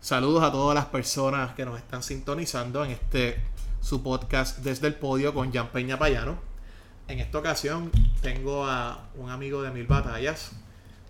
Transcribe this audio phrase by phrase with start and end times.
[0.00, 3.38] Saludos a todas las personas que nos están sintonizando en este
[3.82, 6.38] su podcast desde el podio con Jan Peña Payano.
[7.06, 7.90] En esta ocasión
[8.22, 10.52] tengo a un amigo de Mil Batallas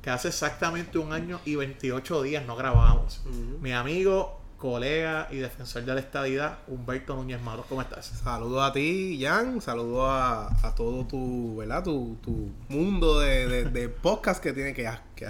[0.03, 3.23] que hace exactamente un año y 28 días no grabamos.
[3.61, 7.67] Mi amigo, colega y defensor de la estadidad, Humberto Núñez Maros.
[7.69, 8.07] ¿Cómo estás?
[8.07, 9.61] Saludos a ti, Jan.
[9.61, 11.85] Saludos a, a todo tu, ¿verdad?
[11.85, 15.29] Tu, tu mundo de, de, podcast que tiene que, que,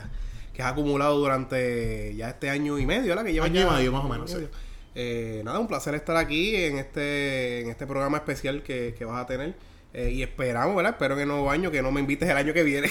[0.60, 3.24] que has acumulado durante ya este año y medio, ¿verdad?
[3.24, 4.36] Que lleva año y medio, más o menos.
[4.94, 9.22] Eh, nada, un placer estar aquí en este, en este programa especial que, que vas
[9.22, 9.54] a tener.
[9.94, 10.92] Eh, y esperamos, ¿verdad?
[10.92, 12.90] Espero que en el nuevo año que no me invites el año que viene.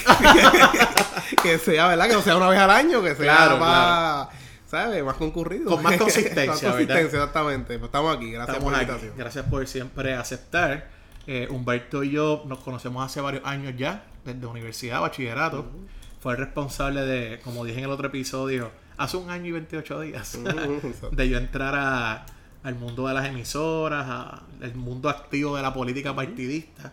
[1.42, 2.08] que sea, ¿verdad?
[2.08, 4.28] Que no sea una vez al año, que sea más,
[4.66, 5.04] ¿sabes?
[5.04, 5.70] Más concurrido.
[5.70, 7.78] Con más consistencia, Con consistencia, exactamente.
[7.78, 8.32] Pues estamos aquí.
[8.32, 9.12] Gracias por la invitación.
[9.16, 10.88] Gracias por siempre aceptar.
[11.28, 15.70] Eh, Humberto y yo nos conocemos hace varios años ya, desde universidad, bachillerato.
[16.20, 20.00] Fue el responsable de, como dije en el otro episodio, hace un año y 28
[20.00, 20.38] días,
[21.12, 22.26] de yo entrar a
[22.62, 26.92] al mundo de las emisoras, al mundo activo de la política partidista,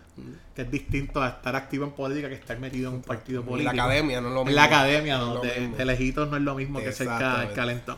[0.55, 3.71] que es distinto a estar activo en política que estar metido en un partido político.
[3.71, 4.49] En la academia no es lo mismo.
[4.49, 7.97] En la academia, donde de lejitos no es lo mismo que cerca del calentón.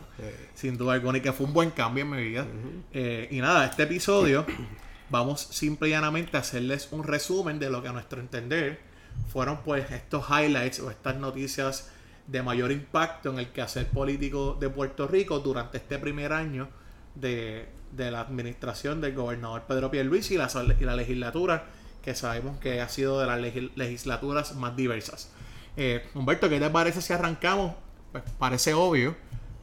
[0.55, 2.45] Sin duda alguna, y que fue un buen cambio en mi vida.
[2.91, 4.45] Eh, y nada, este episodio
[5.09, 8.88] vamos simple y llanamente a hacerles un resumen de lo que a nuestro entender
[9.31, 11.91] fueron pues estos highlights o estas noticias
[12.27, 16.67] de mayor impacto en el quehacer político de Puerto Rico durante este primer año
[17.15, 21.65] de, la administración del gobernador Pedro Pierluisi y la, y la legislatura,
[22.03, 23.39] que sabemos que ha sido de las
[23.75, 25.31] legislaturas más diversas.
[25.75, 27.73] Eh, Humberto, ¿qué te parece si arrancamos?
[28.11, 29.15] Pues parece obvio,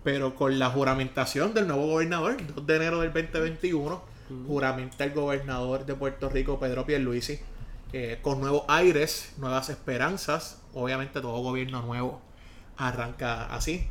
[0.03, 4.03] pero con la juramentación del nuevo gobernador, 2 de enero del 2021,
[4.47, 7.39] juramenta el gobernador de Puerto Rico, Pedro Pierluisi,
[7.99, 10.61] eh, con nuevos aires, nuevas esperanzas.
[10.75, 12.21] Obviamente todo gobierno nuevo
[12.77, 13.87] arranca así,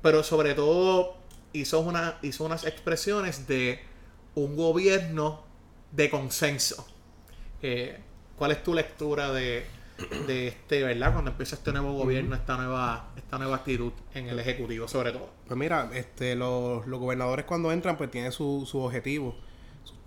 [0.00, 1.18] pero sobre todo
[1.52, 3.80] hizo, una, hizo unas expresiones de
[4.34, 5.44] un gobierno
[5.92, 6.86] de consenso.
[7.60, 7.98] Eh,
[8.38, 9.66] ¿Cuál es tu lectura de,
[10.26, 11.12] de este, verdad?
[11.12, 15.28] Cuando empieza este nuevo gobierno, esta nueva, esta nueva actitud en el Ejecutivo, sobre todo.
[15.46, 19.36] Pues mira, este, los, los gobernadores cuando entran, pues tienen su, su objetivo,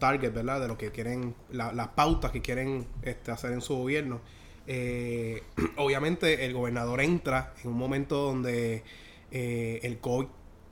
[0.04, 0.60] su target, ¿verdad?
[0.60, 4.20] De lo que quieren, las pautas que quieren este, hacer en su gobierno.
[4.68, 5.44] Eh,
[5.78, 8.84] obviamente el gobernador entra en un momento donde
[9.32, 10.28] eh, el COVID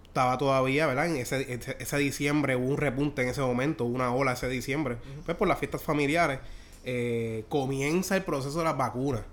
[0.08, 1.08] estaba todavía, ¿verdad?
[1.08, 4.98] En ese, ese, diciembre hubo un repunte en ese momento, una ola ese diciembre.
[5.26, 6.40] Pues por las fiestas familiares
[6.84, 9.24] eh, comienza el proceso de las vacunas.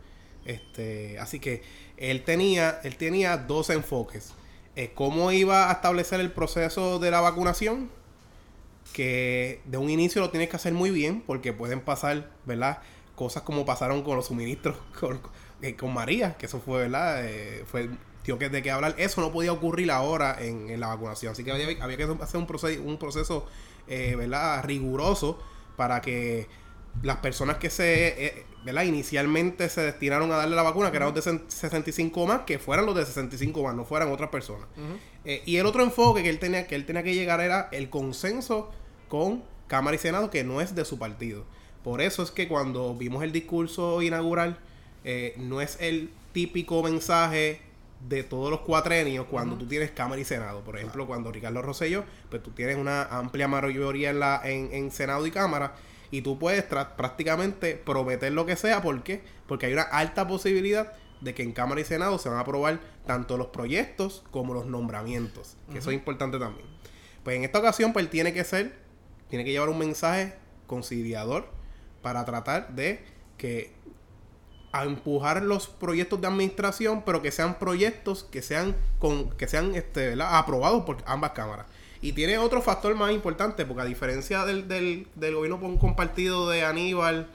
[0.44, 1.62] Este, así que
[1.96, 4.34] él tenía, él tenía dos enfoques.
[4.94, 7.90] ¿Cómo iba a establecer el proceso de la vacunación?
[8.92, 12.78] Que de un inicio lo tienes que hacer muy bien porque pueden pasar, ¿verdad?
[13.14, 15.20] Cosas como pasaron con los suministros con,
[15.62, 17.24] eh, con María, que eso fue, ¿verdad?
[17.24, 17.88] Eh, fue
[18.36, 18.94] que de qué hablar.
[18.98, 21.32] Eso no podía ocurrir ahora en, la vacunación.
[21.32, 23.46] Así que había, que hacer un proceso, un proceso
[23.86, 24.62] eh, ¿verdad?
[24.64, 25.38] riguroso
[25.76, 26.48] para que
[27.02, 28.82] las personas que se eh, ¿verdad?
[28.82, 32.86] inicialmente se destinaron a darle la vacuna, que eran los de 65 más, que fueran
[32.86, 34.66] los de 65 más, no fueran otras personas.
[35.24, 37.90] Eh, y el otro enfoque que él tenía que él tenía que llegar era el
[37.90, 38.70] consenso
[39.08, 41.44] con Cámara y Senado, que no es de su partido.
[41.84, 44.58] Por eso es que cuando vimos el discurso inaugural,
[45.36, 47.60] no es el típico mensaje
[48.06, 50.60] de todos los cuatrenios cuando tú tienes Cámara y Senado.
[50.60, 54.90] Por ejemplo, cuando Ricardo Rosselló, pues tú tienes una amplia mayoría en, la, en, en
[54.90, 55.74] Senado y Cámara
[56.10, 58.82] y tú puedes prácticamente prometer lo que sea.
[58.82, 59.22] ¿Por qué?
[59.46, 62.80] Porque hay una alta posibilidad de que en Cámara y Senado se van a aprobar
[63.06, 65.56] tanto los proyectos como los nombramientos.
[65.70, 66.66] Que eso es importante también.
[67.24, 68.78] Pues en esta ocasión, pues él tiene que ser,
[69.28, 70.34] tiene que llevar un mensaje
[70.66, 71.48] conciliador
[72.02, 73.04] para tratar de
[73.36, 73.72] que
[74.72, 79.74] a empujar los proyectos de administración, pero que sean proyectos que sean con que sean
[79.74, 81.66] este, aprobados por ambas cámaras.
[82.00, 86.64] Y tiene otro factor más importante, porque a diferencia del, del, del gobierno compartido de
[86.64, 87.28] Aníbal,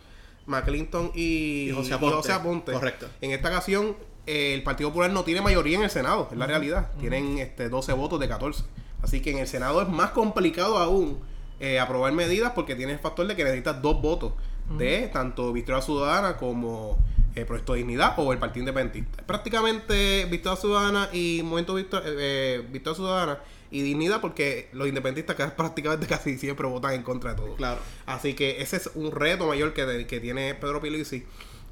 [0.46, 3.08] McClinton y, José Aponte, correcto.
[3.22, 6.48] en esta ocasión eh, el Partido Popular no tiene mayoría en el Senado, es la
[6.48, 6.92] realidad.
[7.00, 8.64] Tienen este, 12 votos de 14.
[9.02, 11.20] Así que en el Senado es más complicado aún
[11.60, 14.34] eh, aprobar medidas porque tiene el factor de que necesitas dos votos
[14.78, 16.98] de tanto Victoria Ciudadana como
[17.36, 19.24] el Proyecto de Dignidad o el Partido Independentista.
[19.24, 23.40] Prácticamente Victoria Ciudadana y Movimiento Victoria, eh, Victoria Ciudadana
[23.74, 27.56] y Dignidad porque los independentistas prácticamente casi siempre votan en contra de todo.
[27.56, 27.82] Claro.
[28.06, 31.24] Así que ese es un reto mayor que, que tiene Pedro Pierluisi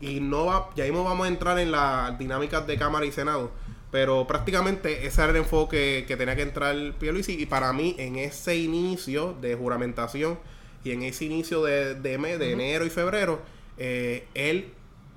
[0.02, 3.52] y no va, ya mismo vamos a entrar en las dinámicas de Cámara y Senado,
[3.92, 8.16] pero prácticamente ese era el enfoque que tenía que entrar Pierluisi y para mí en
[8.16, 10.40] ese inicio de juramentación
[10.84, 13.42] y en ese inicio de, de mes, de enero y febrero,
[13.78, 14.74] eh, él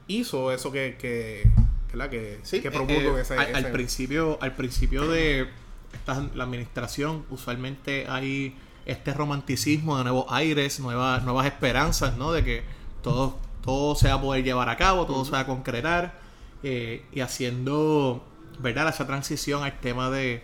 [0.07, 1.49] hizo eso que, que,
[1.91, 2.11] ¿verdad?
[2.11, 5.49] que, que propuso eh, ese, al, principio Al principio de
[5.95, 8.57] esta, la administración usualmente hay
[8.87, 12.33] este romanticismo de nuevos aires, nuevas, nuevas esperanzas, ¿no?
[12.33, 12.63] De que
[13.03, 16.19] todo, todo se va a poder llevar a cabo, todo se va a concretar
[16.63, 18.25] eh, y haciendo,
[18.59, 18.89] ¿verdad?
[18.89, 20.43] Esa transición al tema de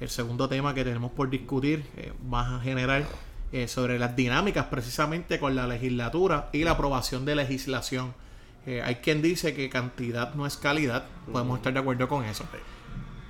[0.00, 3.06] el segundo tema que tenemos por discutir, eh, más general,
[3.52, 8.14] eh, sobre las dinámicas precisamente con la legislatura y la aprobación de legislación.
[8.64, 12.44] hay quien dice que cantidad no es calidad, podemos estar de acuerdo con eso.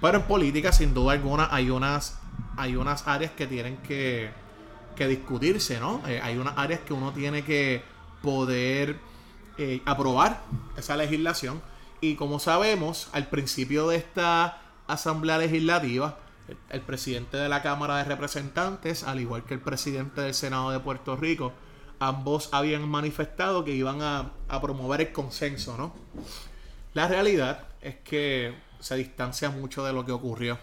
[0.03, 2.19] Pero en política, sin duda alguna, hay unas,
[2.57, 4.31] hay unas áreas que tienen que,
[4.97, 6.03] que discutirse, ¿no?
[6.09, 7.85] Eh, hay unas áreas que uno tiene que
[8.21, 8.99] poder
[9.59, 10.43] eh, aprobar
[10.77, 11.63] esa legislación.
[12.01, 14.59] Y como sabemos, al principio de esta
[14.89, 16.19] asamblea legislativa,
[16.71, 20.81] el, presidente de la Cámara de Representantes, al igual que el presidente del Senado de
[20.81, 21.53] Puerto Rico,
[22.01, 25.95] ambos habían manifestado que iban a, a promover el consenso, ¿no?
[26.93, 28.53] La realidad es que
[28.83, 30.59] se distancia mucho de lo que ocurrió.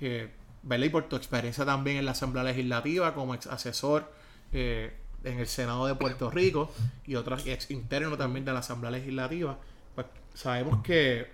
[0.00, 0.30] Eh,
[0.62, 4.10] y por tu experiencia también en la Asamblea Legislativa como ex asesor
[4.52, 6.72] eh, en el Senado de Puerto Rico
[7.06, 9.58] y otras ex interno también de la Asamblea Legislativa,
[9.94, 11.28] pues sabemos que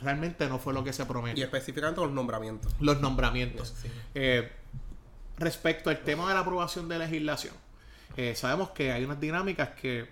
[0.00, 1.42] realmente no fue lo que se prometió.
[1.42, 2.72] Y específicamente los nombramientos.
[2.78, 3.74] Los nombramientos.
[4.14, 4.50] Eh,
[5.36, 7.54] respecto al tema de la aprobación de legislación,
[8.34, 10.08] sabemos que hay unas dinámicas que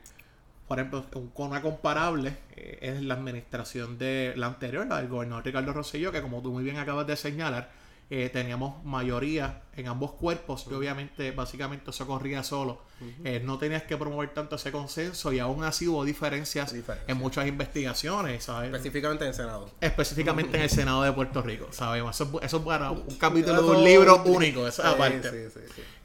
[0.67, 1.05] por ejemplo,
[1.37, 6.21] una comparable eh, es la administración de la anterior, la del gobernador Ricardo Rosselló, que
[6.21, 7.71] como tú muy bien acabas de señalar,
[8.09, 12.83] eh, teníamos mayoría en ambos cuerpos y obviamente básicamente eso corría solo.
[13.25, 16.73] Eh, no tenías que promover tanto ese consenso y aún así hubo diferencias
[17.07, 18.73] en muchas investigaciones, ¿sabes?
[18.73, 19.71] Específicamente en el Senado.
[19.81, 22.21] Específicamente en el Senado de Puerto Rico, sabemos.
[22.21, 25.51] Eso, eso es para un capítulo de un libro único, esa parte.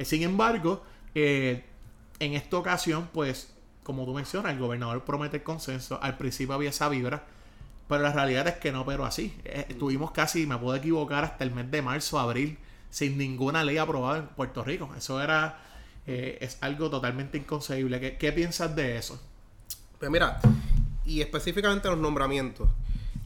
[0.03, 1.63] Sin embargo, en
[2.19, 3.51] esta ocasión, pues
[3.91, 5.99] como tú mencionas, el gobernador promete el consenso.
[6.01, 7.23] Al principio había esa vibra,
[7.89, 9.35] pero la realidad es que no, pero así.
[9.43, 12.57] Eh, estuvimos casi, me puedo equivocar, hasta el mes de marzo, abril,
[12.89, 14.89] sin ninguna ley aprobada en Puerto Rico.
[14.97, 15.59] Eso era,
[16.07, 18.17] eh, es algo totalmente inconcebible.
[18.17, 19.21] ¿Qué, piensas de eso?
[19.99, 20.39] Pues mira,
[21.05, 22.69] y específicamente los nombramientos.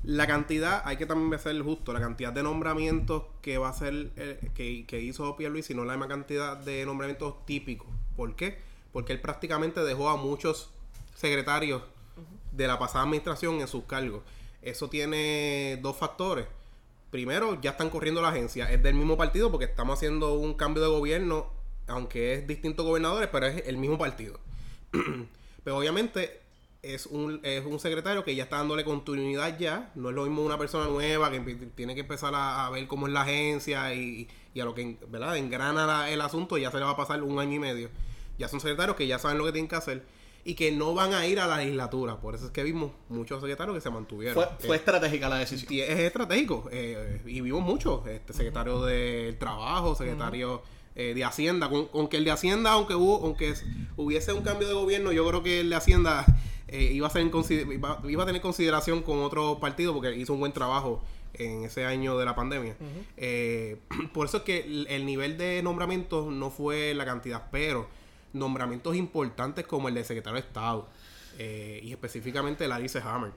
[0.04, 4.10] La cantidad, hay que también ser justo, la cantidad de nombramientos que va a ser,
[4.16, 7.88] eh, que, que hizo Pierluisi, no la misma cantidad de nombramientos típicos.
[8.16, 8.58] ¿Por qué?
[8.96, 10.70] Porque él prácticamente dejó a muchos
[11.16, 11.82] secretarios
[12.54, 14.22] de la pasada administración en sus cargos.
[14.62, 16.48] Eso tiene dos factores.
[17.12, 18.72] Primero, ya están corriendo la agencia.
[18.72, 21.52] Es del mismo partido porque estamos haciendo un cambio de gobierno,
[21.88, 24.40] aunque es distintos gobernadores, pero es el mismo partido.
[25.66, 26.40] pero obviamente
[26.82, 29.92] es un, es un secretario que ya está dándole continuidad ya.
[29.96, 31.42] No es lo mismo una persona nueva que
[31.76, 35.36] tiene que empezar a, ver cómo es la agencia y, a lo que ¿verdad?
[35.36, 36.58] engrana el asunto.
[36.58, 37.90] Ya se le va a pasar un año y medio
[38.38, 40.04] ya son secretarios que ya saben lo que tienen que hacer
[40.48, 42.22] y que no van a ir a la legislatura.
[42.22, 44.46] Por eso es que vimos muchos secretarios que se mantuvieron.
[44.60, 45.74] Fue, eh, estratégica la decisión.
[45.74, 46.70] Es estratégico.
[46.72, 48.06] Eh, y vimos muchos.
[48.06, 50.62] Este, secretario del Trabajo, secretario
[50.96, 51.68] eh, de Hacienda.
[51.68, 53.56] Con, que el de Hacienda, aunque hubo, aunque
[53.98, 56.24] hubiese un cambio de gobierno, yo creo que el de Hacienda
[56.72, 60.52] iba, a ser iba, iba, a tener consideración con otro partido porque hizo un buen
[60.52, 61.02] trabajo
[61.34, 62.76] en ese año de la pandemia.
[64.14, 67.88] por eso es que el, el nivel de nombramientos no fue la cantidad, pero
[68.36, 70.88] nombramientos importantes como el de secretario de Estado
[71.38, 73.32] eh, y específicamente la Alice Hammer.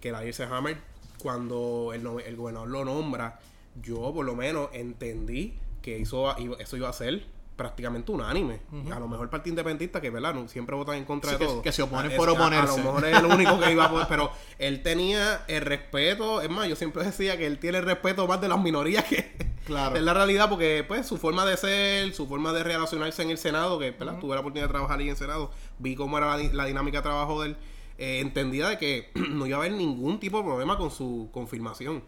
[0.00, 0.78] Que la Alice Hammer,
[1.22, 3.38] cuando el, el, gobernador lo nombra,
[3.80, 7.24] yo por lo menos entendí que eso, eso iba a ser
[7.56, 8.60] prácticamente unánime.
[8.92, 11.62] A lo mejor el Partido Independentista, que verdad, siempre votan en contra de todo.
[11.62, 12.74] Que se oponen por oponerse.
[12.74, 16.40] A, lo mejor es el único que iba a poder, pero él tenía el respeto,
[16.40, 19.53] es más, yo siempre decía que él tiene el respeto más de las minorías que
[19.64, 19.96] claro.
[19.96, 23.38] es la realidad, porque pues su forma de ser, su forma de relacionarse en el
[23.38, 24.18] Senado, que ¿verdad?
[24.18, 27.02] tuve la oportunidad de trabajar ahí en el Senado, vi cómo era la, dinámica de
[27.02, 27.56] trabajo de él.
[27.96, 32.02] Eh, entendía de que no iba a haber ningún tipo de problema con su confirmación.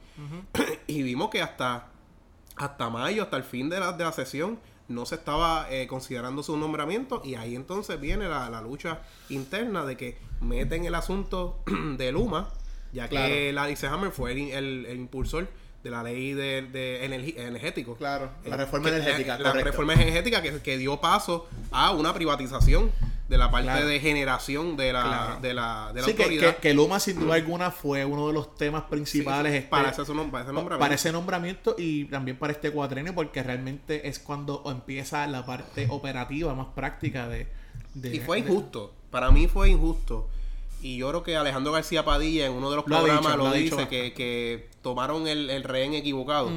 [0.87, 1.89] y vimos que hasta,
[2.57, 4.59] hasta mayo, hasta el fin de la, de la sesión,
[4.89, 9.97] no se estaba eh, considerando su nombramiento y ahí entonces viene la, lucha interna de
[9.97, 11.61] que meten el asunto
[11.97, 12.49] de Luma,
[12.93, 15.49] ya que Larry Hammer fue el, impulsor
[15.87, 17.95] de la ley de, de energético.
[17.95, 19.39] Claro, la reforma energética.
[19.39, 22.91] La, reforma energética que, que dio paso a una privatización
[23.29, 26.57] de la parte de generación de la, de la, de la autoridad.
[26.57, 30.79] Que, Luma sin duda alguna fue uno de los temas principales este, para, ese, nombramiento.
[30.79, 35.87] para ese nombramiento y también para este cuatrenio porque realmente es cuando empieza la parte
[35.91, 37.49] operativa más práctica de...
[38.03, 40.29] y fue injusto, para mí fue injusto.
[40.87, 44.15] Y yo creo que Alejandro García Padilla en uno de los programas lo, dice, que,
[44.15, 46.49] que, tomaron el, el rehén equivocado.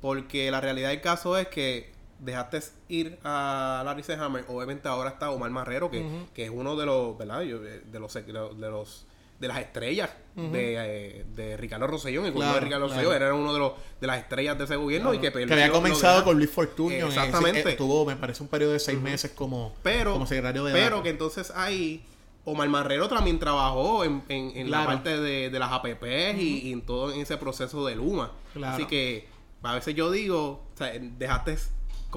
[0.00, 5.30] Porque la realidad del caso es que dejaste ir a Larry Hammer, obviamente ahora está
[5.30, 7.40] Omar Marrero, que, que es uno de los, ¿verdad?
[7.40, 9.06] de los, de los
[9.40, 12.26] de las estrellas de, eh, de, Ricardo Rossellón.
[12.26, 15.12] El gobierno de Ricardo Rossellón era uno de los de las estrellas de ese gobierno
[15.12, 17.08] y que, que había comenzado con Luis Fortunio.
[17.08, 17.70] Exactamente.
[17.70, 21.50] Estuvo, me parece, un periodo de seis meses como, pero, secretario de Pero que entonces
[21.56, 22.04] ahí
[22.46, 27.10] Omar Marrero también trabajó en, en, la parte de, de las APPs y, en todo
[27.12, 28.32] ese proceso de Luma.
[28.62, 29.28] Así que
[29.62, 31.56] a veces yo digo, o sea, dejaste,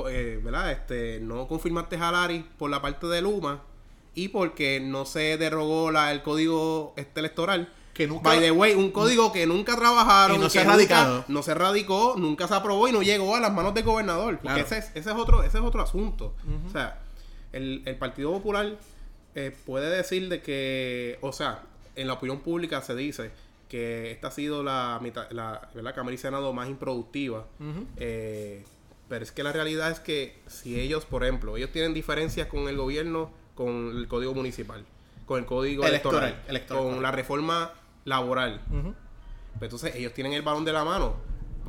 [0.10, 0.72] eh, ¿verdad?
[0.72, 3.62] Este, no confirmaste a por la parte de Luma
[4.16, 7.72] y porque no se derogó la, el código este electoral.
[7.94, 10.40] Que nunca, By the way, un código que nunca trabajaron.
[10.40, 11.24] no se ha radicado.
[11.30, 14.40] no se radicó, nunca se aprobó y no llegó a las manos del gobernador.
[14.40, 16.36] Porque ese, es, ese, es otro, ese es otro asunto.
[16.68, 17.00] O sea,
[17.54, 18.78] el, el Partido Popular
[19.38, 21.62] eh, puede decir de que, o sea,
[21.96, 23.30] en la opinión pública se dice
[23.70, 27.46] que esta ha sido la, la, la Cámara y Senado más improductiva.
[27.98, 28.66] Eh,
[29.08, 32.68] pero es que la realidad es que si ellos, por ejemplo, ellos tienen diferencias con
[32.68, 34.84] el gobierno, con el código municipal,
[35.28, 37.74] con el código electoral, con la reforma
[38.06, 38.60] laboral.
[38.72, 41.16] Pues entonces ellos tienen el balón de la mano.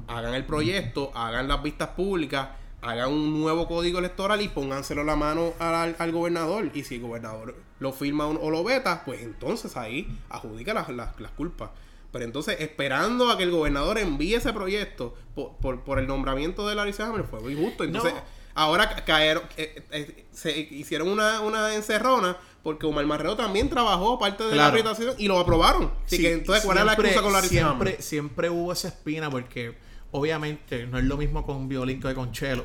[0.06, 2.48] Hagan el proyecto, hagan las vistas públicas,
[2.80, 6.70] hagan un nuevo código electoral y pónganselo la mano al, al, gobernador.
[6.74, 11.30] Y si el gobernador lo firma o lo veta, pues entonces ahí adjudica las, las,
[11.36, 11.70] culpas.
[12.12, 16.74] Pero entonces, esperando a que el gobernador envíe ese proyecto por, por, el nombramiento de
[16.74, 17.84] Larry Hammer, fue muy justo.
[17.84, 18.14] Entonces,
[18.54, 24.44] ahora cayeron, eh, eh, se hicieron una, una encerrona porque Omar Marrero también trabajó parte
[24.44, 25.92] de la presentación y lo aprobaron.
[26.04, 29.76] Así que entonces, ¿cuál es la excusa con Larry siempre, Siempre hubo esa espina porque
[30.10, 32.64] obviamente no es lo mismo con violín que con cello.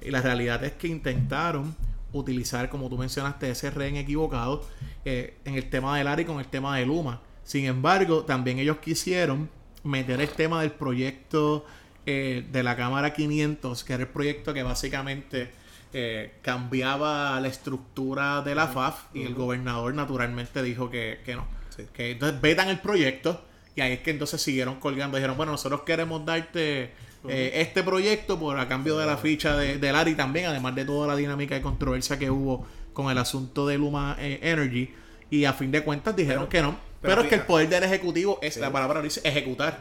[0.00, 1.74] Y la realidad es que intentaron
[2.12, 4.64] utilizar, como tú mencionaste, ese rehén equivocado
[5.04, 7.20] eh, en el tema del ARI con el tema de Luma.
[7.44, 9.48] Sin embargo, también ellos quisieron
[9.82, 11.64] meter el tema del proyecto
[12.06, 15.50] eh, de la Cámara 500, que era el proyecto que básicamente
[15.92, 21.46] eh, cambiaba la estructura de la FAF y el gobernador naturalmente dijo que, no.
[21.92, 23.42] Que entonces vetan el proyecto
[23.76, 25.16] y ahí es que entonces siguieron colgando.
[25.16, 26.92] Dijeron, bueno, nosotros queremos darte
[27.28, 31.06] eh, este proyecto por a cambio de la ficha de, de también, además de toda
[31.06, 34.92] la dinámica de controversia que hubo con el asunto de Luma eh, Energy.
[35.30, 36.76] Y a fin de cuentas dijeron que no.
[37.00, 39.78] Pero, es que el poder del Ejecutivo es la palabra dice ejecutar.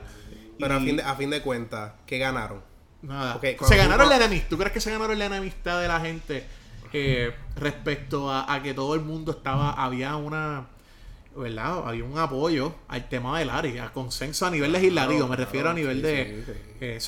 [0.60, 2.62] Pero a, fin de, a fin de cuentas, ¿qué ganaron?
[3.01, 3.39] Nada.
[3.41, 4.50] se ganaron la enemistad.
[4.50, 6.43] ¿Tú crees que se ganaron la enemistad de la gente
[6.93, 10.67] eh, respecto a, a, que todo el mundo estaba, había una
[11.39, 11.88] ¿verdad?
[11.88, 15.74] Había un apoyo al tema del área, a consenso a nivel legislativo, me refiero a
[15.74, 16.43] nivel de...
[16.81, 17.00] Eh,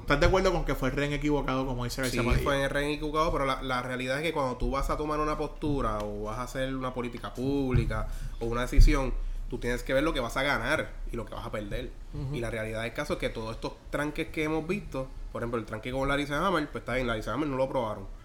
[0.00, 2.70] ¿Estás de acuerdo con que fue el rehén equivocado, como dice García Sí, fue el
[2.70, 6.24] rehén equivocado, pero la, realidad es que cuando tú vas a tomar una postura o
[6.24, 8.08] vas a hacer una política pública
[8.40, 9.12] o una decisión,
[9.50, 11.90] tú tienes que ver lo que vas a ganar y lo que vas a perder.
[12.32, 15.60] Y la realidad del caso es que todos estos tranques que hemos visto, por ejemplo,
[15.60, 18.15] el tranque con Larissa Hammer, pues está bien, Larissa Hammer no lo aprobaron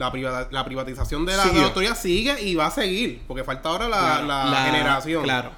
[0.00, 4.64] la, la privatización de la, autoridad sigue y va a seguir, porque falta ahora la,
[4.66, 5.22] generación.
[5.22, 5.50] Claro.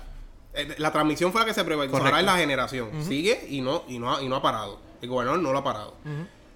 [0.54, 2.90] Eh, la transmisión fue la que se privatizó, ahora es la generación.
[3.06, 4.80] Sigue y no, y, no ha, y no ha parado.
[5.00, 5.94] El gobernador no lo ha parado.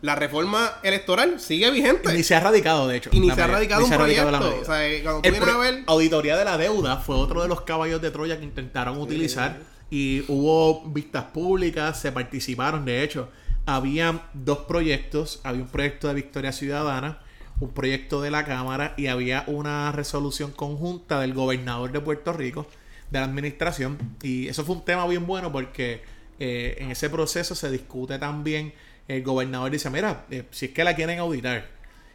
[0.03, 2.13] La reforma electoral sigue vigente.
[2.13, 3.11] ni se ha radicado, de hecho.
[3.13, 4.61] Y ni se ha radicado un proyecto.
[4.61, 5.85] O sea, eh, cuando tú a ver...
[5.87, 9.59] Auditoría de la deuda fue otro de los caballos de Troya que intentaron utilizar.
[9.91, 12.85] Y hubo vistas públicas, se participaron.
[12.85, 13.31] De hecho,
[13.65, 15.41] había dos proyectos.
[15.45, 17.21] Había un proyecto de Victoria Ciudadana
[17.61, 22.67] un proyecto de la Cámara y había una resolución conjunta del gobernador de Puerto Rico,
[23.11, 26.03] de la administración, y eso fue un tema bien bueno porque
[26.39, 28.75] eh, en ese proceso se discute también,
[29.09, 31.69] el gobernador dice, mira, eh, si es que la quieren auditar,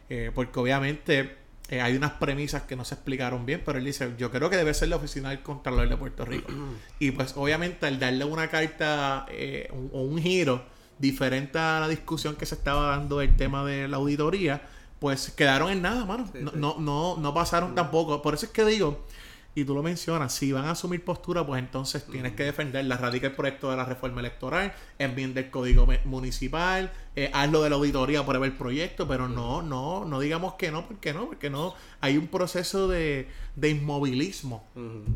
[0.08, 1.36] eh, porque obviamente
[1.70, 4.74] hay unas premisas que no se explicaron bien, pero él dice, yo creo que debe
[4.74, 6.52] ser la oficina del Contralor de Puerto Rico.
[6.98, 9.26] y pues obviamente al darle una carta
[9.70, 10.66] o un, un giro
[10.98, 14.60] diferente a la discusión que se estaba dando del tema de la auditoría,
[15.02, 16.30] pues quedaron en nada, mano.
[16.54, 18.22] no, no, no, pasaron tampoco.
[18.22, 19.04] Por eso es que digo,
[19.52, 22.98] y tú lo mencionas, si van a asumir postura, pues entonces tienes que defender la
[22.98, 24.72] radical el proyecto de la reforma electoral,
[25.16, 30.04] bien del código municipal, eh, hazlo de la auditoría, prueba el proyecto, pero no, no,
[30.04, 34.62] no digamos que no, porque no, porque no, hay un proceso de, de inmovilismo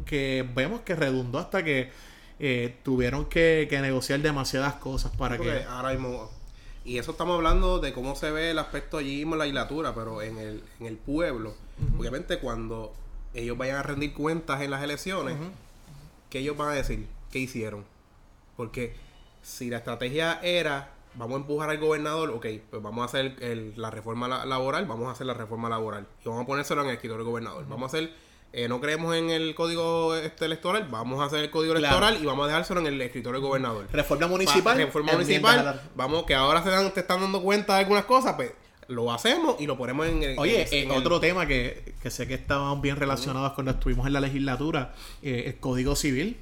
[0.05, 1.93] que vemos que redundó hasta que
[2.40, 5.62] eh, tuvieron que, negociar demasiadas cosas para que...
[5.62, 6.28] Ahora mismo
[6.87, 9.93] y eso estamos hablando de cómo se ve el aspecto allí mismo en la legislatura,
[9.93, 11.55] pero en el, en el pueblo,
[11.99, 12.95] obviamente cuando
[13.35, 15.37] ellos vayan a rendir cuentas en las elecciones,
[16.31, 17.09] ¿qué ellos van a decir?
[17.33, 17.85] ¿Qué hicieron?
[18.57, 18.95] Porque
[19.43, 23.37] si la estrategia era, vamos a empujar al gobernador, ok, pues vamos a hacer
[23.76, 26.07] la reforma laboral, vamos a hacer la reforma laboral.
[26.25, 27.66] Y vamos a ponérselo en el escritorio del gobernador.
[27.69, 28.14] Vamos a hacer
[28.53, 32.26] eh, no creemos en el código este electoral, vamos a hacer el código electoral y
[32.26, 33.87] vamos a dejárselo en el escritorio del gobernador.
[33.93, 34.76] Reforma municipal.
[34.76, 35.83] reforma municipal.
[35.95, 38.53] Vamos, que ahora se, dan, te están dando cuenta de algunas cosas, pues
[38.88, 40.38] lo hacemos y lo ponemos en el...
[40.38, 44.95] Oye, eh, otro tema que, sé que estábamos bien relacionados cuando estuvimos en la legislatura,
[45.23, 46.38] eh, el Código Civil.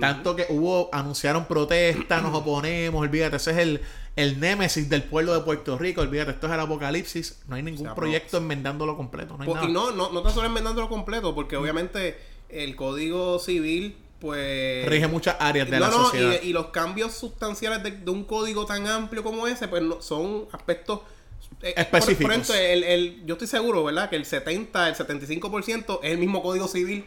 [0.00, 3.82] Tanto que hubo, anunciaron protestas, nos oponemos, olvídate, ese es el,
[4.16, 7.94] el némesis del pueblo de Puerto Rico, olvídate, esto es el apocalipsis, no hay ningún
[7.94, 9.36] proyecto enmendándolo completo.
[9.38, 14.86] No, hay no, no, no está solo enmendándolo completo, porque obviamente el Código Civil pues...
[14.86, 16.36] Rige muchas áreas de la sociedad.
[16.42, 21.00] Y, y, los cambios sustanciales de, un código tan amplio como ese, pues son aspectos
[21.60, 22.22] eh, específicos.
[22.22, 24.08] Por, ejemplo, el, el, yo estoy seguro, ¿verdad?
[24.08, 27.04] Que el 70, el 75% es el mismo código civil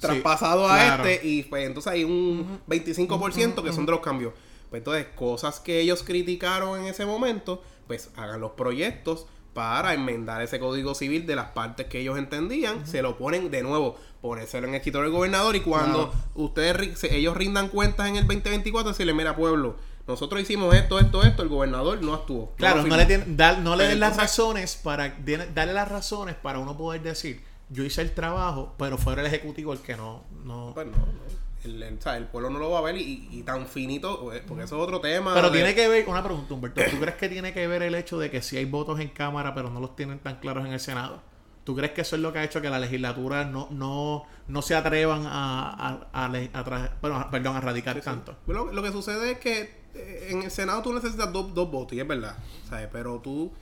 [0.00, 4.32] traspasado a este y pues entonces hay un 25% que son de los cambios.
[4.76, 10.60] Entonces, cosas que ellos criticaron en ese momento, pues hagan los proyectos para enmendar ese
[10.60, 14.74] código civil de las partes que ellos entendían, se lo ponen de nuevo, ponérselo en
[14.74, 19.34] el escritorio del gobernador y cuando ustedes ellos rindan cuentas en el 2024, le mira
[19.34, 22.52] pueblo, nosotros hicimos esto, esto, esto, el gobernador no actuó.
[22.56, 23.18] Claro, no, le,
[23.62, 25.16] no le den las razones para
[25.54, 29.72] darle las razones para uno poder decir, yo hice el trabajo, pero fue el ejecutivo
[29.72, 33.66] el que no, no, pues no el, pueblo no lo va a ver y, tan
[33.66, 35.34] finito, eh, porque eso es otro tema.
[35.34, 38.18] Pero tiene que ver, una pregunta, Humberto, ¿tú crees que tiene que ver el hecho
[38.18, 40.80] de que si hay votos en Cámara, pero no los tienen tan claros en el
[40.80, 41.20] Senado?
[41.64, 44.62] ¿Tú crees que eso es lo que ha hecho que la legislatura no, no, no
[44.62, 48.36] se atrevan a, a, bueno, perdón, a radicar tanto?
[48.46, 49.60] Lo, que sucede es que
[49.94, 52.36] eh, en el Senado tú necesitas dos, dos votos, y es verdad,
[52.68, 52.88] ¿sabes?
[52.92, 53.52] Pero tú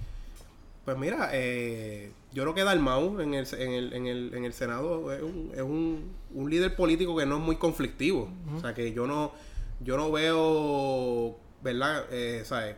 [0.85, 4.53] pues mira, eh, yo creo que Dalmau en el, en el, en el, en el
[4.53, 8.29] Senado es, un, es un, un, líder político que no es muy conflictivo.
[8.57, 9.33] O sea, que yo no,
[9.81, 12.07] yo no veo, ¿verdad?
[12.11, 12.75] Eh, ¿sabes?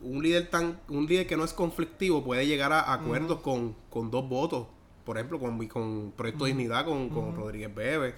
[0.00, 4.12] Un líder tan, un líder que no es conflictivo puede llegar a acuerdos con, con
[4.12, 4.68] dos votos.
[5.04, 8.14] Por ejemplo, con, con Proyecto Dignidad, con, con Rodríguez Bebe.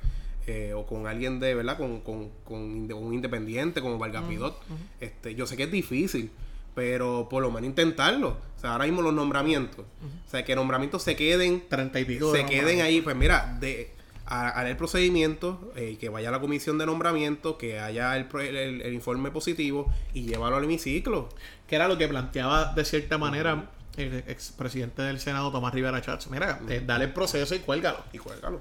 [0.47, 1.77] Eh, o con alguien de, ¿verdad?
[1.77, 2.61] Con, con, con
[2.93, 4.57] un independiente como Vargas Pidot.
[5.01, 6.31] este, yo sé que es difícil,
[6.75, 8.37] pero por lo menos intentarlo.
[8.67, 9.85] Sea, ahora mismo los nombramientos.
[10.27, 11.65] O sea, que nombramientos se queden.
[11.69, 12.35] 30 y pico.
[12.35, 13.01] Se queden ahí.
[13.01, 13.95] Pues mira, de
[14.27, 18.93] haré el procedimiento, eh, que vaya a la comisión de nombramiento, que haya el, el,
[18.93, 21.29] informe positivo y llévalo al hemiciclo.
[21.67, 26.29] Que era lo que planteaba de cierta manera el expresidente del Senado, Tomás Rivera Chats.
[26.29, 27.99] Mira, eh, dale el proceso y cuélgalo.
[28.13, 28.61] Y cuélgalo.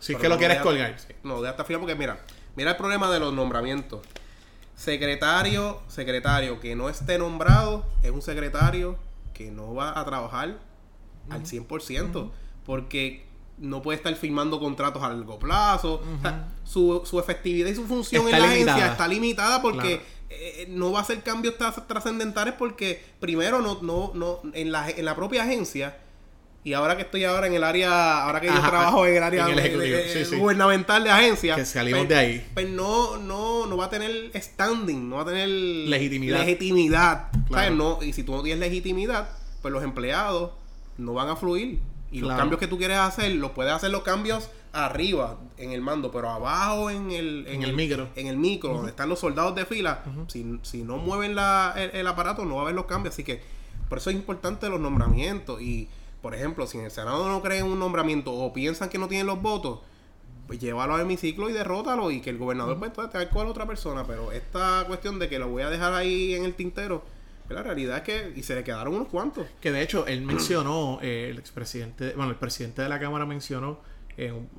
[0.00, 0.96] Si es que lo quieres colgar.
[1.22, 2.20] No, de hasta final porque mira,
[2.54, 4.00] mira el problema de los nombramientos
[4.76, 8.96] secretario, secretario que no esté nombrado es un secretario
[9.34, 10.58] que no va a trabajar
[11.28, 12.30] al 100%,
[12.64, 13.26] porque
[13.58, 16.00] no puede estar firmando contratos a largo plazo.
[16.64, 21.00] su, su, efectividad y su función en la agencia está limitada porque eh, no va
[21.00, 21.54] a hacer cambios
[21.86, 25.98] trascendentales porque primero no, no, no, en la, en la propia agencia
[26.64, 29.46] y ahora que estoy ahora en el área, ahora que yo trabajo en el área
[30.38, 32.50] gubernamental de agencia, que salimos pues, de ahí.
[32.54, 36.38] Pues no, no, no va a tener standing, no va a tener legitimidad.
[36.38, 37.32] legitimidad.
[37.72, 39.28] No, y si tú no tienes legitimidad,
[39.60, 40.52] pues los empleados
[40.96, 41.80] no van a fluir.
[42.10, 45.82] Y los cambios que tú quieres hacer, los puedes hacer los cambios arriba en el
[45.82, 48.08] mando, pero abajo en el, en, el, micro.
[48.16, 51.90] En el micro, donde están los soldados de fila, si, si, no mueven la, el,
[51.90, 53.14] el aparato, no va a haber los cambios.
[53.14, 53.42] Así que
[53.90, 55.60] por eso es importante los nombramientos.
[55.60, 55.88] Y
[56.24, 59.26] por ejemplo, si en el Senado no creen un nombramiento o piensan que no tienen
[59.26, 59.80] los votos,
[60.46, 64.06] pues llévalo a hemiciclo y derrótalo y que el gobernador pues te con otra persona.
[64.06, 67.04] Pero esta cuestión de que lo voy a dejar ahí en el tintero,
[67.46, 69.46] pues, la realidad es que y se le quedaron unos cuantos.
[69.60, 73.80] Que de hecho él mencionó, eh, el expresidente, bueno, el presidente de la Cámara mencionó,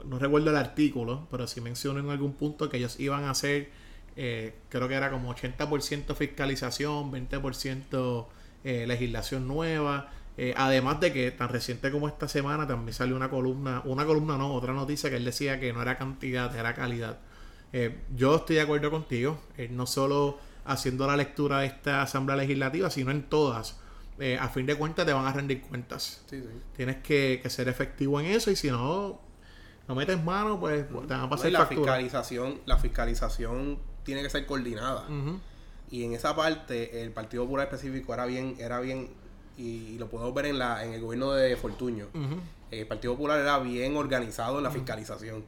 [0.05, 3.71] no recuerdo el artículo, pero sí mencionó en algún punto que ellos iban a hacer,
[4.15, 8.27] eh, creo que era como 80% fiscalización, 20%
[8.63, 13.29] eh, legislación nueva eh, además de que tan reciente como esta semana también salió una
[13.29, 17.19] columna, una columna no, otra noticia que él decía que no era cantidad, era calidad.
[17.71, 22.35] Eh, yo estoy de acuerdo contigo, eh, no solo haciendo la lectura de esta asamblea
[22.35, 23.79] legislativa, sino en todas.
[24.39, 26.25] a fin de cuentas te van a rendir cuentas.
[26.75, 29.21] Tienes que, ser efectivo en eso y si no,
[29.87, 34.45] no metes mano, pues, te van a pasar la fiscalización La fiscalización tiene que ser
[34.45, 35.07] coordinada.
[35.89, 39.09] Y en esa parte el Partido Popular específico era bien, era bien
[39.57, 42.07] y, lo podemos ver en, la, en el gobierno de Fortuño.
[42.71, 45.43] El Partido Popular era bien organizado en la fiscalización.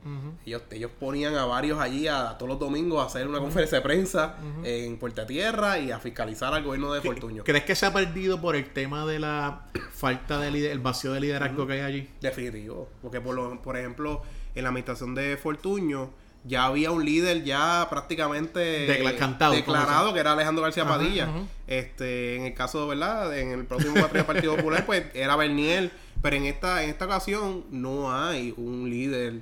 [0.46, 3.84] ellos, ellos ponían a varios allí a, todos los domingos a hacer una conferencia de
[3.84, 7.44] prensa en Puerta Tierra y a fiscalizar al gobierno de Fortuño.
[7.44, 11.20] ¿Crees que se ha perdido por el tema de la falta de el vacío de
[11.20, 12.10] liderazgo que hay allí?
[12.22, 12.88] Definitivo.
[13.02, 14.22] Porque, por, lo, por ejemplo,
[14.56, 16.12] en la administración de Fortuño
[16.48, 21.30] ya había un líder ya prácticamente declarado que era Alejandro García Padilla.
[21.68, 23.38] Este, en el caso, ¿verdad?
[23.38, 25.92] En el próximo Partido Popular, pues era Berniel.
[26.22, 29.42] Pero en esta, en esta ocasión no hay un líder.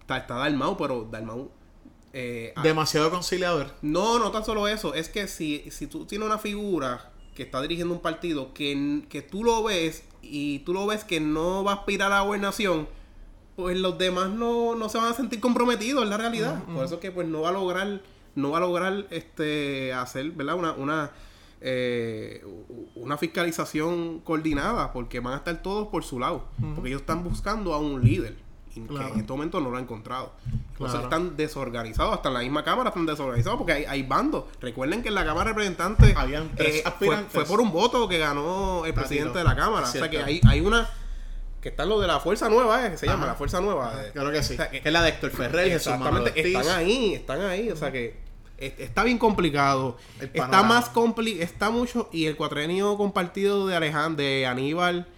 [0.00, 1.50] Está, está Dalmau, pero Dalmau.
[2.12, 3.72] Eh, Demasiado conciliador.
[3.82, 4.94] No, no tan solo eso.
[4.94, 9.22] Es que si, si tú tienes una figura que está dirigiendo un partido que, que
[9.22, 12.88] tú lo ves y tú lo ves que no va a aspirar a la gobernación,
[13.56, 16.64] pues los demás no, no se van a sentir comprometidos en la realidad.
[16.64, 18.00] Por eso que pues no va a lograr,
[18.34, 20.56] no va a lograr este hacer, ¿verdad?
[20.56, 21.10] Una, una,
[21.60, 22.44] eh,
[22.96, 26.44] una fiscalización coordinada, porque van a estar todos por su lado.
[26.74, 28.36] Porque ellos están buscando a un líder
[28.74, 30.32] que en este momento no lo han encontrado.
[30.72, 34.44] Entonces están desorganizados, hasta en la misma Cámara están desorganizados porque hay, hay bandos.
[34.60, 36.16] Recuerden que en la Cámara de Representantes
[36.56, 36.82] eh,
[37.30, 39.86] fue, por un voto que ganó el presidente de la Cámara.
[39.86, 40.88] O sea que hay, hay una
[41.64, 42.90] que está lo de la Fuerza Nueva, ¿eh?
[42.90, 43.94] que se llama la Fuerza Nueva.
[44.12, 44.54] Claro que sí.
[44.70, 45.72] que, es la de Héctor Ferrer.
[45.72, 47.70] Exactamente, están ahí, están ahí.
[47.70, 48.16] O sea que
[48.58, 49.96] está bien complicado.
[50.20, 52.10] Está más complicado, está mucho.
[52.12, 55.08] Y el cuatrenio compartido de Alejandro, de Aníbal,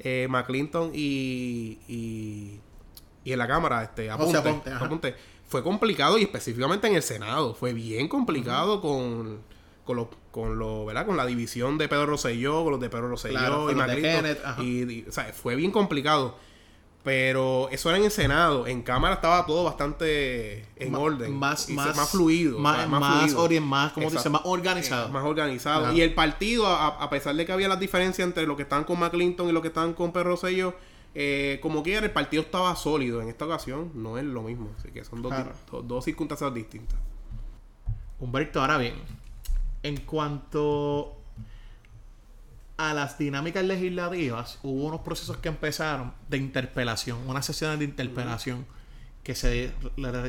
[0.00, 2.60] eh, McClinton y, y
[3.24, 5.14] y en la Cámara, este, apunte,
[5.46, 7.54] fue complicado y específicamente en el Senado.
[7.54, 9.40] Fue bien complicado con,
[9.84, 11.06] con lo, con lo, ¿verdad?
[11.06, 15.32] Con la división de Pedro Rosselló, con los de Pedro Rosselló y Y, o sea,
[15.32, 16.36] fue bien complicado.
[17.04, 18.66] Pero eso era en el Senado.
[18.66, 21.34] En Cámara estaba todo bastante en orden.
[21.34, 22.58] Más, más, fluido.
[22.58, 25.08] Más, más, más, como dice, más organizado.
[25.08, 25.92] más organizado.
[25.92, 29.00] Y el partido, a, pesar de que había las diferencias entre lo que estaban con
[29.00, 30.74] McClinton y lo que estaban con Pedro Rosselló,
[31.14, 33.20] eh, como quiera, el partido estaba sólido.
[33.20, 34.70] En esta ocasión no es lo mismo.
[34.78, 35.34] Así que son dos,
[35.84, 36.98] dos, circunstancias distintas.
[38.20, 38.94] Humberto, ahora bien,
[39.82, 41.16] en cuanto
[42.76, 48.66] a las dinámicas legislativas, hubo unos procesos que empezaron de interpelación, unas sesiones de interpelación
[49.22, 49.72] que se,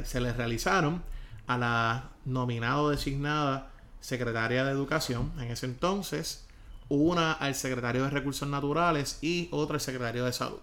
[0.03, 1.01] se le realizaron
[1.47, 6.45] a la nominada o designada secretaria de Educación en ese entonces,
[6.89, 10.59] una al secretario de Recursos Naturales y otra al secretario de Salud.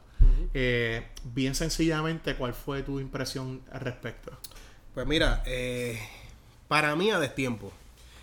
[0.52, 4.32] Eh, bien sencillamente, ¿cuál fue tu impresión al respecto?
[4.94, 5.98] Pues mira, eh,
[6.68, 7.72] para mí a destiempo.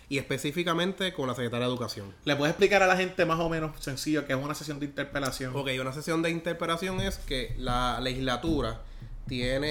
[0.08, 2.14] Y específicamente con la Secretaria de Educación.
[2.24, 4.86] ¿Le puedes explicar a la gente más o menos sencillo qué es una sesión de
[4.86, 5.54] interpelación?
[5.54, 8.80] Ok, una sesión de interpelación es que la legislatura
[9.28, 9.68] tiene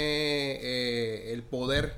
[0.62, 1.96] eh, el poder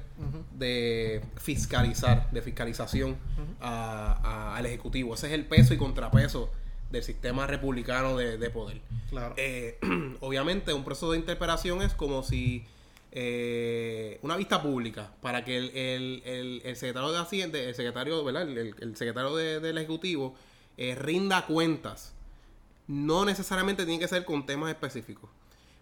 [0.58, 3.18] de fiscalizar, de fiscalización
[3.60, 5.14] al Ejecutivo.
[5.14, 6.50] Ese es el peso y contrapeso
[6.92, 8.82] del sistema republicano de, poder.
[9.10, 9.36] Claro.
[9.38, 9.78] Eh,
[10.22, 12.66] obviamente, un proceso de interpelación es como si
[13.12, 16.22] eh, una vista pública para que el,
[16.64, 18.44] el, secretario de Hacienda, el secretario, ¿verdad?
[18.50, 20.36] El, secretario del Ejecutivo
[20.78, 22.14] eh, rinda cuentas.
[22.88, 25.30] No necesariamente tiene que ser con temas específicos.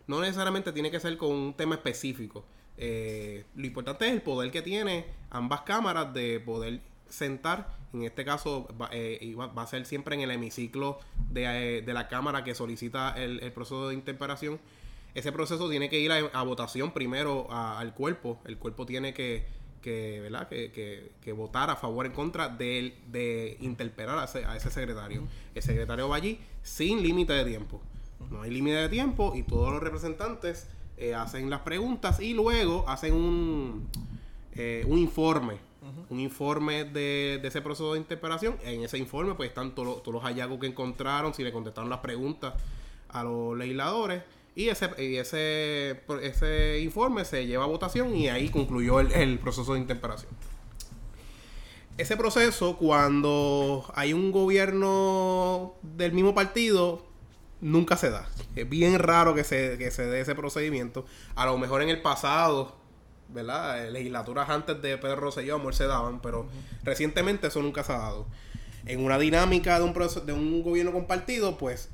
[0.07, 2.45] No necesariamente tiene que ser con un tema específico.
[2.77, 8.67] lo importante es el poder que tiene ambas cámaras de poder sentar en este caso
[8.79, 13.13] va, eh, va, a ser siempre en el hemiciclo de, eh, la Cámara que solicita
[13.17, 14.59] el, proceso de interpelación.
[15.13, 18.39] Ese proceso tiene que ir a, votación primero al cuerpo.
[18.45, 19.47] El cuerpo tiene que,
[19.81, 20.47] que, ¿verdad?
[20.47, 25.23] Que, que, votar a favor o en contra de, de interpelar a ese, secretario.
[25.55, 27.81] El secretario va allí sin límite de tiempo.
[28.29, 30.67] No hay límite de tiempo y todos los representantes
[30.97, 33.87] eh, hacen las preguntas y luego hacen un,
[34.85, 35.67] un informe
[36.09, 38.57] un informe de, ese proceso de interpelación.
[38.63, 42.53] En ese informe pues están todos los hallazgos que encontraron, si le contestaron las preguntas
[43.09, 44.23] a los legisladores.
[44.57, 49.81] Y ese, ese, ese informe se lleva a votación y ahí concluyó el, proceso de
[49.81, 50.31] interpelación.
[51.99, 57.05] Ese proceso, cuando hay un gobierno del mismo partido,
[57.61, 58.27] nunca se da.
[58.55, 61.05] Es bien raro que se, que se dé ese procedimiento.
[61.35, 62.75] A lo mejor en el pasado
[63.29, 63.91] ¿verdad?
[63.91, 66.47] Legislaturas antes de Pedro Rosselló, amor se daban, pero
[66.81, 68.25] recientemente eso nunca se ha dado.
[68.87, 71.89] En una dinámica de un, proceso, de un gobierno compartido, pues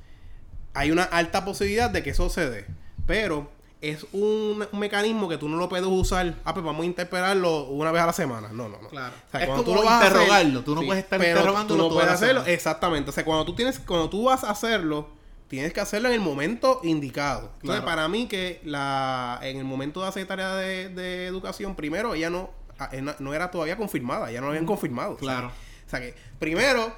[0.73, 2.65] hay una alta posibilidad de que eso se dé.
[3.05, 3.49] Pero
[3.81, 6.35] es un, mecanismo que tú no lo puedes usar.
[6.45, 8.49] Ah, pues vamos a interpelarlo una vez a la semana.
[8.51, 8.87] No, no, no.
[8.87, 9.13] Claro.
[9.33, 10.63] es como tú lo vas interrogarlo.
[10.63, 11.75] tú no puedes estar interrogando.
[11.75, 12.45] Tú no puedes hacerlo.
[12.45, 13.09] Exactamente.
[13.09, 15.07] O sea, cuando tú tienes, cuando tú vas a hacerlo
[15.53, 17.51] tienes que hacerlo en el momento indicado.
[17.61, 22.31] Entonces, para mí que la en el momento de la secretaria de, educación, primero ella
[22.31, 25.15] no, ah, no era todavía confirmada, ya no lo habían confirmado.
[25.17, 25.51] Claro.
[25.85, 26.93] O sea, que primero, o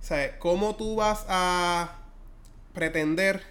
[0.00, 1.97] sea, ¿cómo tú vas a
[2.78, 3.42] pretender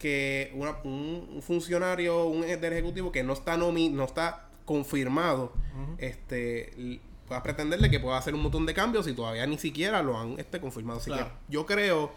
[0.00, 0.50] que
[0.82, 5.52] un, funcionario un, del ejecutivo que no está nomi, no está confirmado,
[5.98, 10.18] este a pretenderle que pueda hacer un montón de cambios y todavía ni siquiera lo
[10.18, 10.98] han este, confirmado.
[10.98, 12.12] Así que yo creo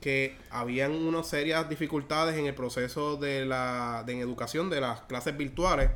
[0.00, 5.02] que habían unas serias dificultades en el proceso de la de en educación de las
[5.02, 5.90] clases virtuales.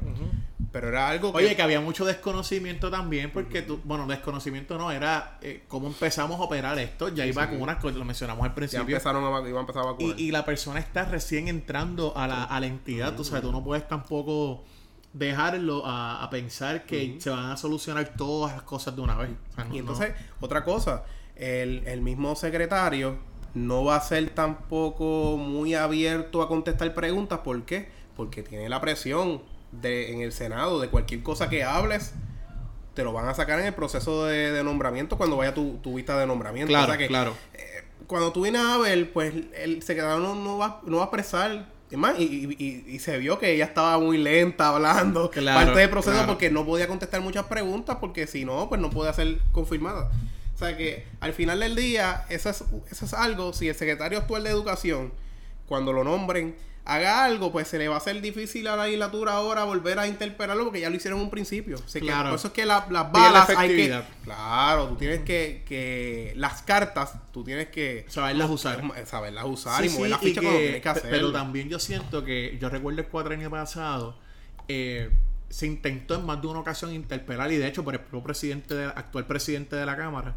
[0.73, 1.39] Pero era algo que...
[1.39, 6.41] Oye, que había mucho desconocimiento también, porque tú, bueno, desconocimiento no, era eh, cómo empezamos
[6.41, 7.09] a operar esto.
[7.11, 8.87] Ya iba con unas cosas, lo mencionamos al principio.
[8.87, 10.19] Ya empezaron a, iba a empezar a vacunar.
[10.19, 13.63] Y, la persona está recién entrando a la, a la entidad, tú sabes, tú no
[13.63, 14.65] puedes tampoco
[15.13, 19.31] dejarlo a, pensar que se van a solucionar todas las cosas de una vez.
[19.71, 21.05] y entonces, otra cosa,
[21.37, 23.19] el, el mismo secretario
[23.53, 27.41] no va a ser tampoco muy abierto a contestar preguntas.
[27.41, 27.91] ¿Por qué?
[28.17, 32.15] Porque tiene la presión de, en el Senado de cualquier cosa que hables
[32.95, 36.19] te lo van a sacar en el proceso de, nombramiento cuando vaya tu, tu, vista
[36.19, 36.69] de nombramiento.
[36.69, 37.35] Claro, claro.
[37.55, 41.07] Eh, cuando tú vienes a ver, pues el secretario no, no, va, no va a
[41.07, 41.67] expresar.
[41.91, 46.51] Y, y, y, se vio que ella estaba muy lenta hablando parte del proceso porque
[46.51, 50.11] no podía contestar muchas preguntas porque si no, pues no podía ser confirmada.
[50.55, 54.19] O sea que al final del día, eso es, eso es algo, si el secretario
[54.19, 55.13] actual de Educación,
[55.67, 59.33] cuando lo nombren, haga algo, pues se le va a hacer difícil a la legislatura
[59.33, 61.79] ahora volver a interpelarlo porque ya lo hicieron en un principio.
[62.01, 62.31] claro.
[62.31, 64.03] por eso es que las balas hay que...
[64.25, 66.33] Claro, tú tienes que, que...
[66.37, 68.05] Las cartas, tú tienes que...
[68.09, 68.83] Saberlas usar.
[69.07, 71.11] Saberlas usar y mover la ficha cuando tienes que hacer.
[71.11, 72.59] Pero también yo siento que...
[72.61, 74.17] Yo recuerdo el cuatrenio pasado...
[74.69, 75.11] Eh,
[75.49, 79.77] se intentó en más de una ocasión interpelar y de hecho por el actual presidente
[79.77, 80.35] de la Cámara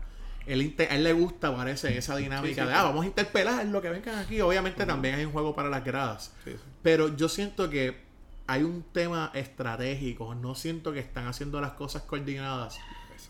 [0.47, 3.89] él, a él le gusta, parece, esa dinámica de, ah, vamos a interpelar lo que
[3.89, 4.41] vengan aquí.
[4.41, 6.31] Obviamente también hay un juego para las gradas.
[6.81, 8.05] Pero yo siento que
[8.47, 10.36] hay un tema estratégico.
[10.36, 12.77] No siento que están haciendo las cosas coordinadas.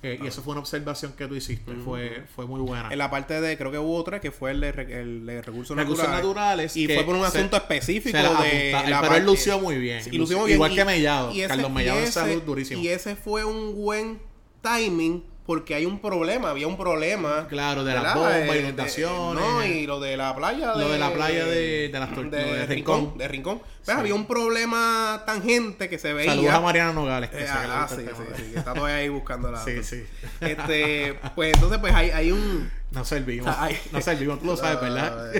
[0.03, 1.73] Eh, y eso fue una observación que tú hiciste.
[1.75, 2.89] fue, fue muy buena.
[2.91, 5.75] En la parte de, creo que hubo otra, que fue el de, el de recursos,
[5.75, 6.75] recursos naturales.
[6.75, 8.71] y fue por un asunto específico de...
[8.87, 10.01] La pero él lució muy bien.
[10.11, 11.31] Igual que Mellado.
[11.47, 12.81] Carlos Mellado en salud durísimo.
[12.81, 14.19] Y ese fue un buen
[14.61, 17.47] timing porque hay un problema, había un problema.
[17.47, 19.43] Claro, de las bombas, inundaciones.
[19.43, 20.83] No, y lo de la playa de...
[20.83, 23.15] Lo de la playa de, de, las de, Rincón.
[23.17, 23.61] De Rincón.
[23.85, 26.31] Pues había un problema tangente que se veía.
[26.31, 27.29] Saludos a Mariana Nogales.
[27.29, 29.59] Que eh, ah, sí, sí, sí, está todavía ahí buscando la...
[29.65, 30.03] Sí, sí.
[30.41, 32.71] Este, pues entonces pues hay, hay un...
[32.89, 33.55] No servimos.
[33.91, 35.31] no servimos, tú lo sabes, ¿verdad?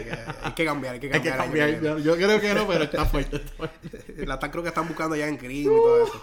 [0.43, 1.41] hay que cambiar, hay que cambiar.
[1.41, 1.97] Hay que cambiar.
[1.97, 3.41] Yo creo que no, pero está fuerte.
[4.17, 6.21] la están creo que están buscando ya en crimen y todo eso.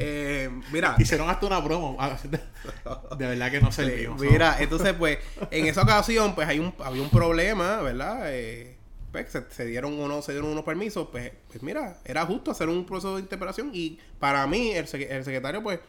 [0.00, 0.96] Eh, mira.
[0.98, 1.96] Hicieron hasta una promo.
[3.18, 5.18] De verdad que no se Mira, entonces, pues,
[5.50, 8.22] en esa ocasión, pues hay un, había un problema, ¿verdad?
[8.32, 8.76] Eh,
[9.12, 11.08] pues, se, dieron unos, se dieron unos permisos.
[11.12, 13.70] Pues, pues, mira, era justo hacer un proceso de interpelación.
[13.74, 15.80] Y para mí, el, el secretario, pues,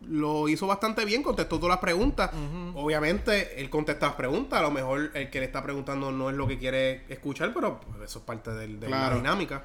[0.00, 2.30] lo hizo bastante bien, contestó todas las preguntas.
[2.74, 4.58] Obviamente, él contesta las preguntas.
[4.58, 7.80] A lo mejor el que le está preguntando no es lo que quiere escuchar, pero
[7.80, 9.64] pues, eso es parte de la dinámica.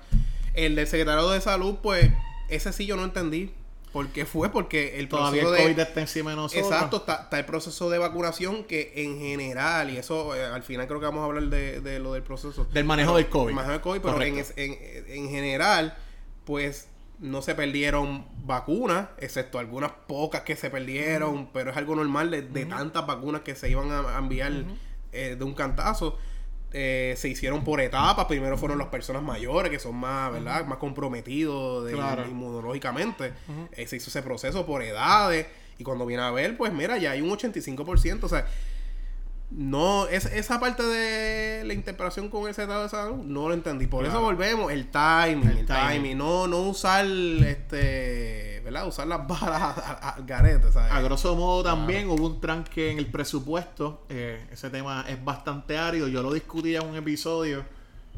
[0.53, 2.11] El del secretario de salud, pues
[2.51, 3.51] ese sí yo no entendí.
[3.91, 4.49] ¿Por qué fue?
[4.49, 6.71] Porque el Todavía el COVID está encima de nosotros.
[6.71, 10.99] Exacto, está, el proceso de vacunación que en general, y eso eh, al final creo
[11.01, 12.65] que vamos a hablar de, lo del proceso.
[12.65, 13.53] Del manejo del COVID.
[13.53, 15.97] manejo del COVID, pero en, general,
[16.45, 16.87] pues
[17.19, 22.65] no se perdieron vacunas, excepto algunas pocas que se perdieron, pero es algo normal de,
[22.65, 24.53] tantas vacunas que se iban a, enviar
[25.11, 26.17] eh, de un cantazo.
[26.73, 28.25] Eh, se hicieron por etapas.
[28.25, 30.65] Primero fueron las personas mayores, que son más, ¿verdad?
[30.65, 31.93] Más comprometidos de,
[32.29, 33.33] inmunológicamente.
[33.73, 35.47] Eh, se hizo ese proceso por edades.
[35.77, 38.23] Y cuando viene a ver, pues mira, ya hay un 85%.
[38.23, 38.45] O sea,
[39.51, 43.85] no, es, esa parte de la interpretación con el estado de salud no lo entendí.
[43.85, 46.17] Por eso volvemos, el timing, el, timing.
[46.17, 48.87] No, no usar este, ¿verdad?
[48.87, 54.05] Usar las balas al garete, A grosso modo también hubo un tranque en el presupuesto.
[54.09, 56.07] Eh, ese tema es bastante árido.
[56.07, 57.65] Yo lo discutí en un episodio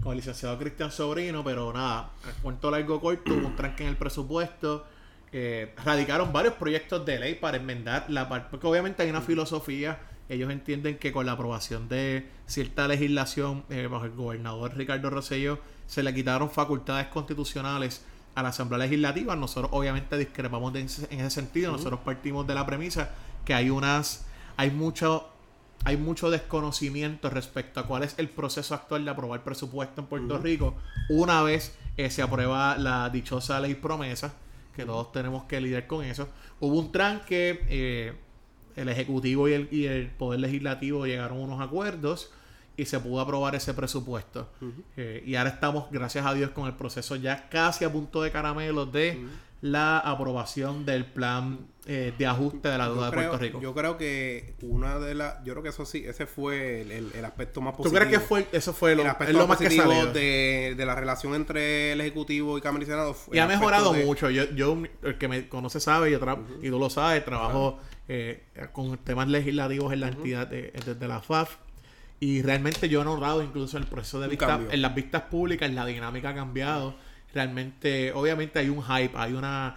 [0.01, 2.09] con el licenciado Cristian Sobrino, pero nada,
[2.41, 4.85] cuento largo corto, hubo un tranque en el presupuesto.
[5.31, 9.99] Eh, radicaron varios proyectos de ley para enmendar la parte, porque obviamente hay una filosofía
[10.29, 15.59] ellos entienden que con la aprobación de cierta legislación eh, bajo el gobernador Ricardo Rosselló
[15.85, 19.35] se le quitaron facultades constitucionales a la Asamblea Legislativa.
[19.35, 21.71] Nosotros obviamente discrepamos en ese sentido.
[21.71, 23.11] Nosotros partimos de la premisa
[23.45, 24.25] que hay unas,
[24.57, 25.29] hay mucho,
[25.83, 30.37] hay mucho desconocimiento respecto a cuál es el proceso actual de aprobar presupuesto en Puerto
[30.37, 30.75] Rico
[31.09, 34.33] una vez eh, se aprueba la dichosa ley promesa,
[34.75, 36.29] que todos tenemos que lidiar con eso.
[36.59, 37.65] Hubo un tranque.
[37.69, 38.13] Eh,
[38.75, 42.31] el Ejecutivo y el, y el Poder Legislativo llegaron a unos acuerdos
[42.75, 44.49] y se pudo aprobar ese presupuesto.
[44.97, 48.31] Eh, y ahora estamos, gracias a Dios, con el proceso ya casi a punto de
[48.31, 49.25] caramelo de
[49.63, 53.61] la aprobación del plan eh, de ajuste de la deuda de Puerto Rico.
[53.61, 57.61] Yo creo que una de las, yo creo que eso sí, ese fue el, aspecto
[57.61, 57.99] más positivo.
[57.99, 61.93] ¿Tú crees que fue, eso fue lo, lo más positivo de, de, la relación entre
[61.93, 63.15] el Ejecutivo y Cámara y Senado?
[63.31, 64.29] y ha mejorado mucho.
[64.29, 66.19] Yo, yo, el que me conoce sabe, yo
[66.61, 71.21] y tú lo sabes, trabajo eh, con temas legislativos en la entidad de, desde la
[71.21, 71.55] FAF.
[72.19, 75.85] Y realmente yo he honrado incluso el proceso de vista, en las vistas públicas, la
[75.85, 76.95] dinámica ha cambiado.
[77.33, 79.75] Realmente, obviamente hay un hype, hay una,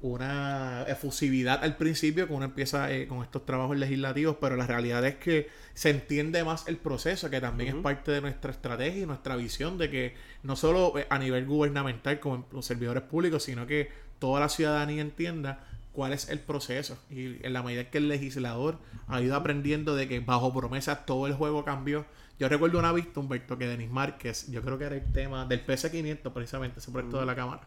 [0.00, 5.04] una efusividad al principio cuando uno empieza eh, con estos trabajos legislativos, pero la realidad
[5.06, 9.06] es que se entiende más el proceso, que también es parte de nuestra estrategia y
[9.06, 13.66] nuestra visión de que no solo eh, a nivel gubernamental como los servidores públicos, sino
[13.66, 16.98] que toda la ciudadanía entienda cuál es el proceso.
[17.10, 18.78] Y en la medida que el legislador
[19.08, 22.04] ha ido aprendiendo de que bajo promesa todo el juego cambió.
[22.38, 25.66] Yo recuerdo una vista, Humberto, que Denis Márquez, yo creo que era el tema del
[25.66, 27.62] PS500 precisamente, ese proyecto de la Cámara.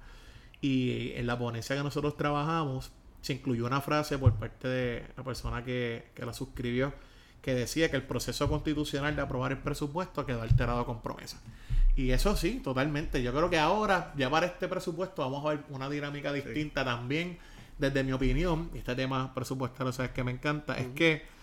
[0.61, 5.23] Y en la ponencia que nosotros trabajamos, se incluyó una frase por parte de la
[5.23, 6.93] persona que, que la suscribió,
[7.41, 11.41] que decía que el proceso constitucional de aprobar el presupuesto quedó alterado con promesa.
[11.95, 13.23] Y eso sí, totalmente.
[13.23, 17.39] Yo creo que ahora, ya para este presupuesto, vamos a ver una dinámica distinta también
[17.79, 21.39] desde mi opinión, y este tema presupuestario, sabes que me encanta, es que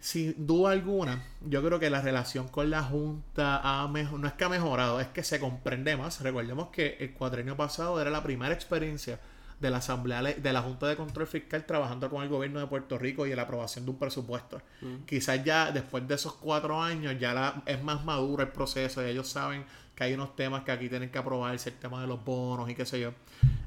[0.00, 4.34] sin duda alguna, yo creo que la relación con la Junta ha mejor, no es
[4.34, 6.20] que ha mejorado, es que se comprende más.
[6.20, 9.18] Recordemos que el cuadrenio pasado era la primera experiencia
[9.60, 12.98] de la Asamblea de la Junta de Control Fiscal trabajando con el gobierno de Puerto
[12.98, 14.60] Rico y la aprobación de un presupuesto.
[15.06, 19.28] Quizás ya después de esos cuatro años ya es más maduro el proceso y ellos
[19.28, 22.68] saben que hay unos temas que aquí tienen que aprobarse, el tema de los bonos
[22.70, 23.12] y qué sé yo.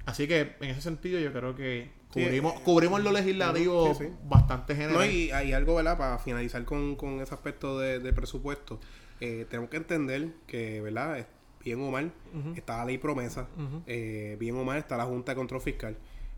[0.05, 4.97] Así que en ese sentido yo creo que cubrimos, eh, cubrimos lo legislativo bastante general.
[4.97, 5.97] No, y hay algo, ¿verdad?
[5.97, 8.79] Para finalizar con, con ese aspecto de, presupuesto.
[9.19, 11.25] Eh, tenemos que entender que, ¿verdad?
[11.63, 12.13] Bien o mal,
[12.55, 13.47] está la ley promesa,
[13.87, 15.97] eh, bien o mal está la Junta de Control Fiscal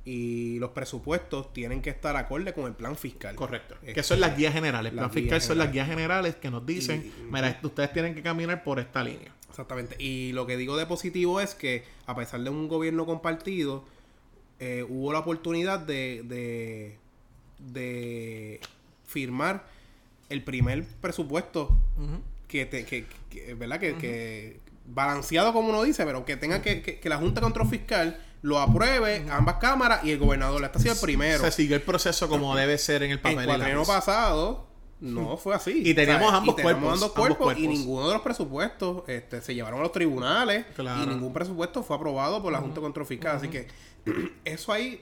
[0.10, 3.36] y los presupuestos tienen que estar acorde con el plan fiscal.
[3.36, 3.76] Correcto.
[3.94, 4.92] que son las guías generales.
[4.92, 8.64] El plan fiscal son las guías generales que nos dicen, mira, ustedes tienen que caminar
[8.64, 9.32] por esta línea.
[9.50, 9.96] Exactamente.
[10.00, 13.84] Y lo que digo de positivo es que, a pesar de un gobierno compartido,
[14.60, 16.98] eh, hubo la oportunidad de,
[17.60, 18.60] de,
[19.06, 19.68] firmar
[20.30, 21.78] el primer presupuesto
[22.48, 23.80] que, que, ¿verdad?
[23.80, 24.60] Que,
[24.94, 28.60] balanceado como uno dice, pero que tenga que, que, la Junta de Control Fiscal lo
[28.60, 30.64] apruebe ambas cámaras y el gobernador.
[30.64, 31.44] Este ha sido el primero.
[31.44, 33.50] Se sigue el proceso como debe ser en el papel.
[33.50, 34.68] El año pasado
[35.02, 35.82] no fue así.
[35.86, 36.56] Y teníamos, ambos,
[37.12, 41.84] cuerpos, y ninguno de los presupuestos este, se llevaron a los tribunales y ningún presupuesto
[41.84, 43.38] fue aprobado por la Junta de Control Fiscal.
[43.38, 43.68] Así que
[44.46, 45.02] eso ahí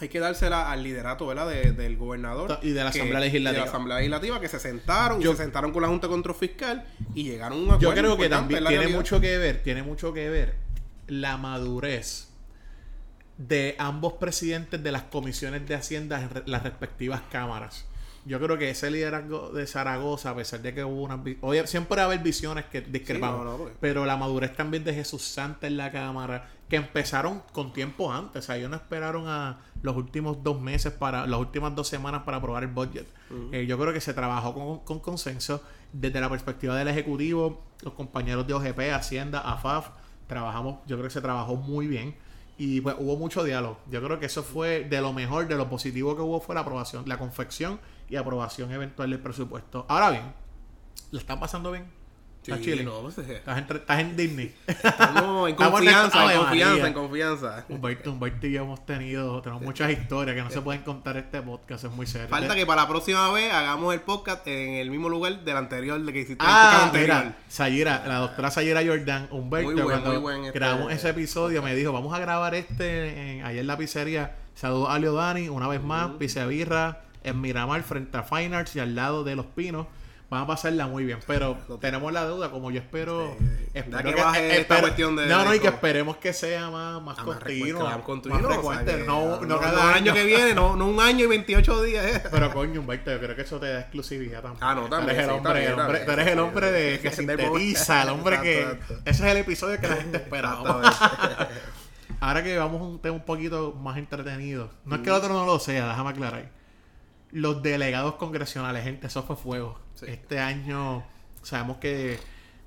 [0.00, 1.48] hay que dársela al liderato ¿verdad?
[1.48, 3.52] del gobernador y de la Asamblea Legislativa.
[3.52, 6.84] de la Asamblea Legislativa que se sentaron, se sentaron con la Junta de Control Fiscal
[7.14, 7.94] y llegaron a un acuerdo.
[7.94, 10.54] Yo creo que también tiene mucho que ver, tiene mucho que ver
[11.06, 12.28] la madurez
[13.36, 17.86] de ambos presidentes de las comisiones de Hacienda en las respectivas cámaras
[18.28, 21.18] yo creo que ese liderazgo de Zaragoza, a pesar de que hubo una...
[21.40, 23.72] Oye, siempre va a haber visiones que discrepan, pues.
[23.80, 28.44] pero la madurez también de Jesús Santa en la Cámara, que empezaron con tiempo antes,
[28.44, 32.22] o sea, ellos no esperaron a los últimos dos meses para, las últimas dos semanas
[32.24, 33.06] para aprobar el budget.
[33.52, 35.62] Eh, yo creo que se trabajó con, con, consenso
[35.92, 39.90] desde la perspectiva del Ejecutivo, los compañeros de OGP, Hacienda, AFAF,
[40.26, 42.14] trabajamos, yo creo que se trabajó muy bien.
[42.60, 43.78] Y pues hubo mucho diálogo.
[43.88, 46.62] Yo creo que eso fue de lo mejor, de lo positivo que hubo fue la
[46.62, 47.78] aprobación, la confección
[48.10, 49.86] y aprobación eventual del presupuesto.
[49.88, 50.24] Ahora bien,
[51.12, 51.84] ¿lo están pasando bien?
[52.48, 52.82] ¿Estás chile?
[52.82, 54.54] No, pues, ¿Estás, en, ¿Estás en Disney?
[55.14, 57.66] No, en confianza, en confianza, en confianza.
[57.68, 61.42] Humberto, Humberto y yo hemos tenido, tenemos muchas historias que no se pueden contar este
[61.42, 62.28] podcast, es muy serio.
[62.28, 66.00] Falta que para la próxima vez hagamos el podcast en el mismo lugar del anterior,
[66.00, 67.34] de que hiciste ah, el podcast anterior.
[67.48, 71.74] Sayira, la doctora Sayira Jordan, Humberto, muy buen, cuando muy este grabamos ese episodio, me
[71.74, 74.36] dijo, vamos a grabar este en, ayer en la pizzería.
[74.54, 78.56] Saludos a Leo Dani, una vez más, uh Pizza Birra, en Miramar frente a Fine
[78.56, 79.86] Arts y al lado de Los Pinos.
[80.30, 83.34] Van a pasarla muy bien, pero tenemos la deuda, como yo espero.
[83.72, 85.26] espero que, baje esta cuestión de.
[85.26, 87.84] No, no, y que esperemos que sea más, más, continuo.
[87.84, 89.04] Más frecuente.
[89.06, 92.04] no, no, cada año que viene, no, no un año y 28 días.
[92.04, 92.22] Eh.
[92.30, 94.62] Pero coño, Humberto, yo creo que eso te da exclusividad también.
[94.62, 95.06] Ah, no, también.
[95.06, 98.78] Tú eres el hombre, el hombre, eres el hombre de, que sintetiza, el hombre que.
[99.06, 100.58] Ese es el episodio que la gente espera.
[102.20, 104.70] Ahora que vamos a un tema un poquito más entretenido.
[104.84, 106.57] No es que el otro no lo sea, déjame aclarar
[107.30, 109.78] los delegados congresionales, gente, eso fue fuego.
[110.06, 111.04] Este año
[111.42, 112.18] sabemos que,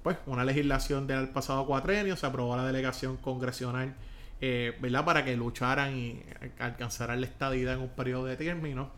[0.03, 3.95] pues, una legislación del pasado cuatrenio se aprobó la delegación congresional,
[4.39, 5.05] eh, ¿verdad?
[5.05, 6.23] Para que lucharan y
[6.59, 8.91] alcanzaran la estadía en un periodo de término.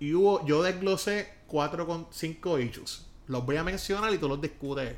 [0.00, 3.06] Y hubo, yo desglosé cuatro con cinco issues.
[3.26, 4.96] Los voy a mencionar y tú los discutes.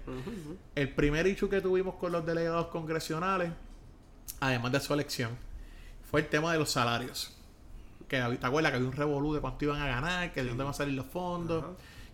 [0.74, 3.52] El primer issue que tuvimos con los delegados congresionales,
[4.40, 5.30] además de su elección,
[6.10, 7.35] fue el tema de los salarios
[8.08, 10.64] que te acuerdas que había un revolú de cuánto iban a ganar, que de dónde
[10.64, 11.64] van a salir los fondos,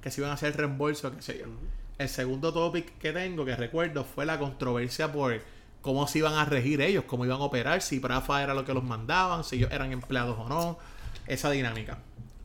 [0.00, 1.46] que si iban a hacer reembolso, qué sé yo.
[1.98, 5.40] El segundo topic que tengo, que recuerdo, fue la controversia por
[5.83, 8.72] cómo se iban a regir ellos, cómo iban a operar, si Prafa era lo que
[8.72, 10.78] los mandaban, si ellos eran empleados o no,
[11.26, 11.99] esa dinámica.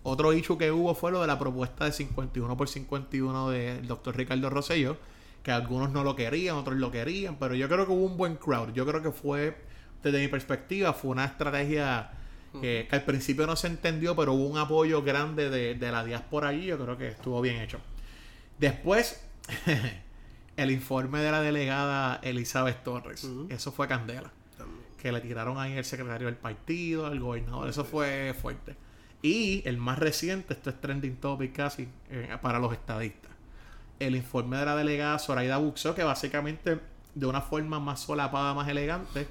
[0.04, 4.16] Otro issue que hubo fue lo de la propuesta de 51 por 51 del doctor
[4.16, 4.98] Ricardo Rosselló,
[5.44, 8.36] que algunos no lo querían, otros lo querían, pero yo creo que hubo un buen
[8.36, 8.74] crowd.
[8.74, 9.58] Yo creo que fue,
[10.04, 12.12] desde mi perspectiva, fue una estrategia
[12.62, 16.66] que, al principio no se entendió, pero hubo un apoyo grande de, la diáspora allí.
[16.66, 17.80] Yo creo que estuvo bien hecho.
[18.60, 19.24] Después,
[20.58, 23.28] el informe de la delegada Elizabeth Torres.
[23.50, 24.32] Eso fue candela.
[25.02, 27.70] que le tiraron ahí el secretario del partido, al gobernador.
[27.70, 28.76] Eso fue fuerte.
[29.22, 33.32] Y el más reciente, esto es trending topic casi, eh, para los estadistas.
[34.00, 36.80] El informe de la delegada Zoraida Buxo, que básicamente,
[37.16, 39.28] de una forma más solapada, más elegante,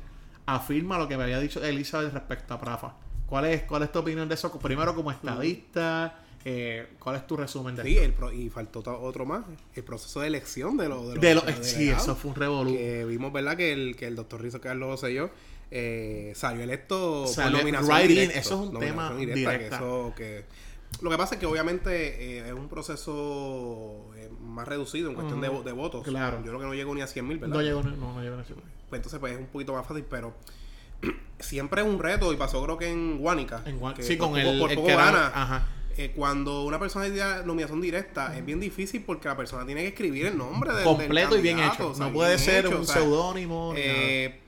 [0.47, 2.95] afirma lo que me había dicho Elizabeth respecto a Prafa.
[3.27, 4.51] ¿Cuál es, cuál es tu opinión de eso?
[4.59, 7.99] Primero como estadista, eh, ¿cuál es tu resumen de sí,
[8.35, 11.15] y faltó otro más, el proceso de elección de los...
[11.15, 12.77] De sí, eso fue un revolú.
[13.07, 13.57] vimos, ¿verdad?
[13.57, 15.31] Que el, que el doctor Rizo Carlos yo
[15.71, 19.81] eh, salió electo salió por nominación Eso es un tema directa,
[21.01, 25.41] lo que pasa es que obviamente eh, es un proceso eh, más reducido en cuestión
[25.41, 26.05] de, de, votos.
[26.05, 26.39] Claro.
[26.39, 27.57] Yo creo que no llegó ni a 100 mil, ¿verdad?
[27.57, 28.67] No llegó, no, no llegó ni a 100 mil.
[28.89, 30.33] Pues entonces pues es un poquito más fácil, pero
[31.39, 33.63] siempre es un reto y pasó creo que en Guánica.
[33.67, 35.31] En sí, con el, por poco gana.
[35.35, 35.67] Ajá.
[35.99, 39.89] Eh, cuando una persona tiene nominación directa es bien difícil porque la persona tiene que
[39.89, 41.95] escribir el nombre del completo y bien hecho.
[41.99, 43.73] no puede ser un seudónimo.
[43.75, 44.41] Eh,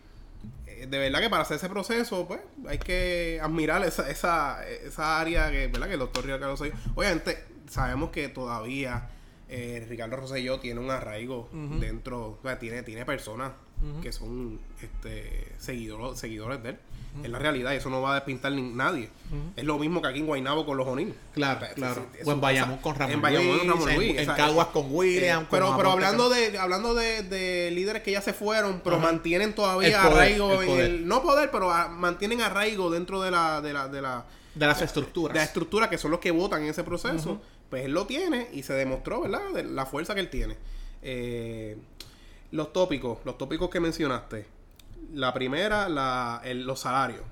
[0.66, 5.18] eh, de verdad que para hacer ese proceso, pues hay que admirar esa, esa, esa
[5.18, 5.86] área que, ¿verdad?
[5.86, 6.74] que el doctor Ricardo Rosselló.
[6.94, 9.08] Obviamente, sabemos que todavía
[9.48, 11.48] Ricardo Rosselló tiene un arraigo
[11.80, 13.52] dentro, o sea, tiene, tiene personas
[14.02, 16.78] que son este, seguidores, seguidores de él.
[17.22, 19.08] Es la realidad, eso no va a despintar ni nadie.
[19.56, 21.14] Es lo mismo que aquí en Guaynabo con los Onín.
[21.34, 22.06] Claro, claro.
[22.24, 24.18] o en Bayamón con Ramón en Luis.
[24.18, 25.46] En, Caguas con William.
[25.50, 30.62] pero pero hablando de hablando de, líderes que ya se fueron, pero mantienen todavía arraigo
[30.62, 31.08] en el.
[31.08, 33.60] No poder, pero mantienen arraigo dentro de la.
[33.60, 34.24] De, la, de, la,
[34.54, 35.34] de las estructuras.
[35.34, 37.40] De la estructura que son los que votan en ese proceso.
[37.70, 39.52] Pues él lo tiene y se demostró, ¿verdad?
[39.52, 40.56] De la fuerza que él tiene.
[41.02, 41.76] Eh,
[42.50, 44.58] los tópicos, los tópicos que mencionaste
[45.14, 47.22] la primera, la, los salarios.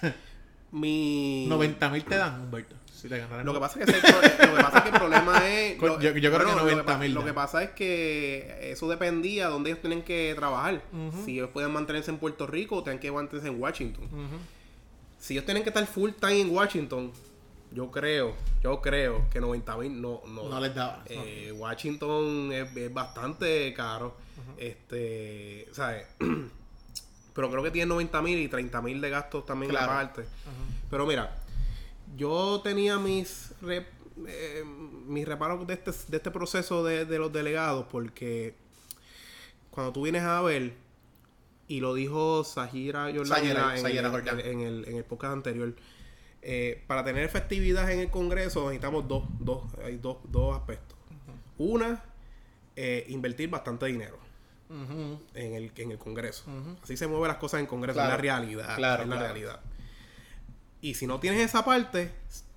[0.72, 1.46] Mi...
[1.48, 2.76] 90 mil te dan, Humberto.
[2.92, 3.92] Si te lo, que pasa es que,
[4.46, 5.78] lo que pasa es que el problema es.
[5.80, 7.12] yo, creo que 90 mil.
[7.12, 10.82] Lo, que pasa es que eso dependía de dónde ellos tienen que trabajar.
[11.24, 14.08] Si ellos pueden mantenerse en Puerto Rico o tienen que mantenerse en Washington.
[15.18, 17.12] Si ellos tienen que estar full time en Washington,
[17.74, 21.02] yo creo, yo creo que 90 mil no, no, no les daba.
[21.06, 24.16] Eh, Washington es, es, bastante caro.
[24.56, 26.06] Este, ¿sabes?
[27.34, 29.92] Pero creo que tiene 90 mil y 30 mil de gastos también claro.
[29.92, 30.24] aparte.
[30.88, 31.36] Pero mira,
[32.16, 33.52] yo tenía mis
[34.28, 34.64] eh,
[35.06, 38.54] mis reparos de este, de este proceso de, los delegados porque
[39.72, 40.74] cuando tú vienes a ver,
[41.66, 43.90] y lo dijo Sajira Yolanda en,
[44.40, 45.74] en, el, en el podcast anterior,
[46.46, 50.98] eh, para tener efectividad en el Congreso necesitamos dos, dos, hay dos, dos aspectos.
[51.56, 52.04] Una,
[52.76, 54.18] eh, invertir bastante dinero
[54.68, 56.44] en, el, en el Congreso.
[56.82, 58.76] Así se mueven las cosas en Congreso, es la realidad.
[58.76, 59.60] Claro, la realidad.
[60.82, 62.10] Y si no tienes esa parte,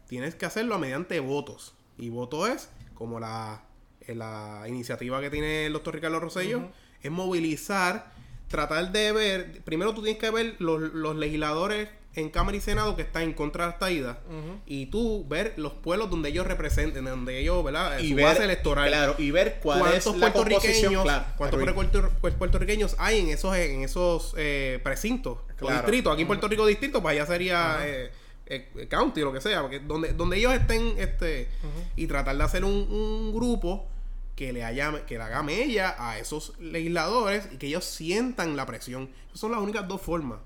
[0.08, 1.74] tienes que hacerlo mediante votos.
[1.98, 3.64] Y voto es, como la,
[4.06, 6.72] la iniciativa que tiene el doctor Ricardo Rosello,
[7.02, 8.12] es movilizar,
[8.50, 12.96] tratar de ver, primero tú tienes que ver los, los legisladores en Cámara y Senado
[12.96, 14.20] que está en contra de esta ida
[14.66, 18.00] y tú ver los pueblos donde ellos representen, donde ellos, ¿verdad?
[18.00, 18.88] Y Su ver, base electoral.
[18.88, 21.06] Claro, y ver cuántos puertorriqueños,
[21.38, 26.12] cuántos puertorriqueños hay en esos en esos eh, precintos o distritos.
[26.12, 28.12] Aquí en Puerto Rico distrito, pues allá sería eh,
[28.48, 31.50] eh, county o lo que sea, porque donde donde ellos estén este
[31.96, 33.88] y tratar de hacer un, un grupo
[34.36, 38.66] que le haya que le haga mella a esos legisladores y que ellos sientan la
[38.66, 39.10] presión.
[39.28, 40.40] Esas son las únicas dos formas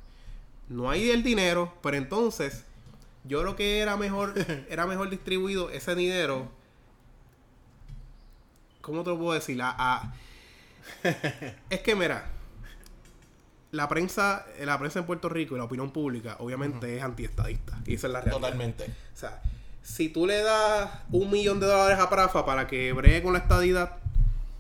[0.72, 2.64] no hay el dinero, pero entonces
[3.26, 4.34] yo creo que era mejor,
[4.70, 6.50] era mejor distribuido ese dinero.
[8.80, 9.62] ¿Cómo te lo puedo decir?
[11.70, 12.30] es que mira,
[13.72, 17.78] la prensa, la prensa en Puerto Rico y la opinión pública, obviamente, es antiestadista.
[17.86, 18.40] Y esa es la realidad.
[18.40, 18.86] Totalmente.
[18.86, 19.42] O sea,
[19.84, 23.40] si tú le das un millón de dólares a Prafa para que bregue con la
[23.40, 23.98] estadidad,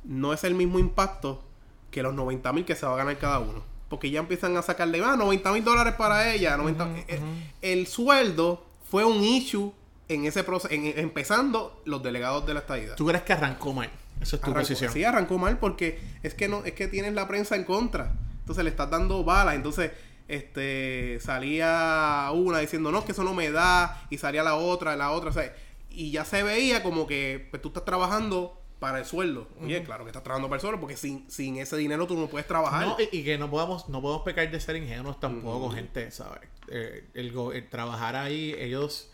[0.03, 1.41] no es el mismo impacto
[1.89, 4.61] que los 90 mil que se va a ganar cada uno porque ya empiezan a
[4.61, 6.55] sacarle, ah, 90 mil dólares para ella.
[6.55, 7.19] 90, eh, eh,
[7.61, 9.73] el, sueldo fue un issue
[10.07, 12.95] en ese proceso, empezando los delegados de la estadía.
[12.95, 13.89] ¿Tú crees que arrancó mal?
[14.21, 14.93] Esa es tu posición.
[14.93, 18.13] Sí, arrancó mal porque es que no, es que tienes la prensa en contra.
[18.39, 19.55] Entonces le estás dando balas.
[19.55, 19.91] Entonces,
[20.29, 24.05] este salía una diciendo, no, es que eso no me da.
[24.09, 25.31] Y salía la otra, la otra.
[25.31, 25.53] O sea,
[25.89, 29.47] y ya se veía como que pues, tú estás trabajando para el sueldo.
[29.61, 32.25] Oye, claro que estás trabajando para el sueldo porque sin, sin ese dinero tú no
[32.25, 32.87] puedes trabajar.
[32.87, 36.49] No, y, que no podamos, no podemos pecar de ser ingenuos tampoco, gente, ¿sabes?
[36.67, 39.11] Eh, el, trabajar ahí, ellos...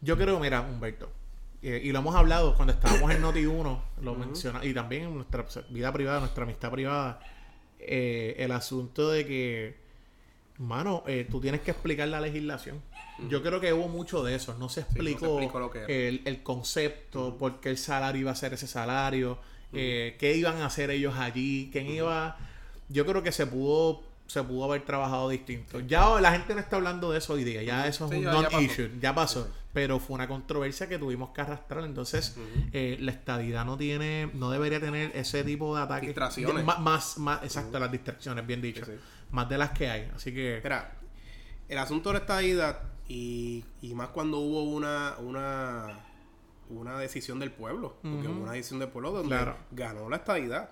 [0.00, 1.12] Yo creo, mira, Humberto,
[1.60, 5.44] eh, y lo hemos hablado cuando estábamos en Noti1, lo menciona, y también en nuestra
[5.68, 7.20] vida privada, nuestra amistad privada,
[7.80, 9.81] eh, el asunto de que,
[10.58, 12.80] mano, tú tienes que explicar la legislación.
[13.28, 14.54] Yo creo que hubo mucho de eso.
[14.58, 15.38] No se explicó,
[15.88, 19.38] el, concepto, por qué el salario iba a ser ese salario,
[19.72, 22.36] eh, qué iban a hacer ellos allí, quién iba.
[22.88, 25.80] Yo creo que se pudo se pudo haber trabajado distinto.
[25.80, 28.90] Ya la gente no está hablando de eso hoy día, ya eso es un non-issue,
[28.98, 29.46] ya pasó.
[29.74, 31.84] Pero fue una controversia que tuvimos que arrastrar.
[31.84, 32.36] Entonces,
[32.72, 36.08] eh, la estadidad no tiene, no debería tener ese tipo de ataques.
[36.08, 36.64] Distracciones.
[36.64, 38.84] Más, más, exacto, las distracciones, bien dicho.
[39.32, 40.10] Más de las que hay.
[40.14, 40.56] Así que.
[40.56, 40.92] Espera,
[41.68, 46.00] el asunto de la estadidad, y, y más cuando hubo una, una,
[46.70, 49.36] una decisión del pueblo, porque hubo una decisión del pueblo donde
[49.70, 50.70] ganó la estadidad.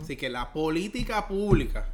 [0.00, 1.88] Así que la política pública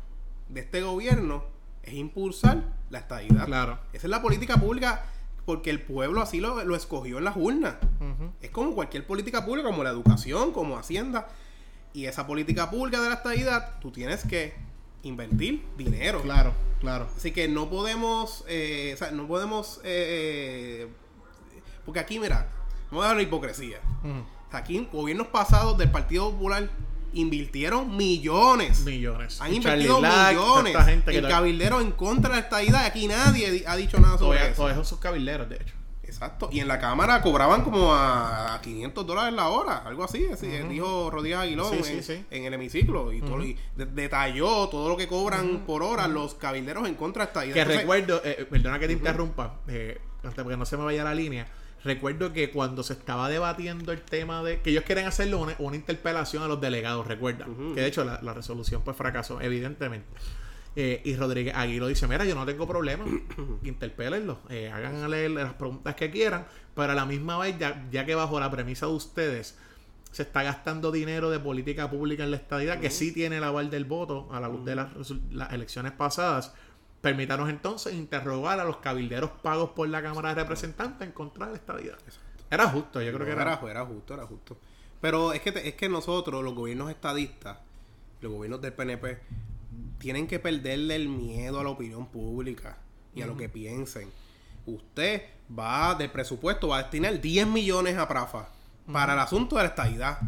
[0.48, 1.44] de este gobierno
[1.82, 3.46] es impulsar la estadidad.
[3.46, 3.78] Claro.
[3.92, 5.04] Esa es la política pública
[5.44, 7.76] porque el pueblo así lo, lo escogió en las urnas.
[8.40, 11.28] Es como cualquier política pública, como la educación, como Hacienda.
[11.94, 14.54] Y esa política pública de la estadidad, tú tienes que
[15.03, 16.22] invertir dinero.
[16.22, 17.09] Claro, claro.
[17.16, 20.88] Así que no podemos, eh, o sea, no podemos, eh, eh,
[21.84, 22.49] porque aquí, mira,
[22.90, 23.78] vamos a la hipocresía.
[24.51, 26.68] Aquí, gobiernos pasados del Partido Popular
[27.12, 28.80] invirtieron millones.
[28.80, 29.40] Millones.
[29.40, 30.76] Han invertido millones.
[31.07, 32.86] el cabildero en contra de esta idea.
[32.86, 34.62] Aquí nadie ha dicho nada sobre eso.
[34.62, 35.78] Todos esos cabilderos, de hecho.
[36.18, 36.48] Exacto.
[36.50, 40.26] Y en la Cámara cobraban como a 500 dólares la hora, algo así.
[40.68, 41.74] Dijo Rodríguez Aguilón
[42.30, 43.12] en, el hemiciclo.
[43.12, 43.38] Y, todo,
[43.76, 47.54] detalló todo lo que cobran por hora los cabilderos en contra de esta idea.
[47.54, 51.46] Que recuerdo, eh, perdona que te interrumpa, eh, porque no se me vaya la línea
[51.84, 56.42] Recuerdo que cuando se estaba debatiendo el tema de que ellos quieren hacerle una, interpelación
[56.42, 57.46] a los delegados, recuerda.
[57.74, 60.06] Que de hecho la, resolución pues fracasó, evidentemente.
[60.81, 63.05] Eh, y Rodríguez lo dice, mira, yo no tengo problema,
[63.64, 68.14] interpelenlo, eh, hagan las preguntas que quieran, pero a la misma vez, ya, ya que
[68.14, 69.59] bajo la premisa de ustedes
[70.12, 73.70] se está gastando dinero de política pública en la estadidad, que sí tiene el aval
[73.70, 74.89] del voto a la luz de las,
[75.33, 76.55] las elecciones pasadas,
[77.01, 81.53] Permítanos entonces interrogar a los cabilderos pagos por la Cámara de Representantes en contra de
[81.53, 81.99] la estadidad.
[82.51, 83.43] Era justo, yo creo que era.
[83.43, 84.57] Era, era justo, era justo.
[85.01, 87.59] Pero es que, es que nosotros, los gobiernos estadistas,
[88.20, 89.20] los gobiernos del PNP,
[89.99, 92.79] tienen que perderle el miedo a la opinión pública
[93.14, 94.11] y a lo que piensen.
[94.66, 95.22] Usted
[95.59, 98.49] va del presupuesto, va a destinar 10 millones a Prafa
[98.93, 100.18] para el asunto de la estadidad.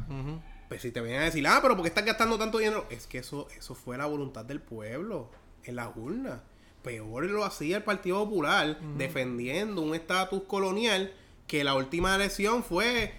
[0.68, 2.86] Pues si te vienen a decir, ah, pero ¿por qué estás gastando tanto dinero?
[2.90, 5.30] Es que eso, eso fue la voluntad del pueblo
[5.64, 6.42] en la urna
[6.82, 11.12] peor lo hacía el Partido Popular, defendiendo un estatus colonial
[11.46, 13.12] que la última elección fue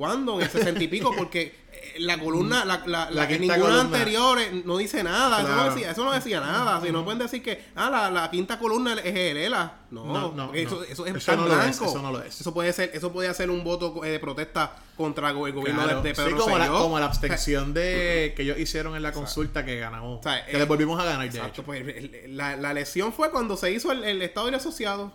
[0.00, 3.82] cuando en el sesenta y pico, porque eh, la columna, la, la, la, que ninguna
[3.82, 6.80] anterior eh, no dice nada, eso, no decía, eso no decía nada.
[6.80, 9.74] Si no pueden decir que, ah, la, quinta columna es Elela.
[9.90, 11.84] No, no, eso, eso, es eso no blanco.
[11.84, 12.40] eso no lo es.
[12.40, 16.14] Eso puede ser, eso puede ser un voto eh, de protesta contra el gobierno de,
[16.14, 19.80] Pedro sí, como, la, como la abstención de que ellos hicieron en la consulta que
[19.80, 20.20] ganamos.
[20.50, 21.84] que le volvimos a ganar, exacto, Pues,
[22.26, 25.12] la, la elección fue cuando se hizo el, Estado y el Asociado.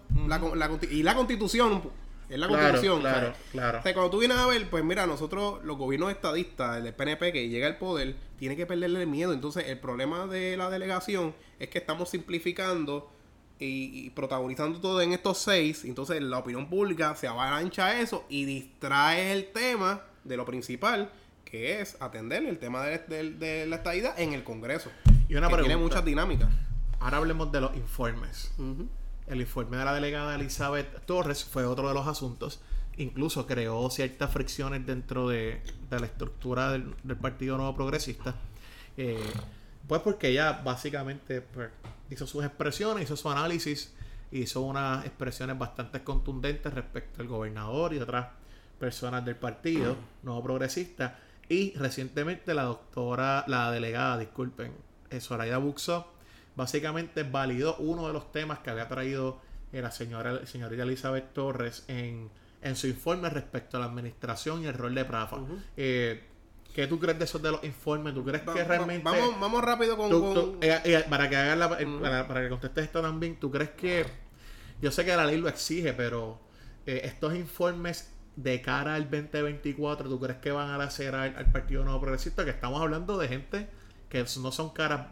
[0.92, 1.82] y la constitución
[2.30, 3.02] es la constitución.
[3.02, 3.80] Claro, claro.
[3.80, 7.32] O sea, cuando tú vienes a ver, pues mira, nosotros, los gobiernos estadistas, el PNP
[7.32, 9.34] que llega al poder, tiene que perderle el miedo.
[9.34, 13.12] Entonces, el problema de la delegación es que estamos simplificando
[13.60, 15.86] y, protagonizando todo en estos seis.
[15.86, 21.12] Entonces, la opinión pública se avalancha a eso y distrae el tema de lo principal,
[21.46, 24.90] que es atender el tema de, la estadidad en el Congreso.
[25.30, 26.50] Y una que tiene muchas dinámicas.
[27.00, 28.52] Ahora hablemos de los informes.
[29.28, 32.62] El informe de la delegada Elizabeth Torres fue otro de los asuntos.
[32.98, 38.36] Incluso creó ciertas fricciones dentro de, la estructura del, Partido Nuevo Progresista.
[38.98, 39.20] Eh,
[39.88, 41.70] pues porque ella básicamente pues,
[42.10, 43.94] hizo sus expresiones, hizo su análisis,
[44.32, 48.28] hizo unas expresiones bastante contundentes respecto al gobernador y otras
[48.80, 51.20] personas del partido Nuevo Progresista.
[51.50, 54.74] Y recientemente la doctora, la delegada, disculpen,
[55.20, 56.15] Soraya Buxo,
[56.56, 59.40] básicamente validó uno de los temas que había traído
[59.72, 62.30] eh, la señora señorita Elizabeth Torres en,
[62.76, 65.38] su informe respecto a la administración y el rol de Prafa.
[65.78, 66.24] Eh,
[66.74, 68.14] ¿Qué tú crees de esos de los informes?
[68.14, 69.04] ¿Tú crees que realmente...
[69.04, 70.58] Vamos, vamos rápido con...
[70.62, 71.70] Eh, para que hagas la,
[72.28, 74.06] para, que contestes esto también, ¿tú crees que...
[74.82, 76.40] Yo sé que la ley lo exige, pero
[76.86, 82.02] estos informes de cara al 2024, ¿tú crees que van a hacer al Partido Nuevo
[82.02, 82.44] Progresista?
[82.44, 83.70] Que estamos hablando de gente
[84.10, 85.08] que no son caras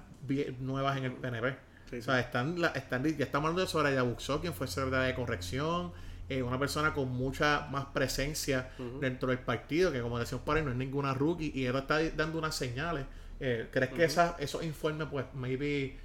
[0.59, 1.57] nuevas en el PNP.
[1.97, 5.93] o sea, están, están, ya estamos hablando de Soraya Buxó, quien fue secretaria de corrección,
[6.29, 10.63] eh, una persona con mucha más presencia dentro del partido, que como decíamos por ahí,
[10.63, 13.05] no es ninguna rookie, y ella está dando unas señales.
[13.39, 15.97] Eh, ¿Crees que esas, esos informes, pues, maybe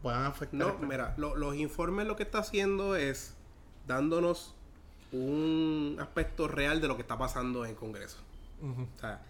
[0.00, 0.58] puedan afectar?
[0.58, 3.34] No, mira, los informes lo que está haciendo es
[3.86, 4.54] dándonos
[5.12, 8.18] un aspecto real de lo que está pasando en el Congreso.
[8.62, 9.20] o sea,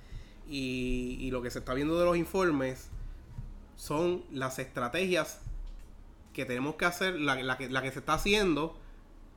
[0.48, 2.90] y, y, lo que se está viendo de los informes
[3.82, 5.40] son las estrategias
[6.32, 8.76] que tenemos que hacer, la, que, la que se está haciendo,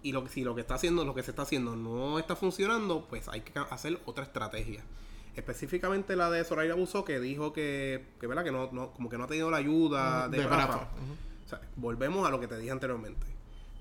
[0.04, 3.08] y lo, si lo que está haciendo, lo que se está haciendo no está funcionando,
[3.10, 4.84] pues hay que hacer otra estrategia.
[5.36, 8.44] Específicamente la de Soraya Buso, que dijo que, que, ¿verdad?
[8.44, 10.90] que no, como que no ha tenido la ayuda de, Rafa.
[11.76, 13.26] volvemos a lo que te dije anteriormente.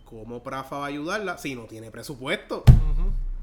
[0.06, 2.64] ¿Cómo Prafa va a ayudarla si no tiene presupuesto?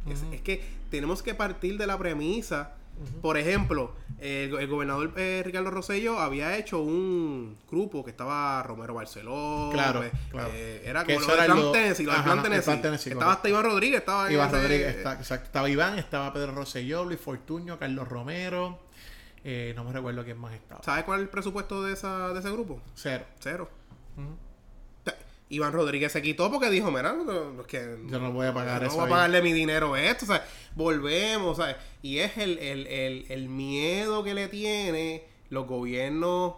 [0.09, 2.77] es, que tenemos que partir de la premisa.
[3.21, 9.69] Por ejemplo, el, gobernador eh, Ricardo Rosello había hecho un grupo que estaba Romero Barceló.
[9.73, 13.99] Claro, eh, era como lo de Tennessee, Estaba hasta Iván Rodríguez.
[13.99, 14.97] Estaba Iván Rodríguez,
[15.31, 18.79] estaba Iván, estaba Pedro Rosselló, Luis Fortuño, Carlos Romero.
[19.43, 20.83] Eh, no me recuerdo quién más estaba.
[20.83, 22.79] ¿Sabes cuál es el presupuesto de, esa, de ese grupo?
[22.93, 23.25] Cero.
[23.39, 23.69] Cero.
[25.51, 27.15] Iván Rodríguez se quitó porque dijo, mira,
[27.67, 28.93] que yo no voy a pagar eso.
[28.93, 30.25] No voy a pagarle mi dinero a esto.
[30.25, 30.45] O sea,
[30.75, 31.57] volvemos.
[31.57, 36.53] Sea, y es el, el, el, el miedo que le tiene los gobiernos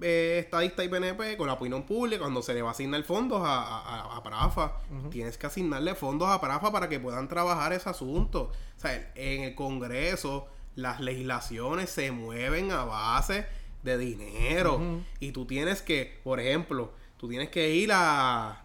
[0.00, 3.40] eh, estadistas y PNP con la opinión pública cuando se le va a asignar fondos
[3.44, 4.72] a, a, a Parafa.
[5.10, 8.52] Tienes que asignarle fondos a Parafa para que puedan trabajar ese asunto.
[8.76, 13.46] O sea, en el Congreso las legislaciones se mueven a base
[13.82, 15.02] de dinero.
[15.20, 18.64] Y tú tienes que, por ejemplo, tú tienes que ir a...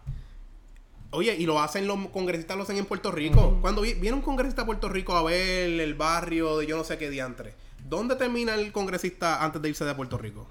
[1.12, 3.58] Oye, y lo hacen los congresistas, lo hacen en Puerto Rico.
[3.60, 6.98] Cuando viene un congresista a Puerto Rico a ver el barrio de yo no sé
[6.98, 7.54] qué diantre,
[7.88, 10.46] ¿dónde termina el congresista antes de irse de Puerto Rico?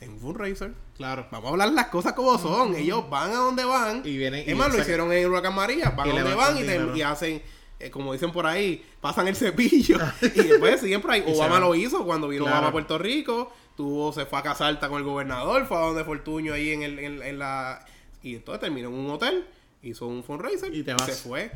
[0.00, 0.72] En un fundraiser.
[0.96, 1.28] Claro.
[1.30, 2.74] Vamos a hablar las cosas como son.
[2.74, 4.02] Ellos van a donde van.
[4.04, 4.42] Y vienen.
[4.48, 5.90] Es más, lo hicieron en Huracán María.
[5.90, 7.40] Van a donde van y, hacen
[7.82, 9.98] eh, como dicen por ahí, pasan el cepillo.
[10.22, 11.24] Y después siguen por ahí.
[11.26, 14.98] Obama lo hizo cuando vino Obama a Puerto Rico, tuvo, se fue a Casalta con
[14.98, 17.84] el gobernador, fue a donde Fortuño ahí en, el, en, la...
[18.22, 19.46] Y entonces terminó en un hotel,
[19.82, 21.50] hizo un fundraiser y, se fue.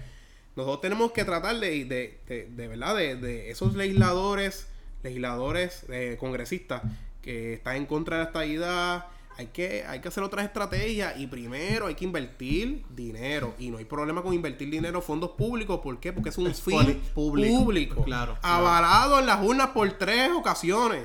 [0.57, 4.67] Nosotros tenemos que tratar de, de, de, verdad, de, esos legisladores,
[5.03, 6.83] legisladores, eh, congresistas
[7.23, 9.07] que están en contra de la estabilidad
[9.39, 13.55] hay que, hay que hacer otras estrategias y primero hay que invertir dinero.
[13.59, 15.81] Y no hay problema con invertir dinero en fondos públicos.
[15.81, 16.13] ¿Por qué?
[16.13, 21.03] Porque es un fin público, claro, avalado en las urnas por tres ocasiones.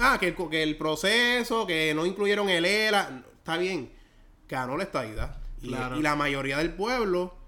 [0.00, 3.22] Ah, que el, que el proceso, que no incluyeron el ERA.
[3.38, 3.90] Está bien,
[4.48, 5.38] ganó la estadidad.
[5.62, 7.39] Y, y la mayoría del pueblo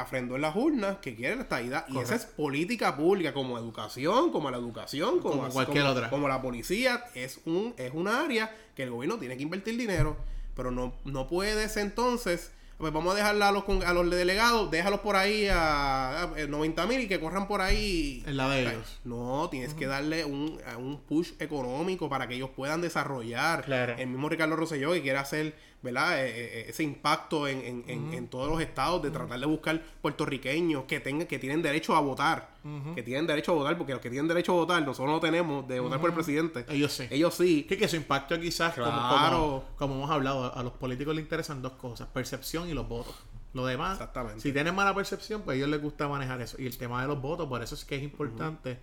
[0.00, 1.86] afrendó en las urnas que quiere la estadidad.
[1.88, 6.10] Y esa es política pública, como educación, como la educación, como, cualquier otra.
[6.10, 7.04] Como la policía.
[7.14, 10.16] Es un, es un área que el gobierno tiene que invertir dinero.
[10.54, 12.52] Pero no, no puedes entonces.
[12.78, 17.02] Pues vamos a dejarla a los, a los delegados, déjalos por ahí a, 90 mil
[17.02, 18.22] y que corran por ahí.
[18.26, 19.00] En la de ellos.
[19.04, 23.70] No, tienes que darle un, un push económico para que ellos puedan desarrollar.
[23.98, 26.24] El mismo Ricardo Rosselló que quiere hacer ¿verdad?
[26.24, 29.82] Eh, eh, eh, ese impacto en, en, en, todos los estados de tratar de buscar
[30.02, 32.50] puertorriqueños que tengan, que tienen derecho a votar,
[32.94, 35.66] que tienen derecho a votar, porque los que tienen derecho a votar, nosotros no tenemos
[35.66, 36.66] de votar por el presidente.
[36.68, 37.06] Ellos sí.
[37.10, 37.64] Ellos sí.
[37.64, 41.72] Que, que su impacto quizás, como, como, hemos hablado, a los políticos les interesan dos
[41.72, 43.14] cosas, percepción y los votos.
[43.52, 43.98] Lo demás,
[44.36, 46.60] si tienen mala percepción, pues a ellos les gusta manejar eso.
[46.60, 48.78] Y el tema de los votos, por eso es que es importante,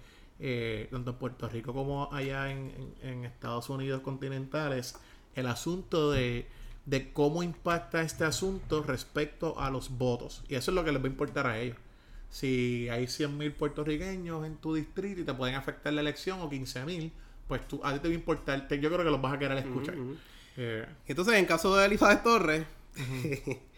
[0.90, 4.96] tanto en Puerto Rico como allá en, en Estados Unidos continentales,
[5.36, 6.48] el asunto de
[6.88, 10.42] de cómo impacta este asunto respecto a los votos.
[10.48, 11.78] Y eso es lo que les va a importar a ellos.
[12.30, 17.12] Si hay 100.000 puertorriqueños en tu distrito y te pueden afectar la elección o 15.000,
[17.48, 18.68] pues tú, a ti te va a importar.
[18.70, 19.96] Yo creo que los vas a querer escuchar.
[20.56, 22.66] Eh, Entonces, en caso de Elizabeth Torres,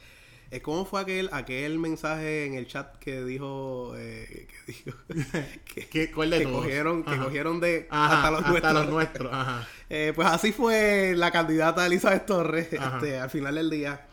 [0.64, 4.98] ¿Cómo fue aquel, aquel mensaje en el chat que dijo, eh, que dijo
[5.92, 8.32] que, ¿Cuál de cogieron, que cogieron de hasta
[8.74, 9.32] los nuestros?
[9.92, 14.06] Eh, pues así fue la candidata Elizabeth Torres este, al final del día.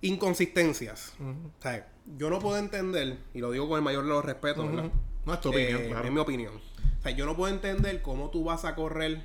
[0.00, 1.12] Inconsistencias.
[1.20, 4.66] O sea, yo no puedo entender, y lo digo con el mayor de los respetos,
[4.66, 4.90] ¿verdad?
[5.26, 6.54] No es tu opinión, eh, Es mi opinión.
[6.54, 9.22] O sea, yo no puedo entender cómo tú vas a correr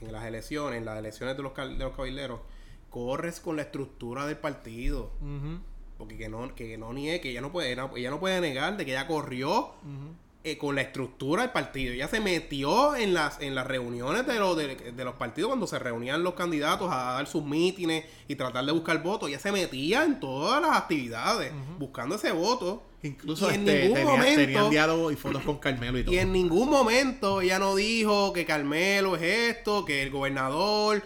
[0.00, 2.40] en las elecciones, en las elecciones de los, de los cabilderos,
[2.90, 5.12] corres con la estructura del partido.
[5.96, 8.84] Porque que no, que no niegue, que ella no puede, ella no puede negar de
[8.84, 9.74] que ella corrió
[10.44, 11.92] eh, con la estructura del partido.
[11.92, 15.80] Ella se metió en las, en las reuniones de, los de, los partidos cuando se
[15.80, 19.28] reunían los candidatos a dar sus mítines y tratar de buscar votos.
[19.28, 22.84] Ella se metía en todas las actividades buscando ese voto.
[23.02, 26.14] Incluso en este, ningún momento y fotos con Carmelo y todo.
[26.14, 31.02] Y en ningún momento ella no dijo que Carmelo es esto, que el gobernador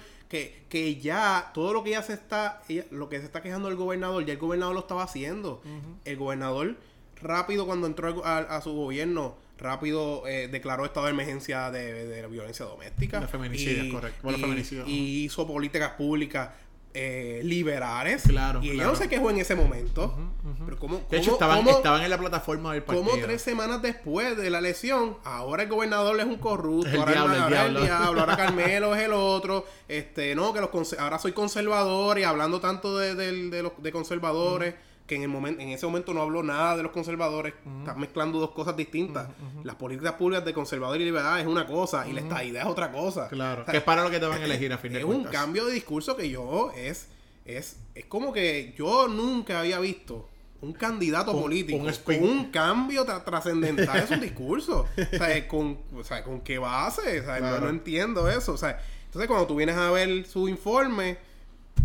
[0.68, 4.24] que, ya todo lo que ya se está, lo que se está quejando el gobernador,
[4.24, 5.62] ya el gobernador lo estaba haciendo.
[6.04, 6.76] El gobernador
[7.20, 13.20] rápido cuando entró a, su gobierno, rápido eh, declaró estado de emergencia de, violencia doméstica.
[13.20, 14.86] De feminicidio, correcto.
[14.86, 16.50] y, hizo políticas públicas
[16.94, 18.22] eh, liberales.
[18.22, 18.60] Claro.
[18.62, 20.14] Y ella no se quejó en ese momento.
[20.64, 23.08] Pero ¿cómo, de hecho, estaban, en la plataforma del partido.
[23.08, 26.90] Como tres semanas después de la elección, ahora el gobernador es un corrupto.
[26.98, 29.64] ahora, el, diablo, ahora Carmelo es el otro.
[29.88, 34.74] Este, no, que los ahora soy conservador y hablando tanto de, de, los, de conservadores.
[35.12, 38.38] Que en el momento en ese momento no habló nada de los conservadores está mezclando
[38.38, 39.28] dos cosas distintas.
[39.62, 42.90] Las políticas públicas de conservador y liberal es una cosa y la estadidad es otra
[42.90, 43.28] cosa.
[43.28, 45.24] Claro que es para lo que te van a elegir a fin de es un
[45.24, 47.08] cambio de discurso que yo es
[47.44, 50.30] es es como que yo nunca había visto
[50.62, 54.86] un candidato político con un cambio trascendental en su discurso.
[54.96, 57.20] o sea, con, o sea, ¿con qué base?
[57.20, 58.52] O sea, no, entiendo eso.
[58.52, 61.18] O sea, entonces cuando tú vienes a ver su informe,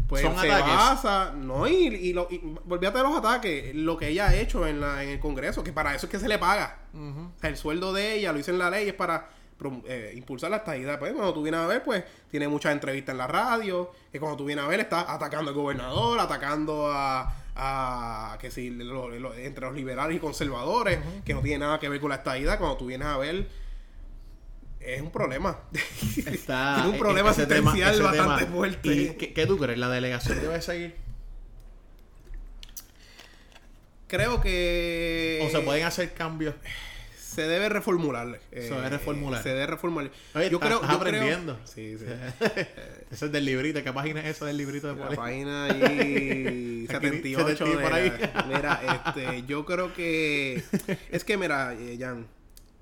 [0.07, 2.29] pues se basa, no, y, y, lo,
[2.65, 5.73] volvíate a los ataques, lo que ella ha hecho en, la, en el Congreso, que
[5.73, 6.79] para eso es que se le paga.
[6.93, 9.29] o sea, el sueldo de ella, lo hice en la ley, es para
[9.85, 10.97] eh, impulsar la estadidad.
[10.97, 14.38] Pues cuando tú vienes a ver, pues tiene muchas entrevistas en la radio, que cuando
[14.38, 19.75] tú vienes a ver está atacando al gobernador, atacando a a que si entre los
[19.75, 23.07] liberales y conservadores, que no tiene nada que ver con la estadidad, cuando tú vienes
[23.07, 23.47] a ver
[24.95, 25.59] es un problema.
[26.25, 28.93] Está, es un problema existencial bastante fuerte.
[28.93, 29.77] ¿Y qué, tú crees?
[29.77, 30.95] ¿La delegación debe seguir?
[34.07, 35.43] Creo que.
[35.45, 36.55] ¿O se pueden hacer cambios?
[37.38, 38.39] se debe reformular.
[38.49, 39.43] se debe reformular.
[39.43, 40.11] Se debe reformular.
[40.49, 41.59] yo creo, estás aprendiendo.
[41.65, 42.05] sí, sí.
[43.11, 43.83] eso es del librito.
[43.83, 47.63] ¿Qué página es eso del librito de La página ahí 78.
[47.79, 48.11] por ahí.
[48.47, 50.63] Mira, este, yo creo que
[51.11, 52.25] es que mira, eh, Jan,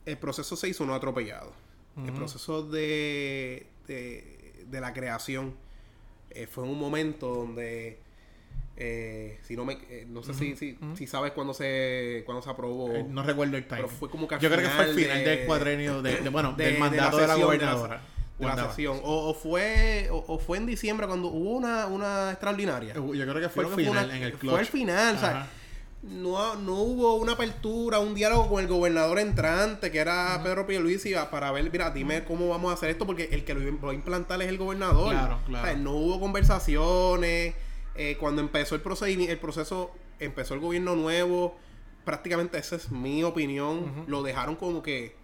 [0.05, 1.51] el proceso se hizo no atropellado.
[1.97, 5.55] El proceso de, de, de la creación
[6.29, 7.99] eh, fue un momento donde
[8.77, 12.49] eh, si no me eh, no sé si, si, si, sabes cuándo se cuando se
[12.49, 14.93] aprobó eh, no recuerdo el time pero fue como que yo creo que fue al
[14.93, 18.01] final del cuadrenio de, bueno del mandato de la, gobernadora.
[18.37, 18.99] de la, sesión.
[19.01, 22.93] O, fue o, fue en diciembre cuando hubo una, una extraordinaria.
[22.95, 24.51] Yo creo que fue el final en el clutch.
[24.51, 25.47] fue el final o sea
[26.09, 31.13] no, no hubo una apertura, un diálogo con el gobernador entrante, que era Pedro Pierluisi,
[31.31, 33.95] para ver, mira, dime cómo vamos a hacer esto, porque el que lo va a
[33.95, 35.11] implantar es el gobernador.
[35.11, 35.63] Claro, claro.
[35.63, 37.55] O sea, no hubo conversaciones,
[37.95, 41.57] eh, cuando empezó el, procedimiento, el proceso, empezó el gobierno nuevo,
[42.03, 45.15] prácticamente esa es mi opinión, lo dejaron como que...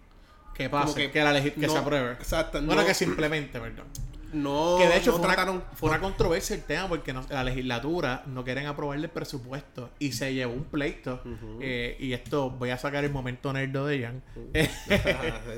[0.54, 2.12] Que pase, que, la que se apruebe.
[2.12, 2.60] Exacto.
[2.60, 3.86] Bueno, que simplemente, perdón
[4.32, 8.44] no que de hecho fue, una, fue una controversia el tema porque la legislatura no
[8.44, 11.22] quieren aprobar el presupuesto y se llevó un pleito
[11.60, 14.22] eh, y esto voy a sacar el momento nerdo de Jan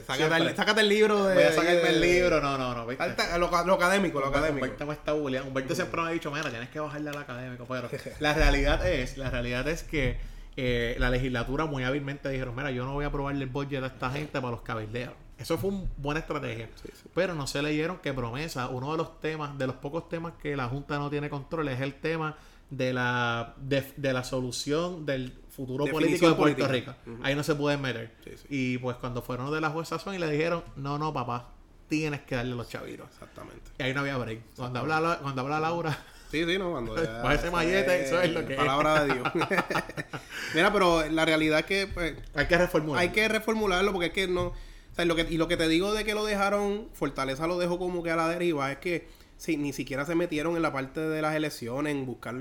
[0.56, 4.20] sácate, el, libro de voy a sacarme el libro no no no lo, lo, académico
[4.20, 4.64] lo académico.
[4.64, 7.66] Humberto me está bulleando Humberto siempre me ha dicho mira tienes que bajarle al académico
[7.68, 7.88] pero
[8.20, 10.18] la realidad es la realidad es que
[10.56, 13.86] eh, la legislatura muy hábilmente dijeron mira yo no voy a aprobarle el budget a
[13.86, 16.68] esta gente para los cabilderos eso fue una buena estrategia.
[17.14, 20.57] Pero no se leyeron que promesa, uno de los temas, de los pocos temas que
[20.57, 22.37] la Junta no tiene control, es el tema
[22.70, 26.95] de la, de, la solución del futuro político de Puerto Rico.
[27.22, 28.12] Ahí no se pueden meter.
[28.49, 31.51] y pues cuando fueron de la jueza son y le dijeron, no, no, papá,
[31.89, 33.09] tienes que darle los chaviros.
[33.11, 33.70] Exactamente.
[33.78, 34.41] Y ahí no había break.
[34.57, 35.99] Cuando habla, cuando habla Laura...
[36.30, 39.28] Sí, sí, no, cuando ya, ese mallete, eso es lo que Palabra de Dios.
[40.55, 41.87] Mira, pero la realidad es que...
[41.87, 43.01] Pues, hay que reformularlo.
[43.01, 44.53] Hay que reformularlo porque es que no
[44.99, 48.03] lo que, y lo que te digo de que lo dejaron, Fortaleza lo dejó como
[48.03, 51.22] que a la deriva, es que sí, ni siquiera se metieron en la parte de
[51.22, 52.34] las elecciones, en buscar...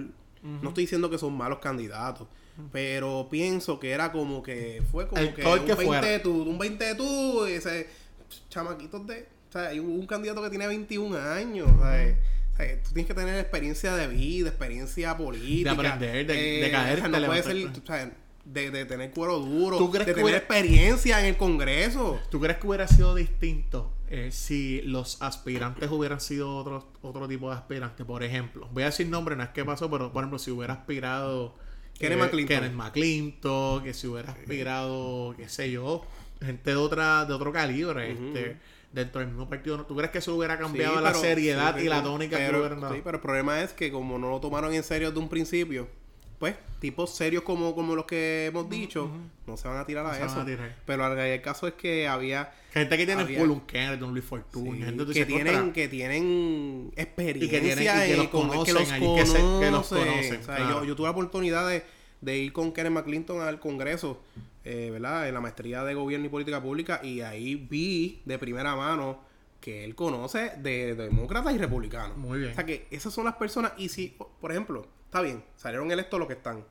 [0.43, 2.27] No estoy diciendo que son malos candidatos,
[2.73, 6.83] pero pienso que era como que fue como que, un, 20 de tú, un 20
[6.83, 7.87] de tú, ese
[8.49, 9.27] chamaquitos de...
[9.49, 12.17] O sea, hay un, candidato que tiene 21 años, o sea,
[12.83, 15.75] tú tienes que tener experiencia de vida, experiencia política.
[15.75, 16.99] De aprender, de, caer.
[16.99, 18.13] Eh, no puede ser,
[18.45, 22.19] de, tener cuero duro, de tener experiencia en el Congreso.
[22.29, 27.49] ¿Tú crees que hubiera sido distinto eh, si los aspirantes hubieran sido otro, otro tipo
[27.49, 28.05] de aspirantes?
[28.05, 30.73] Por ejemplo, voy a decir nombre, no es que pasó, pero por ejemplo, si hubiera
[30.73, 31.55] aspirado
[31.97, 32.75] Kenneth eh, McClinton.
[32.75, 36.05] McClinton, que si hubiera aspirado, qué sé yo,
[36.41, 38.57] gente de otra de otro calibre, este
[38.91, 39.83] dentro del mismo partido.
[39.85, 42.93] ¿Tú crees que eso hubiera cambiado la seriedad y la tónica que hubieran dado?
[42.93, 45.87] Sí, pero el problema es que como no lo tomaron en serio de un principio,
[46.43, 49.09] pues, tipos serios como, como los que hemos dicho,
[49.47, 50.45] no se van a tirar a eso.
[50.85, 52.51] Pero el caso es que había.
[52.73, 58.11] Gente que tiene un Kennedy, un Luis Fortuna, gente que, tienen, que tienen experiencia y
[58.11, 60.41] que, los conocen, que los, conocen.
[60.85, 61.85] yo, tuve la oportunidad de,
[62.19, 64.21] de ir con Kenneth McClinton al Congreso,
[64.65, 65.29] eh, ¿verdad?
[65.29, 69.21] En la maestría de Gobierno y Política Pública, y ahí vi de primera mano
[69.61, 72.17] que él conoce de, de demócratas y republicanos.
[72.17, 72.51] Muy bien.
[72.51, 76.17] O sea que esas son las personas, y si, por ejemplo, está bien, salieron electos
[76.17, 76.65] los que están.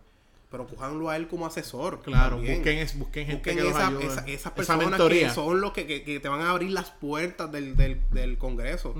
[0.50, 2.02] Pero cójanlo a él como asesor.
[2.02, 6.28] Claro, busquen, busquen gente que esa, los esas personas que son los que, que, te
[6.28, 8.94] van a abrir las puertas del, del, del Congreso.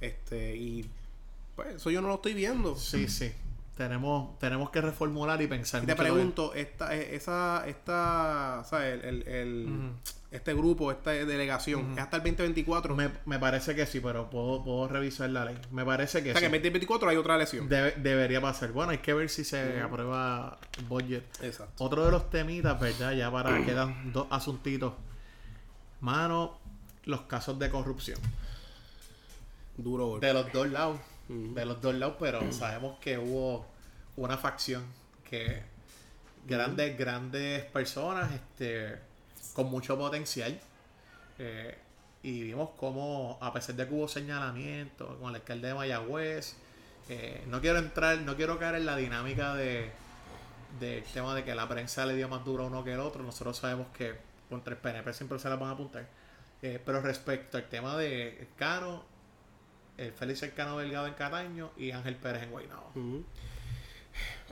[0.00, 0.88] Este, y
[1.56, 2.76] pues eso yo no lo estoy viendo.
[2.76, 3.32] Sí, sí.
[3.76, 5.82] Tenemos, tenemos que reformular y pensar.
[5.82, 9.02] Y te pregunto, esta, esa, esta, ¿sabes?
[9.02, 9.92] El, el,
[10.30, 12.94] este grupo, esta delegación, es hasta el 2024.
[12.94, 15.56] Me, me, parece que sí, pero puedo, puedo revisar la ley.
[15.70, 17.68] Me parece que o sea, que en 2024 hay otra elección.
[17.68, 18.72] debería pasar.
[18.72, 21.24] Bueno, hay que ver si se aprueba el budget.
[21.42, 21.82] Exacto.
[21.82, 23.12] Otro de los temitas, ¿verdad?
[23.12, 24.92] Ya para quedan dos asuntitos.
[26.00, 26.58] Mano,
[27.04, 28.18] los casos de corrupción.
[29.78, 30.18] Duro.
[30.18, 31.00] De los dos lados.
[31.28, 33.66] De los dos lados, pero sabemos que hubo
[34.16, 34.84] una facción
[35.24, 35.62] que
[36.46, 39.07] grandes, grandes personas, este
[39.58, 40.56] con mucho potencial.
[41.40, 41.76] Eh,
[42.22, 46.54] y vimos cómo, a pesar de que hubo señalamientos con el alcalde de Mayagüez,
[47.08, 49.90] eh, no quiero entrar, no quiero caer en la dinámica de
[50.78, 53.24] del tema de que la prensa le dio más duro a uno que el otro.
[53.24, 54.14] Nosotros sabemos que
[54.48, 56.06] contra el PNP siempre se la van a apuntar.
[56.62, 59.02] Eh, pero respecto al tema de Cano,
[59.96, 62.92] el Félix Cano Delgado en Cataño y Ángel Pérez en Guaynabo.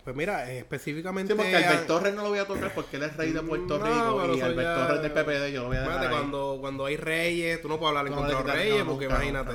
[0.07, 1.33] Pues mira, eh, específicamente.
[1.33, 3.77] Sí, porque Albert Torres no lo voy a tocar porque él es rey de Puerto
[3.77, 6.11] Rico y Albert Torres del PPD yo lo voy a dejar.
[6.11, 9.51] cuando, cuando hay reyes, tú no puedes hablar en contra de los reyes porque imagínate,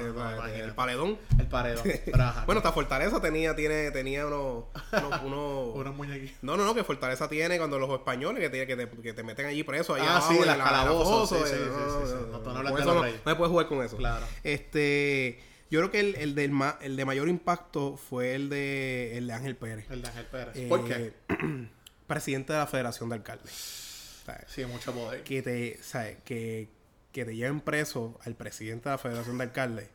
[0.62, 1.18] el paredón.
[1.40, 1.86] El paredón.
[2.46, 4.66] bueno, esta Fortaleza tenía, tiene, tenía unos.
[5.24, 6.36] unos, unos, muñequitos.
[6.42, 9.24] No, no, no, que Fortaleza tiene cuando los españoles que te, que te, que te
[9.24, 9.96] meten allí preso.
[9.96, 11.30] Ahí ah, abajo, sí, las calabozos.
[11.30, 12.16] Sí, sí, sí.
[12.44, 13.96] No, no puedes jugar con eso.
[13.96, 14.26] Claro.
[14.44, 15.51] Este.
[15.72, 16.52] Yo creo que el, el, del
[16.82, 19.90] el de mayor impacto fue el de, el de Ángel Pérez.
[19.90, 20.68] El de Ángel Pérez.
[20.68, 21.14] ¿Por qué?
[21.30, 21.68] Eh,
[22.08, 24.24] presidente de la Federación de Alcaldes.
[24.48, 25.24] Sí, mucho poder.
[25.24, 26.18] Que te, ¿sabes?
[26.24, 26.68] Que,
[27.12, 29.90] que te lleven preso al presidente de la Federación de Alcaldes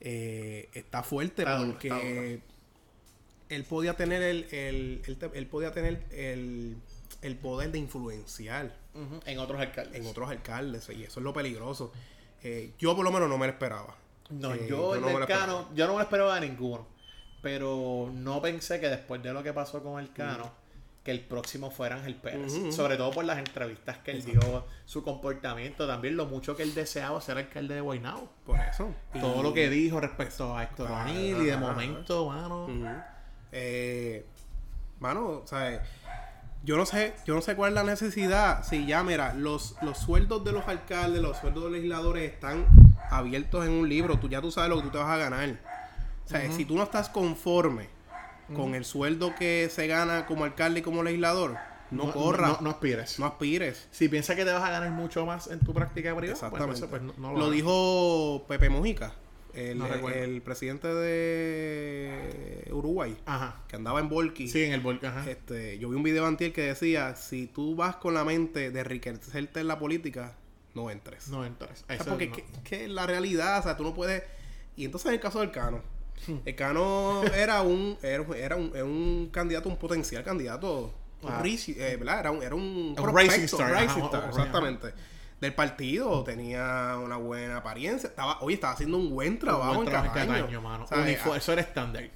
[0.00, 2.40] eh, está fuerte porque
[3.48, 6.76] él podía tener el, el, él, podía tener el,
[7.22, 8.76] el poder de influenciar
[9.24, 10.00] en otros alcaldes.
[10.00, 11.92] En otros alcaldes, y eso es lo peligroso.
[12.42, 13.96] Eh, yo por lo menos no me lo esperaba.
[14.30, 16.86] No, yo, el del Cano, yo no me lo esperaba de ninguno.
[17.42, 20.50] Pero no pensé que después de lo que pasó con el Cano,
[21.02, 22.74] que el próximo fuera Ángel Pérez.
[22.74, 26.74] Sobre todo por las entrevistas que él dio, su comportamiento, también lo mucho que él
[26.74, 28.30] deseaba ser alcalde de Guaynabo.
[28.46, 28.94] Por eso.
[29.12, 32.66] Todo lo que dijo respecto a Héctor O'Neill y de momento, mano.
[33.52, 34.24] eh,
[34.98, 35.82] mano, o sea
[36.64, 38.64] yo no sé, yo no sé cuál es la necesidad.
[38.64, 42.66] Si ya, mira, los, los sueldos de los alcaldes, los sueldos de los legisladores están
[43.10, 44.18] abiertos en un libro.
[44.18, 45.58] Tú ya tú sabes lo que tú te vas a ganar.
[46.24, 47.88] O sea, si tú no estás conforme
[48.56, 51.56] con el sueldo que se gana como alcalde y como legislador,
[51.90, 52.60] no, corras.
[52.62, 53.18] No, aspires.
[53.18, 53.86] No aspires.
[53.90, 56.86] Si piensas que te vas a ganar mucho más en tu práctica privada, pues, Exactamente.
[56.88, 59.12] Pues, lo, dijo Pepe Mujica
[59.54, 63.16] el, presidente de Uruguay,
[63.68, 64.48] que andaba en Volky.
[64.48, 67.96] Sí, en el Volky, Este, yo vi un video antier que decía, si tú vas
[67.96, 70.36] con la mente de enriquecerte en la política,
[70.74, 71.28] no entres.
[71.28, 71.84] No entres.
[72.06, 74.22] porque que, la realidad, o sea, tú no puedes...
[74.76, 75.82] Y entonces en el caso del Cano,
[76.26, 76.36] hmm.
[76.44, 80.92] el Cano era un, era, un, candidato, un potencial candidato.
[81.26, 81.42] Ah.
[81.46, 83.82] Eh, Era un, era un, racing star.
[83.82, 84.92] exactamente
[85.44, 90.60] del partido, tenía una buena apariencia, estaba, oye, estaba haciendo un buen trabajo en Cataño.
[90.60, 90.86] mano.
[91.36, 92.10] eso era estándar.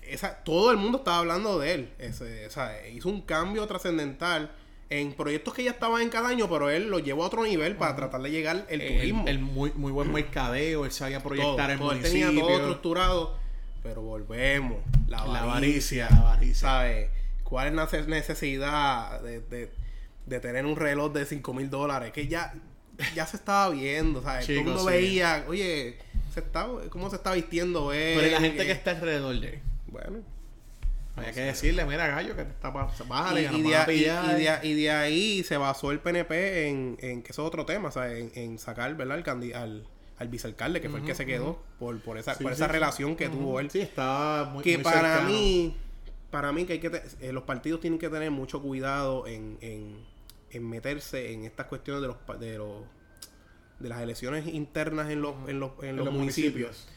[0.44, 1.94] todo el mundo estaba hablando de él.
[1.98, 4.50] Ese, o sea, hizo un cambio trascendental
[4.90, 7.94] en proyectos que ya estaban en Cataño, pero él lo llevó a otro nivel para
[7.94, 9.24] tratar de llegar el turismo.
[9.26, 12.28] El, muy, muy buen mercadeo, él sabía proyectar el municipio.
[12.28, 13.38] tenía todo estructurado,
[13.82, 14.78] pero volvemos.
[15.06, 16.08] La avaricia.
[16.10, 16.68] La avaricia.
[16.68, 17.10] ¿Sabes?
[17.44, 19.72] ¿Cuál es la necesidad de, de,
[20.26, 22.12] de tener un reloj de 5 mil dólares?
[22.12, 22.54] Que ya
[23.14, 24.46] ya se estaba viendo, ¿sabes?
[24.46, 25.98] Todo el mundo veía, oye,
[26.32, 28.18] se está, ¿cómo se está vistiendo él?
[28.20, 29.60] Pero la gente que está alrededor de él.
[29.86, 30.18] Bueno.
[31.16, 34.90] Había que decirle, mira, gallo, que te está bájale, y, y, de, y, y, de,
[34.90, 38.32] ahí se basó el PNP en, en que eso es otro tema, ¿sabes?
[38.36, 39.28] En, en sacar, ¿verdad?
[39.28, 39.84] Al, al,
[40.18, 43.28] al vicealcalde, que fue el que se quedó por, por esa, por esa relación que
[43.28, 43.70] tuvo él.
[43.70, 45.76] Sí, estaba muy Que para mí,
[46.30, 49.96] para mí que hay que eh, los partidos tienen que tener mucho cuidado en, en
[50.50, 52.84] en meterse en estas cuestiones de los de los
[53.80, 56.88] de las elecciones internas en los, en los, en los, municipios.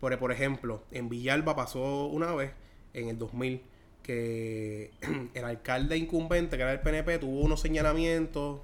[0.00, 2.52] Por, por ejemplo, en Villalba pasó una vez,
[2.92, 3.62] en el 2000,
[4.02, 4.90] que
[5.34, 8.60] el alcalde incumbente, que era el PNP, tuvo unos señalamientos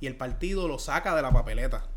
[0.00, 1.88] y el partido lo saca de la papeleta.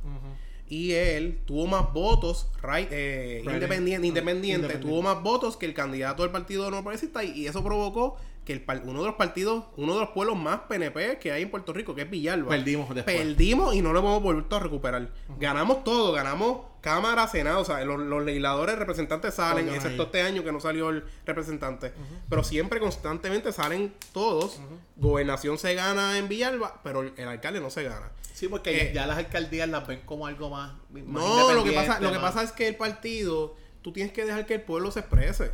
[0.70, 6.24] Y él tuvo más votos, right, eh, independiente, independiente, tuvo más votos que el candidato
[6.24, 8.18] del partido no progresista y eso provocó
[8.48, 11.52] que el, uno de los partidos, uno de los pueblos más PNP que hay en
[11.52, 12.48] Puerto Rico, que es Villalba.
[12.48, 13.18] Perdimos después.
[13.18, 15.10] Perdimos y no lo hemos vuelto a recuperar.
[15.38, 20.54] Ganamos todo, ganamos Cámara, Senado, o sea, los, legisladores, representantes salen, excepto este año que
[20.54, 21.92] no salió el representante.
[22.30, 24.62] Pero siempre, constantemente salen todos.
[24.96, 28.12] Gobernación se gana en Villalba, pero el, alcalde no se gana.
[28.34, 30.72] Sí, porque eh, ya las alcaldías las ven como algo más.
[30.92, 34.46] no, lo que pasa, lo que pasa es que el partido, tú tienes que dejar
[34.46, 35.52] que el pueblo se exprese.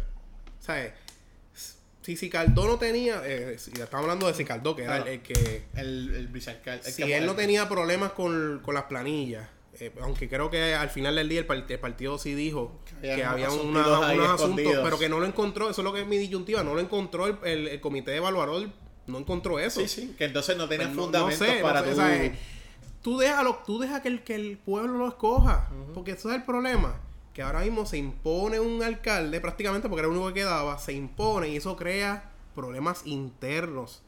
[0.60, 0.94] O sea,
[2.04, 5.64] si Sicardó no tenía, eh, estamos hablando de Sicardó, que era el, que...
[5.76, 6.84] El, el.
[6.84, 9.48] Si él no tenía problemas con, con las planillas,
[9.80, 11.46] eh, aunque creo que al final del día el,
[11.80, 15.94] partido sí dijo que, había unos asuntos, pero que no lo encontró, eso es lo
[15.94, 18.70] que es mi disyuntiva, no lo encontró el, comité de evaluador,
[19.08, 19.80] no encontró eso.
[19.82, 21.92] Sí, sí, que entonces no tenía pues fundamentos para tú...
[23.02, 26.44] tú déjalo, tú deja que el, que el pueblo lo escoja, porque eso es el
[26.44, 27.00] problema
[27.34, 30.94] que ahora mismo se impone un alcalde prácticamente porque era el único que quedaba, se
[30.94, 34.02] impone y eso crea problemas internos.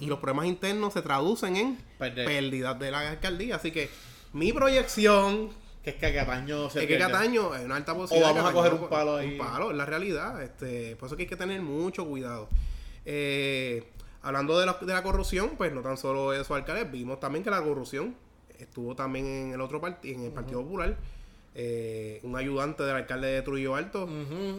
[0.00, 3.56] Y los problemas internos se traducen en pérdidas de la alcaldía.
[3.56, 3.90] Así que
[4.32, 5.50] mi proyección...
[5.82, 8.30] Que es que Cataño se Es que Cataño es una alta posibilidad.
[8.30, 9.32] O vamos a coger un palo ahí.
[9.32, 10.42] Un palo, es la realidad.
[10.42, 12.48] Este, por eso que hay que tener mucho cuidado.
[13.04, 13.84] Eh,
[14.22, 17.50] hablando de la, de la corrupción, pues no tan solo esos alcaldes, vimos también que
[17.50, 18.16] la corrupción
[18.58, 20.96] estuvo también en el otro partido, en el Partido Popular
[21.56, 24.08] eh, un ayudante del alcalde de Trujillo Alto,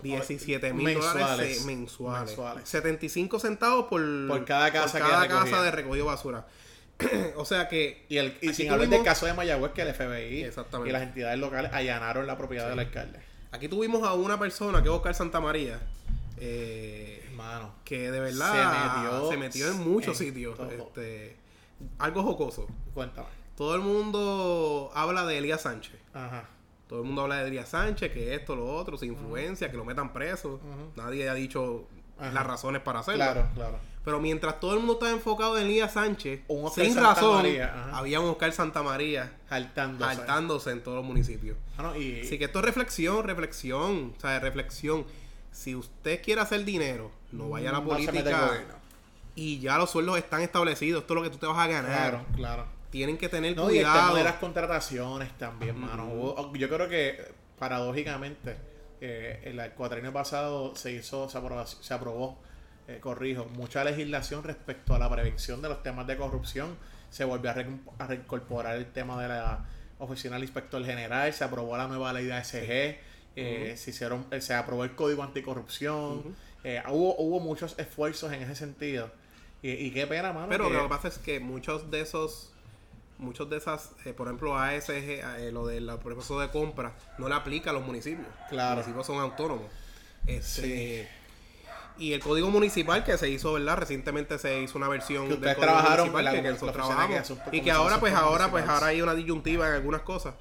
[0.02, 2.38] 17 mil dólares mensuales.
[2.64, 6.46] 75 centavos por, cada casa, cada casa de recogido basura.
[7.36, 8.06] o sea que.
[8.08, 10.52] Y, el, y sin hablar del caso de Mayagüez, que el FBI
[10.86, 13.20] y las entidades locales allanaron la propiedad del alcalde.
[13.52, 15.80] Aquí tuvimos a una persona, que es Oscar Santamaría.
[16.38, 17.74] Eh, Hermano.
[17.84, 20.58] Que de verdad se metió, en muchos sitios.
[20.60, 21.36] Este,
[22.00, 22.68] algo jocoso.
[22.94, 23.28] Cuéntame.
[23.58, 25.96] Todo el mundo habla de Elías Sánchez.
[26.14, 26.50] Ajá.
[26.88, 29.86] Todo el mundo habla de Elías Sánchez, que esto, lo otro, su influencia, que lo
[29.86, 30.60] metan preso.
[30.96, 31.88] Nadie ha dicho
[32.20, 33.24] las razones para hacerlo.
[33.24, 33.80] Claro, claro.
[34.04, 36.42] Pero mientras todo el mundo estaba enfocado en Elías Sánchez,
[36.76, 37.46] sin razón,
[37.92, 41.58] había un Oscar Santa María saltándose, en todos los municipios.
[41.78, 45.06] Ah, Así que esto es reflexión, reflexión, o sea, reflexión.
[45.52, 48.64] Si usted quiere hacer dinero, no vaya a la política.
[49.34, 51.02] Y ya los sueldos están establecidos.
[51.02, 51.86] Esto es lo que tú te vas a ganar.
[51.86, 54.08] Claro, claro tienen que tener no, cuidado.
[54.08, 56.54] Y el de las contrataciones también, mano.
[56.54, 57.22] yo creo que,
[57.60, 58.56] paradójicamente,
[59.02, 62.40] eh, el cuatrienio pasado se hizo, se aprobó, se aprobó
[62.88, 66.78] eh, corrijo, mucha legislación respecto a la prevención de los temas de corrupción.
[67.10, 69.66] Se volvió a, reincorporar el tema de la
[70.00, 72.98] oficina del inspector general, se aprobó la nueva ley de ASG,
[73.36, 76.34] eh, se, hicieron, se aprobó el código anticorrupción.
[76.64, 79.12] hubo, hubo muchos esfuerzos en ese sentido.
[79.62, 80.48] Y, qué pena, mano.
[80.48, 82.55] Pero lo que pasa es que muchos de esos
[83.18, 87.36] muchos de esas, eh, por ejemplo, ASG, eh, lo del proceso de compra, no le
[87.36, 88.28] aplica a los municipios.
[88.50, 88.78] Claro.
[88.78, 89.68] Los municipios son autónomos.
[90.26, 91.08] Este,
[91.98, 93.78] Y el código municipal que se hizo, ¿verdad?
[93.78, 96.12] Recientemente se hizo una versión que ustedes trabajaron
[97.52, 100.34] y que ahora, pues, ahora, pues, ahora hay una disyuntiva en algunas cosas.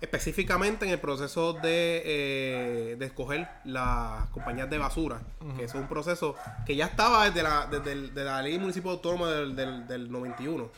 [0.00, 5.20] Específicamente en el proceso de, eh, de escoger las compañías de basura,
[5.56, 6.34] que es un proceso
[6.66, 10.70] que ya estaba desde la, desde, la ley municipal autónoma del, del, del 91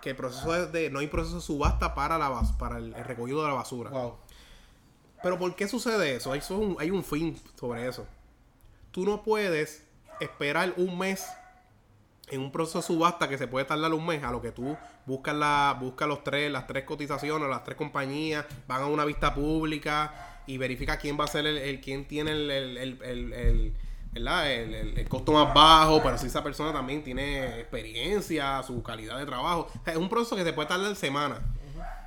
[0.00, 3.42] que el proceso es de no hay proceso de subasta para la para el, recogido
[3.42, 3.90] de la basura.
[5.22, 6.32] Pero ¿por qué sucede eso?
[6.32, 8.06] Hay, un, hay un fin sobre eso.
[8.90, 9.84] Tú no puedes
[10.20, 11.26] esperar un mes
[12.30, 14.76] en un proceso de subasta que se puede tardar un mes a lo que tú
[15.06, 19.34] buscas la buscas los tres las tres cotizaciones las tres compañías van a una vista
[19.34, 23.74] pública y verifica quién va a ser el, el quién tiene el
[24.12, 24.50] ¿verdad?
[24.50, 29.70] El, costo más bajo, pero si esa persona también tiene experiencia, su calidad de trabajo.
[29.86, 31.40] es un proceso que se puede tardar semanas.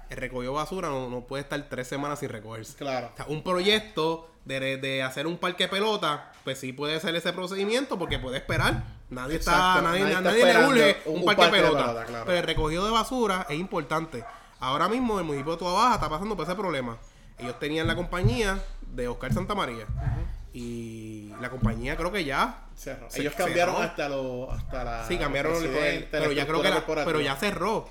[0.09, 2.75] El recogido basura no, puede estar tres semanas sin recogerse.
[2.75, 3.11] Claro.
[3.27, 8.19] un proyecto de, hacer un parque de pelota, pues sí puede ser ese procedimiento porque
[8.19, 8.83] puede esperar.
[9.09, 12.05] Nadie está, nadie, le urge un, parque, de pelota.
[12.25, 14.23] Pero el recogido de basura es importante.
[14.59, 16.97] Ahora mismo el municipio de Tua Baja está pasando por ese problema.
[17.37, 19.85] Ellos tenían la compañía de Oscar Santamaría.
[20.53, 23.07] Y la compañía creo que ya cerró.
[23.13, 26.71] Ellos cambiaron hasta lo hasta la Sí, cambiaron el, pero ya creo que
[27.05, 27.87] pero ya cerró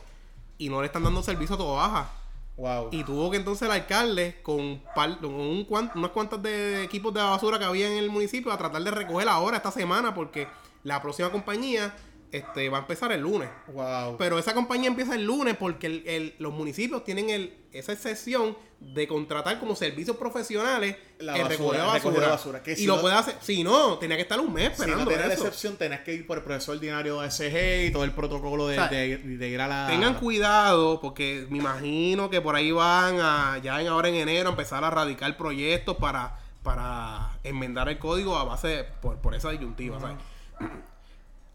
[0.58, 2.10] y no le están dando servicio a todo baja.
[2.58, 2.88] Wow.
[2.92, 4.82] Y tuvo que entonces el alcalde con,
[5.22, 8.90] un unas cuantas de equipos de basura que había en el municipio a tratar de
[8.90, 10.46] recoger ahora esta semana porque
[10.84, 11.94] la próxima compañía
[12.32, 13.48] este, va a empezar el lunes.
[13.68, 14.16] Wow.
[14.16, 19.06] Pero esa compañía empieza el lunes porque el, los municipios tienen el, esa excepción de
[19.06, 22.62] contratar como servicios profesionales la el basura, basura.
[22.76, 23.36] y lo puede hacer.
[23.40, 25.10] Si no, tenía que estar un mes esperando.
[25.10, 28.04] Si no la excepción, tenés que ir por el proceso ordinario de SG y todo
[28.04, 28.78] el protocolo de,
[29.18, 29.86] de, ir a la.
[29.88, 34.48] Tengan cuidado porque me imagino que por ahí van a, ya en ahora en enero,
[34.48, 39.50] a empezar a radicar proyectos para, para enmendar el código a base por, por esa
[39.50, 39.98] disyuntiva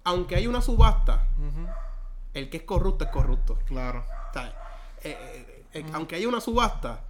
[0.05, 1.27] aunque hay una subasta,
[2.33, 3.57] el que es corrupto es corrupto.
[3.65, 4.05] Claro.
[5.03, 7.03] Eh, eh, eh, aunque haya una subasta,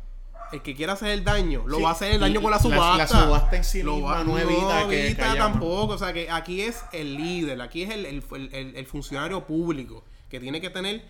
[0.51, 2.97] el que quiera hacer el daño, lo va a hacer el daño con la subasta.
[2.97, 5.93] La, subasta en sí lo misma no evita, que, tampoco.
[5.93, 10.69] O sea, que aquí es el líder, aquí es el, funcionario público que tiene que
[10.69, 11.03] tener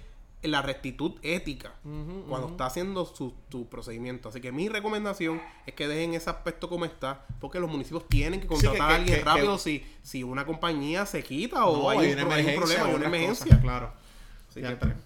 [0.48, 1.74] la rectitud ética
[2.28, 3.34] cuando está haciendo su,
[3.70, 4.30] procedimiento.
[4.30, 8.42] Así que mi recomendación es que dejen ese aspecto como está, porque los municipios tienen
[8.42, 12.86] que contratar a alguien rápido si, si una compañía se quita o hay, un, problema,
[12.86, 13.60] hay una emergencia.
[13.60, 13.94] claro.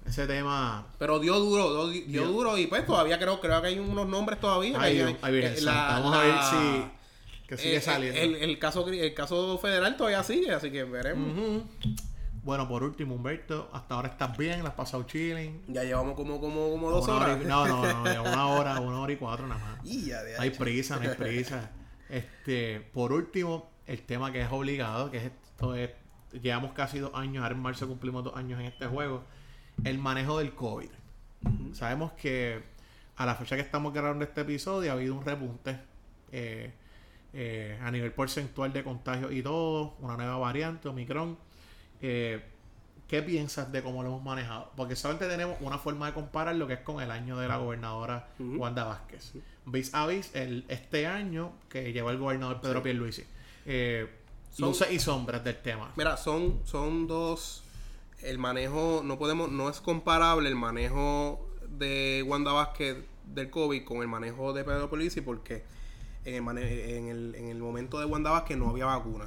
[0.05, 0.87] ese tema.
[0.97, 4.77] Pero dio duro, dio, duro y pues todavía creo, creo que hay unos nombres todavía.
[4.77, 6.99] Vamos a ver si.
[7.47, 8.19] Que sigue eh, saliendo.
[8.19, 11.63] El, el, caso, el caso federal todavía sigue, así que veremos.
[12.43, 15.61] Bueno, por último, Humberto, hasta ahora estás bien, las has pasado chilling.
[15.67, 17.37] Ya llevamos como, como, como dos horas.
[17.45, 19.85] no, no, no, una hora, una hora y cuatro nada más.
[19.85, 21.71] Y ya de hay prisa, no hay prisa.
[22.07, 25.91] Este, por último, el tema que es obligado, que es esto es,
[26.41, 29.23] llevamos casi dos años, ahora en marzo cumplimos dos años en este juego,
[29.83, 30.89] el manejo del COVID.
[31.73, 32.63] Sabemos que
[33.17, 35.79] a la fecha que estamos grabando este episodio ha habido un repunte
[36.31, 36.73] eh,
[37.33, 41.48] eh, a nivel porcentual de contagio y todo, una nueva variante, Omicron
[42.01, 42.43] eh,
[43.09, 44.71] ¿Qué piensas de cómo lo hemos manejado?
[44.75, 47.57] Porque solamente tenemos una forma de comparar lo que es con el año de la
[47.57, 49.33] gobernadora Wanda Vázquez.
[49.65, 53.23] Vis a vis el, este año que llevó el gobernador Pedro Pierluisi.
[53.65, 54.07] Eh,
[54.59, 55.91] luces y sombras del tema.
[55.95, 57.63] Mira, son, son dos.
[58.21, 64.03] El manejo, no podemos, no es comparable el manejo de Wanda Vázquez del COVID con
[64.03, 65.63] el manejo de Pedro Pierluisi porque
[66.25, 69.25] en el, en el, en el momento de Wanda Vázquez no había vacuna.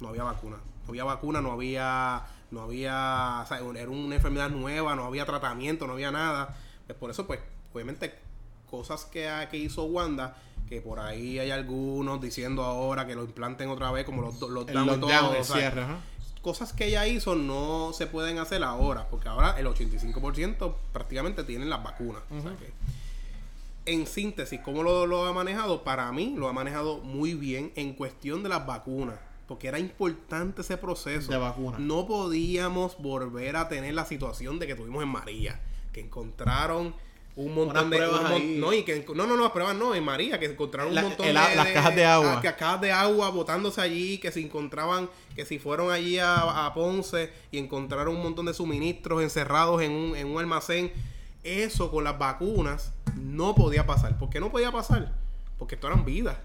[0.00, 0.56] No había vacuna
[0.92, 5.86] había vacuna, no había, no había, o sea, era una enfermedad nueva, no había tratamiento,
[5.86, 6.56] no había nada.
[6.86, 7.40] Pues por eso, pues,
[7.72, 8.14] obviamente,
[8.70, 10.36] cosas que, que hizo Wanda,
[10.68, 14.70] que por ahí hay algunos diciendo ahora que lo implanten otra vez, como los, los,
[14.70, 15.00] los
[16.42, 21.68] Cosas que ella hizo no se pueden hacer ahora, porque ahora el 85% prácticamente tienen
[21.68, 22.22] las vacunas.
[23.84, 25.82] en síntesis, ¿cómo lo, lo ha manejado?
[25.82, 29.16] Para mí lo ha manejado muy bien en cuestión de las vacunas
[29.46, 31.30] porque era importante ese proceso.
[31.30, 31.78] De vacuna.
[31.78, 35.60] No podíamos volver a tener la situación de que tuvimos en María,
[35.92, 36.94] que encontraron
[37.36, 38.56] un montón de pruebas ahí.
[38.58, 41.34] no y que no no no pruebas no en María que encontraron un montón de
[41.34, 45.58] las cajas de agua que cajas de agua botándose allí que se encontraban que si
[45.58, 50.40] fueron allí a, Ponce y encontraron un montón de suministros encerrados en un, en un
[50.40, 50.90] almacén
[51.44, 55.12] eso con las vacunas no podía pasar ¿por qué no podía pasar?
[55.58, 56.38] porque esto eran vidas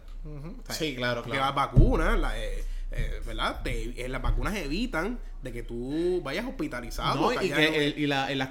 [0.71, 3.61] sí claro claro las vacunas la, eh, eh, ¿verdad?
[3.63, 7.33] Te, eh, las vacunas evitan de que tú vayas hospitalizado.
[7.33, 8.49] y, que y la, las,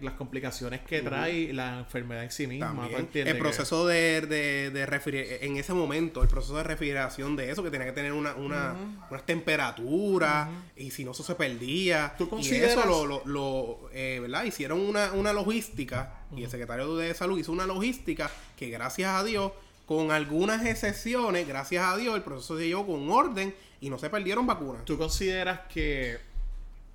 [0.00, 2.88] las complicaciones que trae la enfermedad en sí misma.
[3.14, 7.70] El proceso de, de, de en ese momento, el proceso de refrigeración de eso, que
[7.70, 8.76] tenía que tener una, una,
[9.10, 12.14] unas temperaturas, y si no, eso se perdía.
[12.18, 14.44] ¿Tú y eso lo, lo, eh, ¿verdad?
[14.44, 19.24] Hicieron una, una logística, y el secretario de Salud hizo una logística que gracias a
[19.24, 19.52] Dios
[19.86, 24.10] con algunas excepciones, gracias a Dios, el proceso se llevó con orden y no se
[24.10, 24.84] perdieron vacunas.
[24.84, 26.18] ¿Tú consideras que,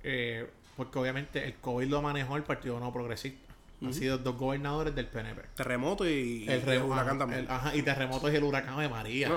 [0.02, 3.42] eh, porque obviamente el COVID lo manejó el Partido No Progresista?
[3.82, 5.42] Han sido dos gobernadores del PNP.
[5.56, 7.46] Terremoto y, el, huracán también.
[7.50, 9.30] ajá, y terremoto y el huracán de María.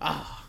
[0.00, 0.44] ah,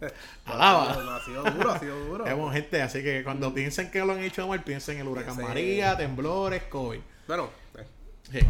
[0.46, 1.16] alaba.
[1.16, 2.24] ha sido duro, ha sido duro.
[2.24, 5.36] Tenemos gente, así que cuando piensen que lo han hecho mal, piensen en el huracán
[5.36, 7.00] María, temblores, COVID.
[7.26, 7.50] Bueno,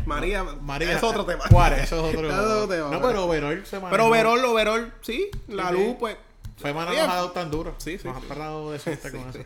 [0.06, 1.44] María, María, es otro tema.
[1.48, 2.28] Juárez, eso es otro,
[2.68, 2.90] tema.
[2.90, 6.16] No, pero Overall se Pero Overall, Overall, sí, la luz, pues.
[6.56, 7.74] Fue manejado tan duro.
[7.78, 8.06] Sí, sí.
[8.06, 8.26] Nos sí.
[8.28, 9.40] parado de suerte con eso.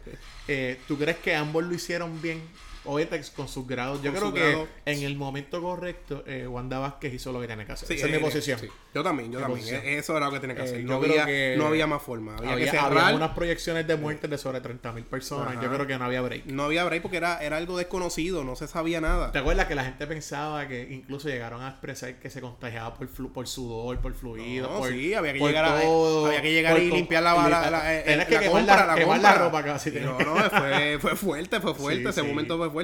[0.46, 2.42] Eh, ¿Tú crees que ambos lo hicieron bien?
[2.88, 4.02] Oetex con sus grados.
[4.02, 7.72] Yo creo que en el momento correcto, eh, Wanda Vázquez hizo lo que tenía que
[7.72, 7.92] hacer.
[7.92, 8.60] Esa es mi eh, posición.
[8.94, 9.66] Yo también, yo también.
[9.74, 10.84] E-, eso era lo que tenía que hacer.
[10.84, 12.36] no, había, no había más forma.
[12.36, 12.98] Había, que cerrar.
[12.98, 15.62] Había unas proyecciones de muerte de sobre 30.000 personas.
[15.62, 16.46] Yo creo que no había break.
[16.46, 19.32] No había break porque era, era algo desconocido, no se sabía nada.
[19.32, 23.08] ¿Te acuerdas que la gente pensaba que incluso llegaron a expresar que se contagiaba por,
[23.08, 24.68] flu, por sudor, por fluido?
[24.78, 28.40] por, sí, había que llegar, había que llegar y limpiar la, la, la, eh, que
[28.40, 29.90] la, la, ropa casi.
[29.90, 32.08] No, no, fue, fue fuerte, fue fuerte.
[32.08, 32.77] ese momento fue fuerte.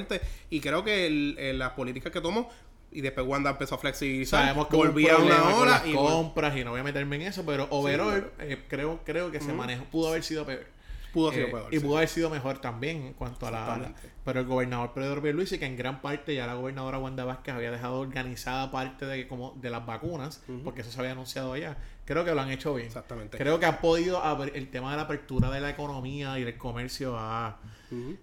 [0.49, 2.49] Y creo que el, las políticas que tomó
[2.95, 4.43] y después Wanda empezó a flexibilizar.
[4.43, 7.67] Sabemos que volvía una hora y compras y no voy a meterme en eso, pero
[7.69, 10.65] overall eh, creo creo que se manejó pudo haber sido peor.
[11.13, 11.73] Pudo haber sido eh, peor.
[11.73, 13.93] Y pudo haber sido mejor también en cuanto a la,
[14.23, 17.71] pero el gobernador Pedro Pierluisi que en gran parte ya la gobernadora Wanda Vázquez había
[17.71, 21.77] dejado organizada parte de como de las vacunas, porque eso se había anunciado allá.
[22.05, 22.87] Creo que lo han hecho bien.
[22.87, 23.37] Exactamente.
[23.37, 24.21] Creo que han podido
[24.53, 27.57] el tema de la apertura de la economía y del comercio a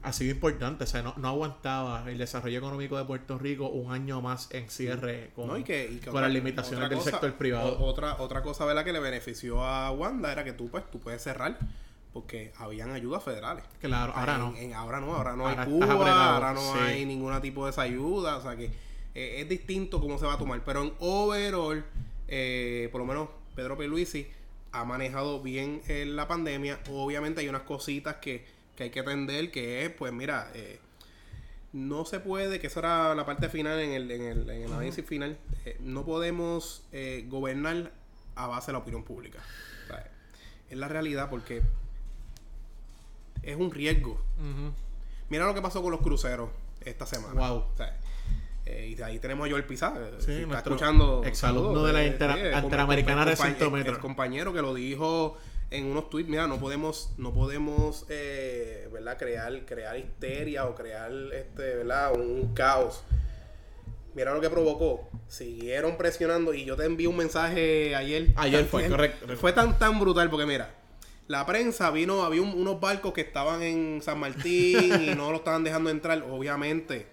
[0.02, 0.84] ha sido importante.
[0.84, 5.30] O sea, no, aguantaba el desarrollo económico de Puerto Rico un año más en cierre
[5.34, 7.78] con, las limitaciones del sector privado.
[7.80, 8.84] otra, otra cosa ¿verdad?
[8.84, 11.58] que le benefició a Wanda era que tú, pues, tú puedes cerrar
[12.12, 13.64] porque habían ayudas federales.
[13.80, 14.54] Claro, ahora no.
[14.76, 18.36] ahora no, ahora no hay Cuba, ahora no hay ningún tipo de esa ayuda.
[18.36, 18.66] O sea que
[19.14, 20.62] eh, es distinto cómo se va a tomar.
[20.64, 21.84] Pero en overall,
[22.28, 24.26] eh, por lo menos Pedro Luisi
[24.72, 26.80] ha manejado bien eh, la pandemia.
[26.90, 28.44] Obviamente hay unas cositas que
[28.76, 30.78] que hay que atender, que es, pues mira, eh,
[31.72, 34.72] no se puede, que eso era la parte final en el, en el, en el
[34.72, 37.92] análisis final, eh, no podemos eh, gobernar
[38.34, 39.40] a base de la opinión pública.
[40.70, 41.62] es la realidad porque
[43.42, 44.18] es un riesgo.
[45.28, 46.50] Mira lo que pasó con los cruceros
[46.84, 47.34] esta semana.
[47.34, 47.64] Wow.
[48.64, 50.20] Eh, y ahí tenemos a Joel Pizarro.
[50.20, 51.22] Sí, está escuchando.
[51.24, 53.86] Exalumno de la Interamericana de metros.
[53.86, 55.36] El compañero que lo dijo
[55.72, 59.18] en unos tweets, mira, no podemos, no podemos, eh, ¿verdad?
[59.18, 62.14] Crear, crear histeria o crear, este, ¿verdad?
[62.14, 63.02] Un caos.
[64.14, 65.08] Mira lo que provocó.
[65.28, 68.28] Siguieron presionando y yo te envié un mensaje ayer.
[68.36, 69.36] Ayer fue, correcto.
[69.36, 70.74] Fue tan, tan brutal porque mira,
[71.26, 75.64] la prensa vino, había unos barcos que estaban en San Martín y no lo estaban
[75.64, 77.06] dejando entrar, obviamente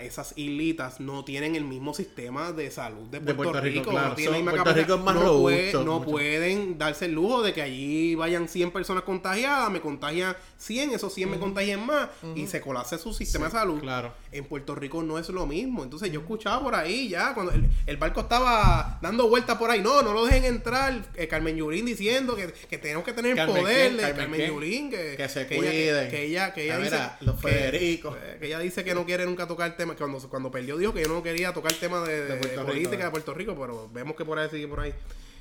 [0.00, 3.92] esas islitas no tienen el mismo sistema de salud de Puerto, Rico.
[3.92, 8.14] No tienen Puerto Rico es más robusto, no pueden darse el lujo de que allí
[8.14, 12.98] vayan 100 personas contagiadas, me contagian 100, esos 100 me contagian más y se colapse
[12.98, 13.80] su sistema de salud.
[13.80, 14.12] Claro.
[14.32, 15.84] En Puerto Rico no es lo mismo.
[15.84, 17.52] Entonces yo escuchaba por ahí ya, cuando
[17.86, 21.04] el, barco estaba dando vueltas por ahí, no, no lo dejen entrar.
[21.14, 23.96] Eh, Carmen Yurín diciendo que, tenemos que tener poder.
[24.14, 26.08] Carmen, Yurín, que, que se cuide.
[26.08, 28.16] Que ella, que ella, dice, los Federicos.
[28.38, 29.94] Que, ella dice que no quiere nunca tocar el tema.
[29.94, 33.34] Cuando, cuando perdió dijo que yo no quería tocar el tema de, política de Puerto
[33.34, 34.94] Rico, pero vemos que por ahí sigue por ahí.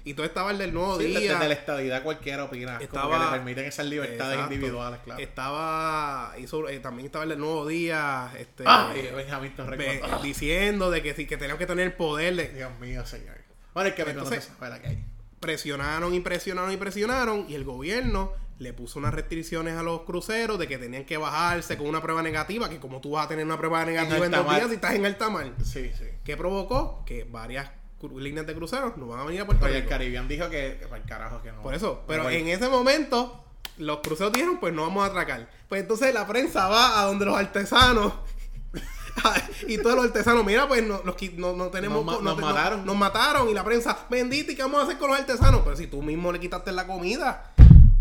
[0.03, 1.33] Y todo estaba el del nuevo día.
[1.33, 2.77] Desde la estadidad cualquiera opina.
[2.79, 5.19] Estaba, como que le permiten esas libertades individuales, claro.
[5.19, 6.35] Estaba.
[6.37, 8.31] Hizo, eh, también estaba el del nuevo día.
[8.37, 10.01] Este, ah, Benjamín Torres.
[10.21, 12.49] diciendo de que, que tenemos que tener el poder de.
[12.49, 13.35] Dios mío, señor.
[13.73, 15.03] Bueno, es que Entonces, hay.
[15.39, 17.45] Presionaron y presionaron y presionaron.
[17.49, 21.77] Y el gobierno le puso unas restricciones a los cruceros de que tenían que bajarse
[21.77, 22.69] con una prueba negativa.
[22.69, 25.05] Que como tú vas a tener una prueba negativa en, dos días si estás en
[25.05, 25.51] alta mar.
[25.63, 26.05] Sí, sí.
[26.23, 27.03] ¿Qué provocó?
[27.05, 27.69] Que varias
[28.17, 29.77] líneas de cruceros no van a venir a Puerto Rico.
[29.77, 31.61] el Caribbean dijo que, el carajo que no.
[31.61, 33.43] Por eso, pero en ese momento
[33.77, 35.49] los cruceros dijeron, pues no vamos a atracar.
[35.67, 38.13] Pues entonces la prensa va a donde los artesanos
[39.67, 42.05] y todos los artesanos, mira, pues no, no, tenemos.
[42.05, 42.85] Nos, mataron.
[42.85, 45.61] nos mataron y la prensa, bendita, ¿y qué vamos a hacer con los artesanos?
[45.63, 47.53] Pero si tú mismo le quitaste la comida.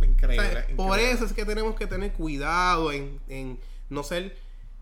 [0.04, 0.66] Increíble.
[0.76, 3.58] Por eso es que tenemos que tener cuidado en, en
[3.90, 4.36] no ser,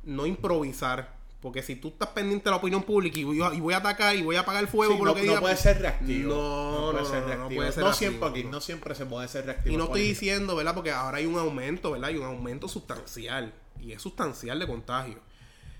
[0.05, 4.15] no improvisar porque si tú estás pendiente de la opinión pública y voy, a, atacar
[4.15, 5.35] y voy a apagar el fuego por lo que diga.
[5.35, 6.33] No puede ser reactivo.
[6.33, 7.63] No, no, puede ser reactivo.
[7.81, 9.75] No, siempre, no siempre se puede ser reactivo.
[9.75, 10.73] Y no estoy diciendo, ¿verdad?
[10.73, 12.11] Porque ahora hay un aumento, ¿verdad?
[12.11, 13.53] Hay un aumento sustancial.
[13.81, 15.19] Y es sustancial de contagio.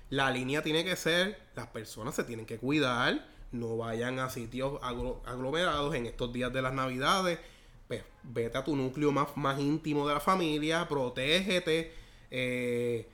[0.09, 4.81] La línea tiene que ser, las personas se tienen que cuidar, no vayan a sitios
[4.83, 7.39] aglomerados en estos días de las navidades.
[7.87, 11.93] Pues vete a tu núcleo más, más íntimo de la familia, protégete.
[12.31, 13.07] Eh,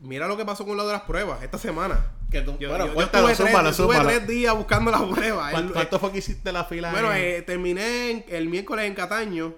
[0.00, 2.12] Mira lo que pasó con lo de las pruebas esta semana.
[2.30, 5.52] Que tú, yo, bueno, yo, estuve, tres, días buscando las pruebas.
[5.72, 6.92] ¿Cuánto, fue que hiciste la fila?
[6.92, 9.54] Bueno, eh, terminé el miércoles en Cataño.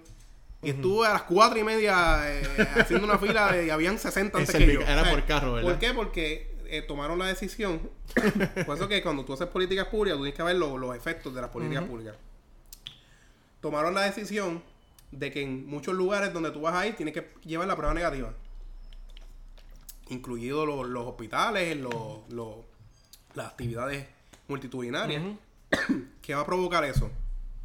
[0.63, 2.43] Y estuve a las cuatro y media eh,
[2.77, 4.81] haciendo una fila y habían 60 antes que yo.
[4.83, 5.71] Era por carro, ¿verdad?
[5.71, 5.95] ¿Por qué?
[5.95, 7.81] Porque eh, tomaron la decisión.
[8.67, 11.41] por eso que cuando tú haces políticas públicas, tú tienes que ver los efectos de
[11.41, 12.15] las políticas públicas.
[13.61, 14.63] Tomaron la decisión
[15.11, 17.95] de que en muchos lugares donde tú vas a ir, tienes que llevar la prueba
[17.95, 18.33] negativa
[20.11, 22.57] incluidos los, hospitales, los,
[23.35, 24.07] las actividades
[24.49, 25.23] multitudinarias.
[26.23, 27.11] ¿Qué va a provocar eso?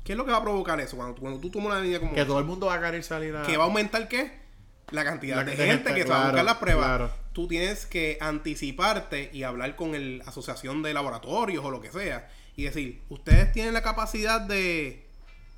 [0.04, 0.96] ¿Qué es lo que va a provocar eso?
[0.96, 2.14] Cuando, cuando tú tomas una línea como...
[2.14, 3.44] Que todo el mundo va a querer salir a...
[3.44, 4.46] ¿Que va a aumentar qué?
[4.92, 7.12] La cantidad de, gente, que va a buscar las pruebas.
[7.34, 12.30] Tú tienes que anticiparte y hablar con la asociación de laboratorios o lo que sea.
[12.56, 15.05] Y decir, ustedes tienen la capacidad de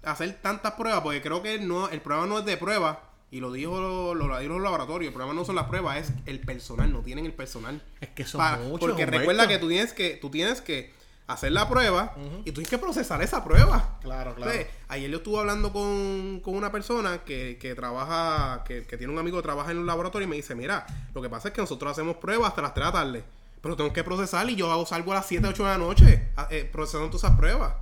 [0.07, 2.97] hacer tantas pruebas, porque creo que no, el problema no es de pruebas,
[3.29, 5.09] y lo dijo lo, lo, los laboratorios.
[5.09, 6.91] El problema no son las pruebas, es el personal.
[6.93, 7.81] No tienen el personal.
[7.99, 8.79] Es que son muchos.
[8.79, 10.93] Porque recuerda que tú tienes que, tú tienes que
[11.27, 12.15] hacer la prueba
[12.45, 13.99] y tú tienes que procesar esa prueba.
[14.01, 14.51] Claro, claro.
[14.87, 19.71] ayer yo estuve hablando con, una persona que, trabaja, que, tiene un amigo que trabaja
[19.71, 22.49] en un laboratorio y me dice, mira, lo que pasa es que nosotros hacemos pruebas
[22.49, 23.23] hasta las 3 de la tarde.
[23.61, 26.29] Pero tengo que procesar y yo hago salgo a las 7, 8 de la noche
[26.49, 27.73] eh, procesando todas esas pruebas.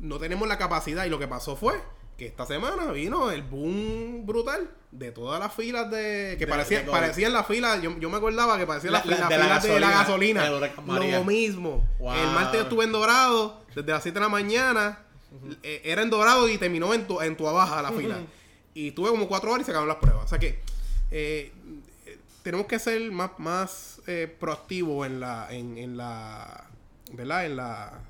[0.00, 1.74] No tenemos la capacidad y lo que pasó fue
[2.16, 7.32] que esta semana vino el boom brutal de todas las filas de que parecía, parecían
[7.32, 9.38] las filas yo, yo, me acordaba que parecían las, filas de,
[9.80, 11.88] la gasolina, lo mismo.
[11.98, 14.98] El martes yo estuve en Dorado desde las 7 de la mañana
[15.62, 18.18] eh, era en Dorado y terminó en tu, en tu abaja la fila.
[18.72, 20.26] Y estuve como 4 horas y se acabaron las pruebas.
[20.26, 20.60] O sea que
[21.10, 21.52] eh,
[22.44, 26.68] tenemos que ser más, más eh, proactivos en la en, en la
[27.12, 27.46] ¿verdad?
[27.46, 28.00] en la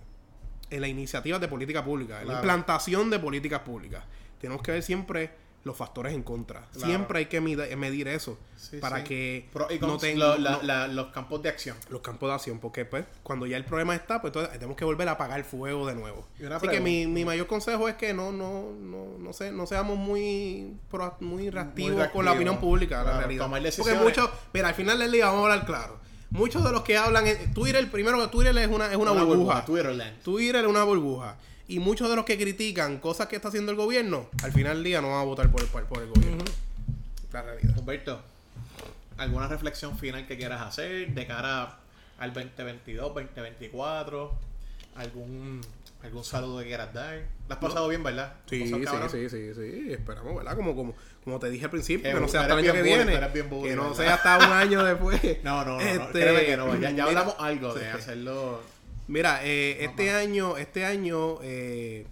[0.70, 4.04] en las iniciativas de política pública, en la implantación de políticas públicas.
[4.40, 5.30] Tenemos que ver siempre
[5.64, 6.66] los factores en contra.
[6.72, 8.38] Siempre hay que medir, eso
[8.80, 9.48] para que
[9.80, 9.98] no
[10.88, 11.76] los campos de acción.
[11.88, 14.84] Los campos de acción, porque pues cuando ya el problema está, pues entonces tenemos que
[14.84, 16.26] volver a apagar el fuego de nuevo.
[16.50, 19.98] Así que mi, mi, mayor consejo es que no no no no, sé, no seamos
[19.98, 20.74] muy
[21.20, 23.48] muy reactivos con la opinión pública, la realidad.
[23.76, 26.00] Porque muchos, mira, al final del día vamos a hablar claro.
[26.30, 29.64] Muchos de los que hablan en Twitter, primero que Twitter es una, es una, burbuja.
[29.64, 31.36] Twitter es una burbuja.
[31.66, 34.84] Y muchos de los que critican cosas que está haciendo el gobierno, al final del
[34.84, 36.44] día no van a votar por el, por el gobierno.
[37.32, 37.78] La realidad.
[37.78, 38.20] Humberto,
[39.16, 41.78] ¿alguna reflexión final que quieras hacer de cara
[42.18, 44.32] al 2022, 2024?
[44.96, 45.60] ¿Algún,
[46.02, 47.26] algún saludo que quieras dar?
[47.48, 48.34] ¿La has pasado bien, verdad?
[48.46, 50.56] Sí, sí, sí, sí, sí, esperamos, ¿verdad?
[50.56, 50.94] Como, como,
[51.24, 53.20] como te dije al principio, que no sea hasta el año que viene,
[53.62, 55.20] que no sea hasta un año después.
[55.42, 58.60] no, no, no, este, que no, ya, hablamos algo de hacerlo
[59.10, 62.06] Mira, eh, este año, este año eh,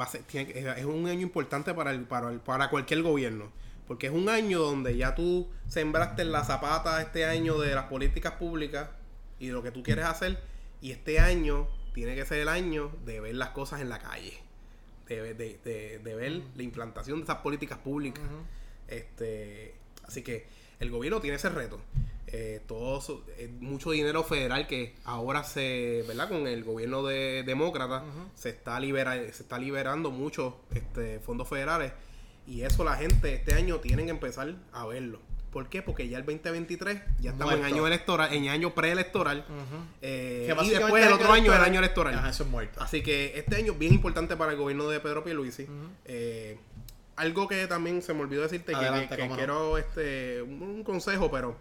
[0.00, 3.52] va a ser, es un año importante para, el, para, para cualquier gobierno.
[3.86, 7.84] Porque es un año donde ya tú sembraste en la zapata este año de las
[7.84, 8.88] políticas públicas
[9.38, 10.40] y de lo que tú quieres hacer.
[10.80, 14.38] Y este año tiene que ser el año de ver las cosas en la calle.
[15.08, 18.22] De, de, de, ver la implantación de esas políticas públicas.
[18.86, 19.74] este
[20.06, 20.46] Así que
[20.78, 21.80] el gobierno tiene ese reto
[22.26, 23.00] eh, todo
[23.38, 26.28] eh, mucho dinero federal que ahora se, ¿verdad?
[26.28, 28.04] Con el gobierno de demócrata
[28.34, 31.92] se está libera, se está liberando muchos este, fondos federales
[32.46, 35.20] y eso la gente este año tienen que empezar a verlo.
[35.56, 35.80] ¿Por qué?
[35.80, 39.42] Porque ya el 2023 ya estamos en año electoral, en año preelectoral.
[40.02, 42.14] Eh, y después el otro año es el año electoral.
[42.76, 45.66] Así que este año es bien importante para el gobierno de Pedro Pierluisi.
[46.04, 46.58] eh,
[47.16, 51.56] algo que también se me olvidó decirte que, quiero este un consejo, pero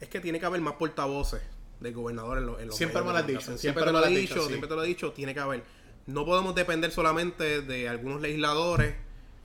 [0.00, 1.42] es que tiene que haber más portavoces
[1.78, 3.56] del gobernador en, los Siempre me lo has dicho.
[3.56, 5.62] Siempre, te lo he dicho, siempre te lo he dicho, tiene que haber.
[6.06, 8.96] No podemos depender solamente de algunos legisladores,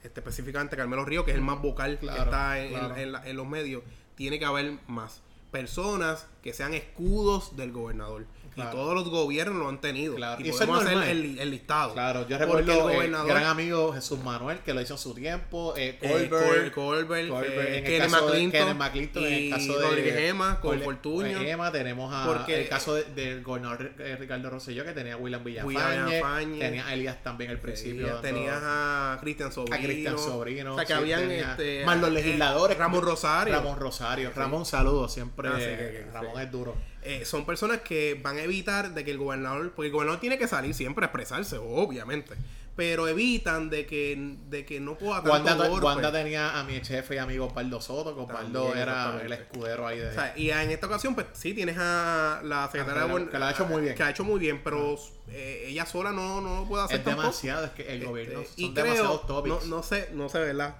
[0.04, 3.82] este, específicamente Carmelo Río, que es el más vocal que está en los medios.
[4.14, 8.26] Tiene que haber más personas que sean escudos del gobernador.
[8.56, 10.16] Y todos los gobiernos lo han tenido.
[10.38, 11.94] Y, podemos hacer el, listado.
[11.94, 15.74] Claro, yo recuerdo el gobernador, gran amigo Jesús Manuel, que lo hizo en su tiempo.
[15.76, 20.16] Eh, eh Colbert, Colbert, eh, en, el de, Kenneth McClinton, en el caso de Rodríguez
[20.16, 20.80] Gema, con.
[20.80, 26.58] Gema, tenemos a, el caso del gobernador eh, Ricardo Rosselló, que tenía a William Villafañe.
[26.58, 28.16] Tenía a Elías también al principio.
[28.20, 29.76] Tenías a Cristian Sobrino.
[29.76, 30.74] A Cristian Sobrino.
[30.74, 31.30] O sea, que habían...
[31.30, 32.78] este, más los legisladores.
[32.78, 33.54] Ramón Rosario.
[33.54, 34.32] Ramón Rosario.
[34.34, 35.12] Ramón, saludos.
[35.12, 35.48] Siempre...
[35.48, 36.76] Ah, Ramón es duro.
[37.06, 40.38] Eh, son personas que van a evitar de que el gobernador, porque el gobernador tiene
[40.38, 42.34] que salir siempre a expresarse, obviamente,
[42.76, 47.18] pero evitan de que, de que no pueda Wanda, Wanda tenía a mi jefe y
[47.18, 50.32] amigo Paldo Soto, que Paldo era el escudero ahí de...
[50.36, 53.66] y en esta ocasión, pues sí, tienes a la secretaria de que la ha hecho
[53.66, 53.94] muy bien.
[53.94, 54.96] Que ha hecho muy bien, pero
[55.28, 58.62] eh, ella sola no, no lo puede hacer Es demasiado, es que el gobierno este,
[58.62, 60.76] son y creo, no, no sé, no sé, ¿verdad?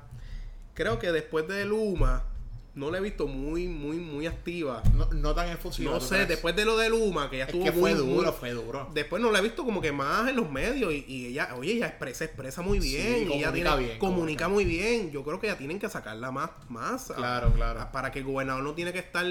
[0.72, 2.24] Creo que después de Luma
[2.74, 4.82] no la he visto muy, muy, muy activa.
[5.12, 5.92] No, tan efusiva.
[5.92, 7.64] No sé, después de lo de Luma, que ya estuvo.
[7.64, 8.90] que fue duro, fue duro.
[8.92, 10.92] Después no la he visto como que más en los medios.
[10.92, 13.30] Y, ella, oye, ella expresa, expresa muy bien.
[13.30, 15.12] y ella tiene, bien, comunica muy bien.
[15.12, 16.50] Yo creo que ya tienen que sacarla más.
[16.68, 17.88] más claro, claro.
[17.92, 19.24] para que el gobernador no tiene que estar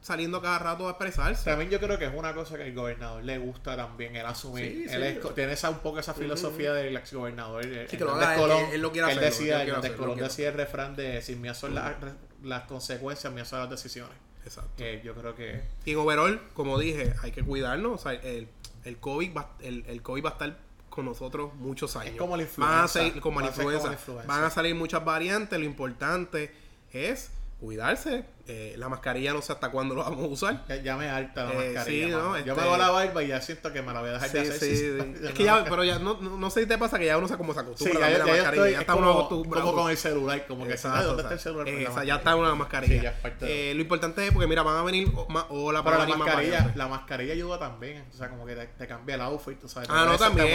[0.00, 1.44] saliendo cada rato a expresarse.
[1.44, 4.88] También yo creo que es una cosa que al gobernador le gusta también, el asumir.
[4.90, 7.64] él tiene esa, un poco esa filosofía del ex gobernador.
[7.88, 8.34] Sí, que lo haga,
[8.72, 9.22] él, lo quiere hacer.
[9.22, 11.96] Él decía, el Colón decía el refrán de si me son las
[12.42, 14.16] las consecuencias mías son las decisiones.
[14.44, 14.70] Exacto.
[14.76, 15.62] Que yo creo que...
[15.84, 18.00] Y en overall, como dije, hay que cuidarnos.
[18.00, 18.48] O sea, el,
[18.84, 20.58] el, COVID va, el, el COVID va a estar
[20.88, 22.12] con nosotros muchos años.
[22.12, 23.00] Es como la influenza.
[23.00, 23.96] Van a, como la influenza.
[24.26, 25.58] Van a salir muchas variantes.
[25.58, 26.52] Lo importante
[26.92, 28.24] es cuidarse.
[28.50, 30.82] Eh, la mascarilla no sé hasta cuándo lo vamos a usar.
[30.82, 32.08] Ya, me alta la eh, mascarilla.
[32.08, 34.30] Yo me este hago la barba y ya siento que me la voy a dejar
[34.30, 34.58] de hacer.
[34.58, 37.28] Sí, es que ya, pero ya no, no, sé si te pasa que ya uno
[37.28, 38.70] se como se acostumbra a la mascarilla.
[38.70, 41.68] ya está uno como con el celular, como que sabe dónde está el celular.
[41.68, 43.14] Esa, ya está una mascarilla.
[43.42, 45.12] eh, lo importante es porque mira, van a venir
[45.50, 46.72] o la para la mascarilla.
[46.74, 48.06] La mascarilla ayuda también.
[48.10, 49.90] O sea, como que te, cambia el outfit, tú sabes.
[49.92, 50.48] Ah, no, también.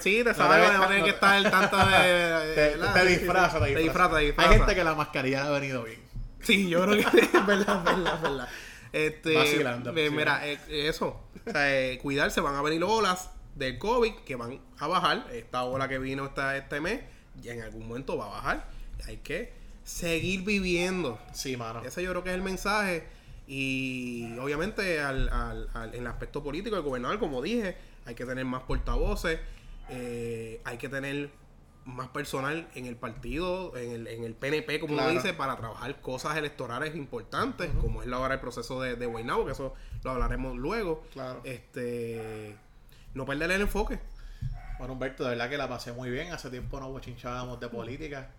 [0.00, 2.80] sí, te sabes, no tienes que estar tanto de.
[2.94, 4.16] Te disfraza, te disfraza.
[4.16, 6.09] Hay gente que la mascarilla ha venido bien.
[6.42, 8.48] Sí, yo creo que es verdad, verdad, verdad.
[8.92, 11.20] Este, vacilando, Mira, eh, eso.
[11.46, 15.26] O sea, eh, cuidarse, van a venir olas del COVID que van a bajar.
[15.32, 17.00] Esta ola que vino esta, este mes,
[17.42, 18.68] y en algún momento va a bajar.
[19.06, 19.52] Hay que
[19.84, 21.18] seguir viviendo.
[21.32, 21.82] Sí, mano.
[21.82, 23.06] Ese yo creo que es el mensaje.
[23.46, 27.76] Y obviamente al, al, en el aspecto político, el gobernador, como dije,
[28.06, 29.40] hay que tener más portavoces.
[29.88, 31.30] Eh, hay que tener
[31.90, 36.00] más personal en el partido, en el, en el PNP, como lo dice, para trabajar
[36.00, 40.56] cosas electorales importantes, como es ahora el proceso de, de Guaynabo, que eso lo hablaremos
[40.56, 41.04] luego.
[41.12, 41.40] Claro.
[41.44, 42.56] Este,
[43.14, 43.98] no perder el enfoque.
[44.78, 46.32] Bueno, Humberto, de verdad que la pasé muy bien.
[46.32, 48.30] Hace tiempo no bochinchábamos de política.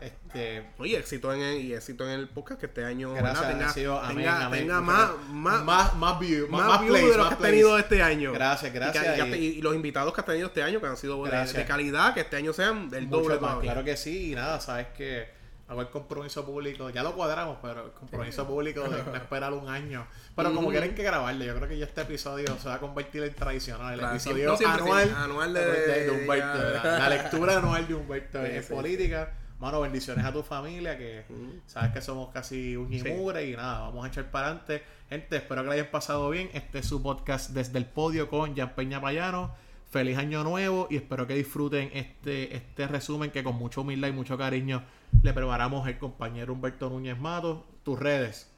[0.00, 3.72] Este, Oye, éxito en el, y éxito en el podcast que este año gracias, tenga,
[3.72, 7.16] sido, amén, tenga, amén, tenga muchas más, más, más, más views, más, más views de
[7.16, 8.32] los que has tenido este año.
[8.32, 9.04] Gracias, gracias.
[9.04, 10.96] Y, que- y Y- que- y los invitados que has tenido este año que han
[10.96, 14.34] sido de, calidad, que este año sean del Mucho doble más, claro que sí, y
[14.34, 18.98] nada, sabes que hago el compromiso público, ya lo cuadramos, pero el compromiso público de
[19.18, 20.06] esperar un año.
[20.34, 23.22] Pero como quieren que grabarle, yo creo que ya este episodio se va a convertir
[23.22, 25.64] en tradicional, el Claro, episodio siempre, anual, anual de-
[26.04, 29.32] de, Humberto, la lectura anual de Humberto en política.
[29.62, 31.24] Mano, bendiciones a tu familia, que
[31.66, 32.98] sabes que somos casi un Sí.
[32.98, 34.82] y nada, vamos a echar para adelante.
[35.08, 36.50] Gente, espero que la hayan pasado bien.
[36.52, 39.54] Este es su podcast desde el podio con Jan Peña Payano.
[39.88, 44.12] Feliz año nuevo y espero que disfruten este, este resumen que con mucha humildad y
[44.12, 44.82] mucho cariño
[45.22, 47.64] le preparamos el compañero Humberto Núñez Mato.
[47.84, 48.51] Tus redes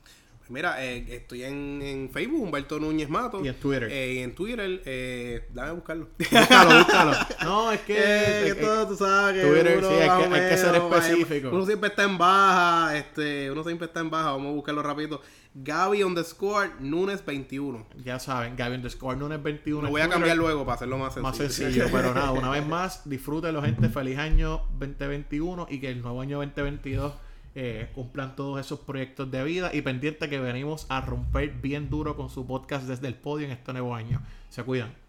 [0.51, 3.43] Mira, eh, estoy en, en Facebook, Humberto Núñez Mato.
[3.45, 3.89] y en Twitter.
[3.91, 6.09] Eh, y en Twitter, eh, dame a buscarlo.
[6.19, 7.13] búscalo, búscalo.
[7.45, 7.95] No, es que...
[7.97, 10.75] Eh, eh, que todo, tú sabes que Twitter, uno sí, hay que- hay que ser
[10.75, 11.49] específico.
[11.51, 15.23] Uno siempre está en baja, este, uno siempre está en baja, vamos a buscarlo rapidito.
[15.57, 17.87] Gaby underscore Nunes 21.
[18.05, 19.83] Ya saben, Gaby underscore Núñez 21.
[19.83, 21.29] Lo voy a cambiar luego para hacerlo más sencillo.
[21.29, 23.89] Más sencillo, pero nada, una vez más, disfrútenlo, gente.
[23.89, 27.13] Feliz año 2021 y que el nuevo año 2022
[27.55, 29.71] eh, cumplan todos esos proyectos de vida.
[29.73, 33.53] Y pendiente que venimos a romper bien duro con su podcast desde el podio en
[33.53, 34.21] este nuevo año.
[34.49, 35.04] Se cuidan.